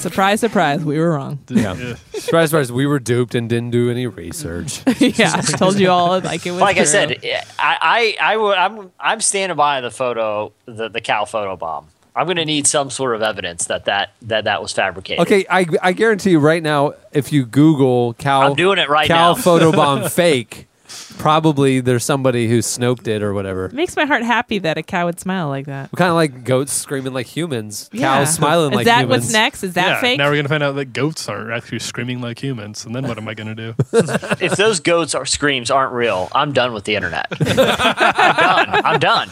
[0.07, 1.41] Surprise, surprise, we were wrong.
[1.49, 1.97] yeah.
[2.13, 2.71] surprise, surprise.
[2.71, 4.83] We were duped and didn't do any research.
[5.01, 6.61] yeah, told you all like it was.
[6.61, 7.19] Like I said,
[7.59, 11.89] I I, I would I'm I'm standing by the photo the the cow photo bomb.
[12.15, 15.21] I'm gonna need some sort of evidence that that that, that was fabricated.
[15.23, 19.09] Okay, I, I guarantee you right now, if you Google cow, I'm doing it right
[19.09, 19.35] now.
[19.35, 19.43] cow now.
[19.43, 20.69] photobomb fake,
[21.19, 23.67] probably there's somebody who snoped it or whatever.
[23.67, 25.91] It makes my heart happy that a cow would smile like that.
[25.93, 28.19] Kind of like goats screaming like humans, Yeah.
[28.19, 28.87] cows smiling like cats.
[28.87, 29.23] Is like that humans.
[29.25, 29.65] what's next?
[29.65, 30.01] Is that yeah.
[30.01, 30.19] fake?
[30.19, 33.19] Now we're gonna find out that goats aren't actually screaming like humans, and then what
[33.19, 33.75] am I gonna do?
[33.93, 37.27] if those goats or screams aren't real, I'm done with the internet.
[37.41, 38.85] I'm done.
[38.85, 39.31] I'm done.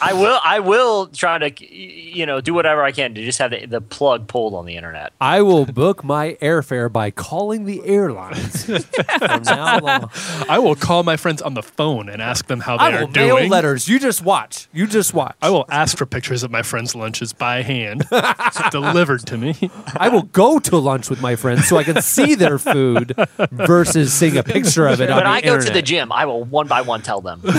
[0.00, 0.38] I will.
[0.44, 3.80] I will try to, you know, do whatever I can to just have the, the
[3.80, 5.12] plug pulled on the internet.
[5.20, 8.64] I will book my airfare by calling the airlines
[9.18, 10.10] from now on.
[10.48, 13.00] I will call my friends on the phone and ask them how they I are
[13.06, 13.50] will mail doing.
[13.50, 13.88] letters.
[13.88, 14.68] You just watch.
[14.72, 15.36] You just watch.
[15.42, 18.04] I will ask for pictures of my friends' lunches by hand,
[18.70, 19.70] delivered to me.
[19.96, 23.14] I will go to lunch with my friends so I can see their food
[23.50, 25.66] versus seeing a picture of it on When the I go internet.
[25.68, 27.40] to the gym, I will one by one tell them.
[27.44, 27.50] hey,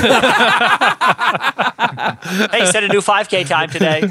[2.72, 4.04] set a new 5K time today.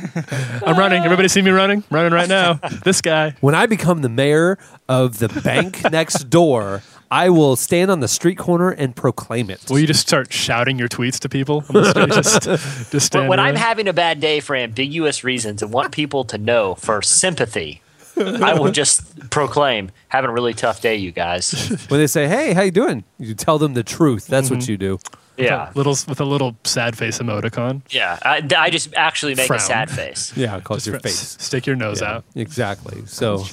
[0.65, 1.03] I'm running.
[1.05, 1.79] Everybody see me running?
[1.91, 2.55] I'm running right now.
[2.85, 3.35] This guy.
[3.41, 4.59] When I become the mayor
[4.89, 9.71] of the bank next door, I will stand on the street corner and proclaim it.
[9.71, 11.65] Will you just start shouting your tweets to people?
[11.69, 12.43] on the just,
[12.91, 16.25] just When, stand when I'm having a bad day for ambiguous reasons and want people
[16.25, 17.83] to know for sympathy,
[18.17, 21.53] I will just proclaim, having a really tough day, you guys.
[21.89, 24.27] When they say, "Hey, how you doing?" You tell them the truth.
[24.27, 24.69] That's what mhm.
[24.69, 24.99] you do.
[25.37, 25.71] Yeah.
[25.75, 27.83] little with a little sad face emoticon.
[27.91, 29.59] Yeah, I, I just actually make Frown.
[29.61, 30.33] a sad face.
[30.37, 31.37] Yeah, cause your face.
[31.41, 32.25] Stick your nose Yeah, out.
[32.35, 33.03] Exactly.
[33.07, 33.45] So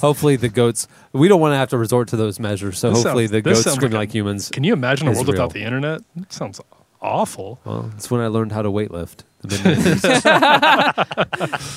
[0.00, 0.86] hopefully the goats.
[1.12, 2.78] We don't want to have to resort to those measures.
[2.78, 4.48] So This hopefully sounds- the goats scream like like humans.
[4.50, 5.32] Can you imagine a world real.
[5.32, 6.02] without the internet?
[6.16, 6.60] That sounds
[7.04, 7.60] awful.
[7.64, 9.22] Well, that's when I learned how to weightlift.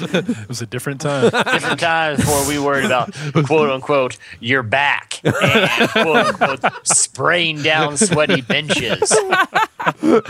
[0.10, 1.30] It was a different time.
[1.30, 3.14] Different times before we worried about
[3.46, 9.12] quote unquote your back and quote unquote spraying down sweaty benches.
[9.12, 10.24] a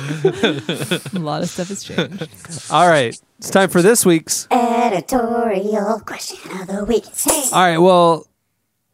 [1.14, 2.28] lot of stuff has changed.
[2.72, 4.48] All right, it's time for this week's.
[4.49, 7.06] Editorial question of the week.
[7.53, 7.78] All right.
[7.78, 8.26] Well,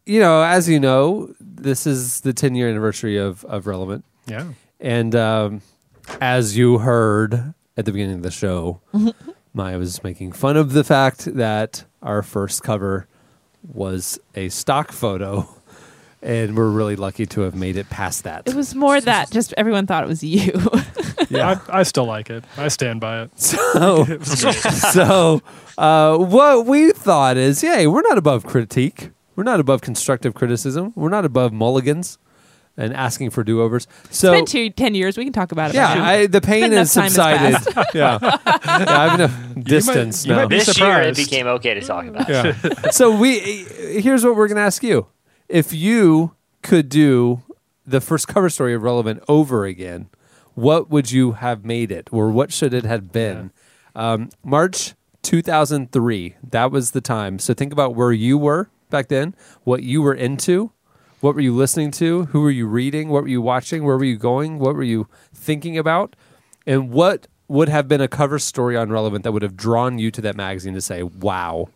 [0.04, 4.04] you know, as you know, this is the 10 year anniversary of of Relevant.
[4.26, 4.48] Yeah.
[4.80, 5.62] And um,
[6.20, 8.80] as you heard at the beginning of the show,
[9.54, 13.06] Maya was making fun of the fact that our first cover
[13.72, 15.48] was a stock photo.
[16.26, 18.48] And we're really lucky to have made it past that.
[18.48, 20.52] It was more that just everyone thought it was you.
[21.28, 22.44] Yeah, I, I still like it.
[22.56, 23.38] I stand by it.
[23.38, 24.54] So, It was great.
[24.54, 25.42] so
[25.76, 29.10] uh, what we thought is, yeah, we're not above critique.
[29.36, 30.92] We're not above constructive criticism.
[30.96, 32.16] We're not above mulligans
[32.76, 33.86] and asking for do-overs.
[34.10, 35.16] So it's been two, 10 years.
[35.16, 35.76] We can talk about it.
[35.76, 36.04] yeah, now.
[36.04, 37.60] I, the pain has subsided.
[37.94, 38.18] yeah.
[38.22, 40.42] yeah, I have enough distance you now.
[40.42, 42.28] might be This year it became okay to talk about.
[42.28, 42.54] yeah.
[42.90, 43.38] so we
[44.00, 45.06] here's what we're gonna ask you:
[45.48, 47.42] If you could do
[47.86, 50.08] the first cover story of Relevant over again,
[50.54, 53.52] what would you have made it, or what should it have been?
[53.94, 56.36] Um, March 2003.
[56.50, 57.38] That was the time.
[57.38, 59.34] So think about where you were back then,
[59.64, 60.72] what you were into.
[61.24, 62.26] What were you listening to?
[62.26, 63.08] Who were you reading?
[63.08, 63.82] What were you watching?
[63.82, 64.58] Where were you going?
[64.58, 66.14] What were you thinking about?
[66.66, 70.10] And what would have been a cover story on Relevant that would have drawn you
[70.10, 71.70] to that magazine to say, wow?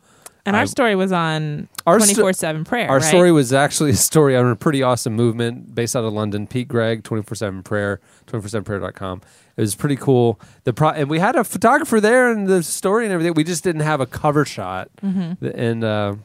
[0.44, 2.90] And our I- story was on Our 24 7 prayer.
[2.90, 3.02] Our right?
[3.06, 6.46] story was actually a story on a pretty awesome movement based out of London.
[6.46, 9.22] Pete Greig, 24 7 prayer, 24 7prayer.com.
[9.56, 10.38] It was pretty cool.
[10.64, 13.32] The pro- and we had a photographer there and the story and everything.
[13.32, 14.90] We just didn't have a cover shot.
[15.02, 15.40] Mhm.
[15.54, 16.16] And uh,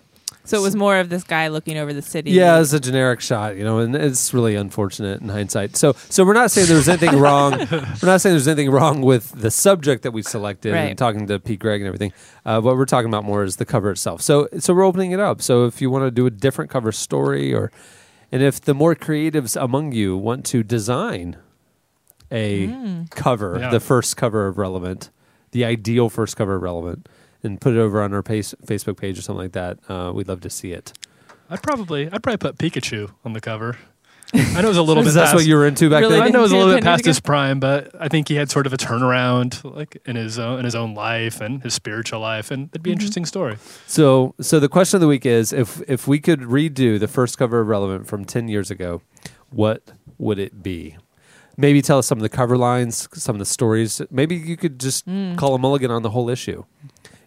[0.45, 2.31] So it was more of this guy looking over the city.
[2.31, 5.77] yeah, it's a generic shot, you know, and it's really unfortunate in hindsight.
[5.77, 7.51] So, so we're not saying there's anything wrong.
[7.59, 10.89] We're not saying there's anything wrong with the subject that we selected Right.
[10.89, 12.11] and talking to Pete Greig and everything.
[12.45, 14.21] Uh, what we're talking about more is the cover itself.
[14.21, 15.41] So, so we're opening it up.
[15.41, 17.71] So, if you want to do a different cover story, or
[18.31, 21.37] and if the more creatives among you want to design
[22.31, 23.09] a Mm.
[23.11, 23.69] cover, Yeah.
[23.69, 25.09] the first cover of Relevant,
[25.51, 27.07] the ideal first cover of Relevant.
[27.43, 29.77] And put it over on our pace, Facebook page or something like that.
[29.89, 30.93] Uh, we'd love to see it.
[31.49, 33.77] I'd probably I'd probably put Pikachu on the cover.
[34.35, 35.13] I know it was a little bit.
[35.13, 36.15] That's past, what you were into back Really?
[36.15, 36.23] then.
[36.23, 38.49] I know it was a little bit past his prime, but I think he had
[38.49, 42.19] sort of a turnaround, like in his own in his own life and his spiritual
[42.21, 42.93] life, and it'd be Mm-hmm.
[42.93, 43.57] an interesting story.
[43.85, 47.37] So, so the question of the week is: if if we could redo the first
[47.37, 49.01] cover of Relevant from ten years ago,
[49.51, 50.97] what would it be?
[51.55, 54.01] Maybe tell us some of the cover lines, some of the stories.
[54.09, 55.37] Maybe you could just Mm.
[55.37, 56.63] call a mulligan on the whole issue,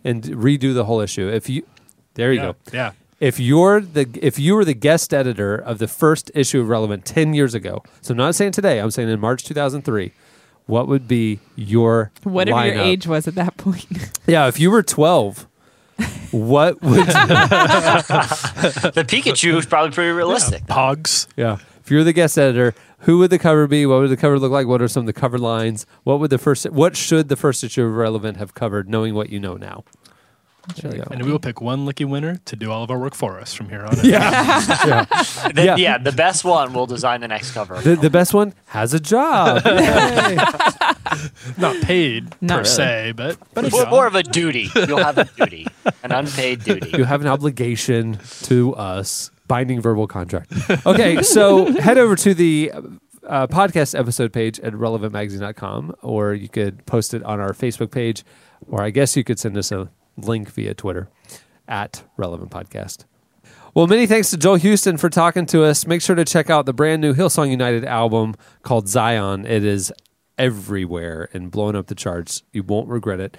[0.07, 1.29] and redo the whole issue.
[1.29, 1.67] If you,
[2.15, 2.57] there you yeah, go.
[2.73, 2.93] Yeah.
[3.19, 7.05] If you're the if you were the guest editor of the first issue of Relevant
[7.05, 10.13] ten years ago, so I'm not saying today, I'm saying in March 2003,
[10.67, 13.87] what would be your Whatever your age was at that point.
[14.27, 15.47] Yeah, if you were 12,
[16.33, 17.15] what would the
[19.07, 20.65] Pikachu is probably pretty realistic.
[20.65, 21.29] Pogs.
[21.37, 21.59] Yeah.
[21.85, 23.85] If you're the guest editor, who would the cover be?
[23.87, 24.67] What would the cover look like?
[24.67, 25.87] What are some of the cover lines?
[26.05, 29.31] What would the first what should the first issue of Relevant have covered knowing what
[29.31, 29.85] you know now?
[30.83, 31.05] There you.
[31.13, 33.55] And we will pick one lucky winner to do all of our work for us
[33.55, 33.97] from here on.
[34.01, 34.07] in.
[34.07, 35.05] yeah.
[35.55, 35.77] The- Yeah.
[35.77, 35.99] yeah.
[35.99, 37.79] the best one will design the next cover.
[37.81, 39.63] The, the best one has a job.
[41.57, 42.65] Not paid Not per really.
[42.65, 43.91] se, but but a more, job.
[43.91, 44.69] more of a duty.
[44.75, 45.67] You'll have a duty,
[46.03, 46.91] an unpaid duty.
[46.99, 50.53] you have an obligation to us, binding verbal contract.
[50.87, 52.73] Okay, so head over to the
[53.27, 58.25] uh, podcast episode page at relevantmagazine.com, or you could post it on our Facebook page,
[58.69, 61.09] or I guess you could send us a link via Twitter
[61.69, 63.05] at Relevant Podcast.
[63.75, 65.87] Well, many thanks to Joel Houston for talking to us.
[65.87, 69.45] Make sure to check out the brand new Hillsong United album called Zion.
[69.45, 69.93] It is
[70.39, 72.43] everywhere and blowing up the charts.
[72.53, 73.37] You won't regret it.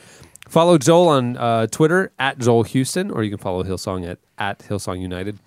[0.48, 4.60] Follow Joel on uh, Twitter at Joel Houston, or you can follow Hillsong at, at
[4.60, 5.40] Hillsong United.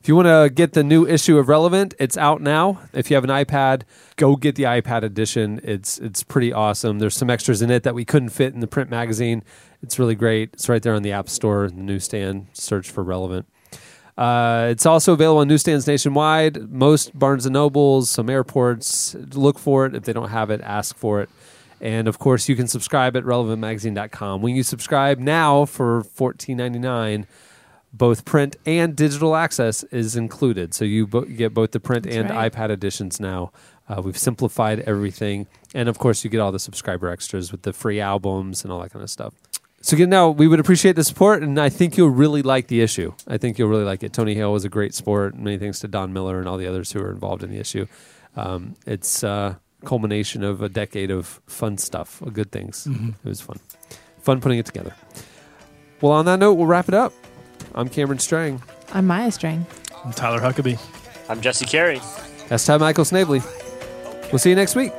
[0.00, 2.80] If you want to get the new issue of Relevant, it's out now.
[2.94, 3.82] If you have an iPad,
[4.16, 5.60] go get the iPad edition.
[5.62, 7.00] It's it's pretty awesome.
[7.00, 9.44] There's some extras in it that we couldn't fit in the print magazine.
[9.82, 10.54] It's really great.
[10.54, 12.46] It's right there on the App Store, the newsstand.
[12.54, 13.46] Search for Relevant.
[14.16, 16.70] Uh, it's also available on newsstands nationwide.
[16.70, 19.14] Most Barnes and Nobles, some airports.
[19.34, 19.94] Look for it.
[19.94, 21.28] If they don't have it, ask for it.
[21.78, 24.40] And of course, you can subscribe at relevantmagazine.com.
[24.40, 27.26] When you subscribe now for $14.99,
[27.92, 30.74] both print and digital access is included.
[30.74, 32.52] So you, bo- get both the print That's and right.
[32.52, 33.52] iPad editions now.
[33.88, 35.46] Uh, we've simplified everything.
[35.74, 38.80] And of course, you get all the subscriber extras with the free albums and all
[38.80, 39.34] that kind of stuff.
[39.82, 42.82] So again, now we would appreciate the support, and I think you'll really like the
[42.82, 43.14] issue.
[43.26, 44.12] I think you'll really like it.
[44.12, 45.34] Tony Hale was a great sport.
[45.34, 47.86] Many thanks to Don Miller and all the others who are involved in the issue.
[48.36, 52.86] Um, it's a culmination of a decade of fun stuff, good things.
[52.88, 53.14] Mhm.
[53.24, 53.58] It was fun,
[54.20, 54.94] fun putting it together.
[56.02, 57.14] Well, on that note, we'll wrap it up.
[57.74, 58.62] I'm Cameron Strang.
[58.92, 59.66] I'm Maya Strang.
[60.04, 60.78] I'm Tyler Huckabee.
[61.28, 62.00] I'm Jesse Carey.
[62.48, 63.40] That's Ty Michael Snavely.
[64.32, 64.92] We'll see you next week.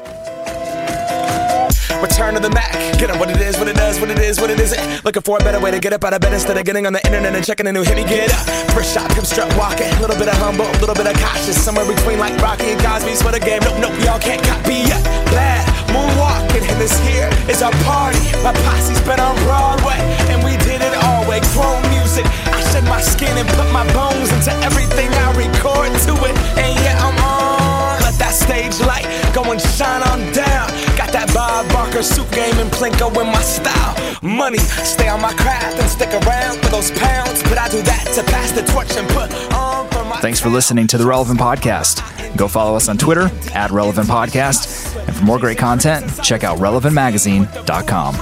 [2.01, 2.71] Return to the Mack.
[2.97, 5.05] Get up what it is, what it does, what it is, what it isn't.
[5.05, 6.93] Looking for a better way to get up out of bed instead of getting on
[6.93, 7.95] the internet and checking a new hit.
[7.95, 8.71] Me get up.
[8.71, 9.91] First shot, come strut walking.
[9.93, 11.61] A little bit of humble, a little bit of cautious.
[11.61, 13.61] Somewhere between like Rocky and Cosby's for the game.
[13.63, 15.03] Nope, nope, y'all can't copy yet.
[15.29, 18.23] Glad moonwalking, and this here is our party.
[18.41, 19.99] My posse's been on Broadway,
[20.31, 21.41] and we did it all way.
[21.53, 22.25] Grown music.
[22.71, 26.35] Shed my skin and put my bones into everything I record to it.
[26.57, 28.01] And yeah, I'm on.
[28.01, 30.67] Let that stage light go and shine on down.
[30.95, 33.95] Got that Bob Barker suit game and Plinko in my style.
[34.21, 37.43] Money, stay on my craft and stick around for those pounds.
[37.43, 40.17] But I do that to pass the torch and put on for my.
[40.21, 42.01] Thanks for listening to the Relevant Podcast.
[42.37, 44.95] Go follow us on Twitter at Relevant Podcast.
[45.07, 48.15] And for more great content, check out relevantmagazine.com.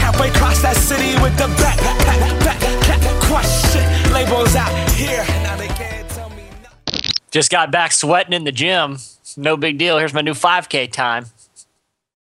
[0.00, 2.77] Halfway across that city with the back, back, back, back,
[3.30, 5.24] Labels out here.
[7.30, 8.96] Just got back sweating in the gym.
[9.36, 9.98] No big deal.
[9.98, 11.26] Here's my new 5K time.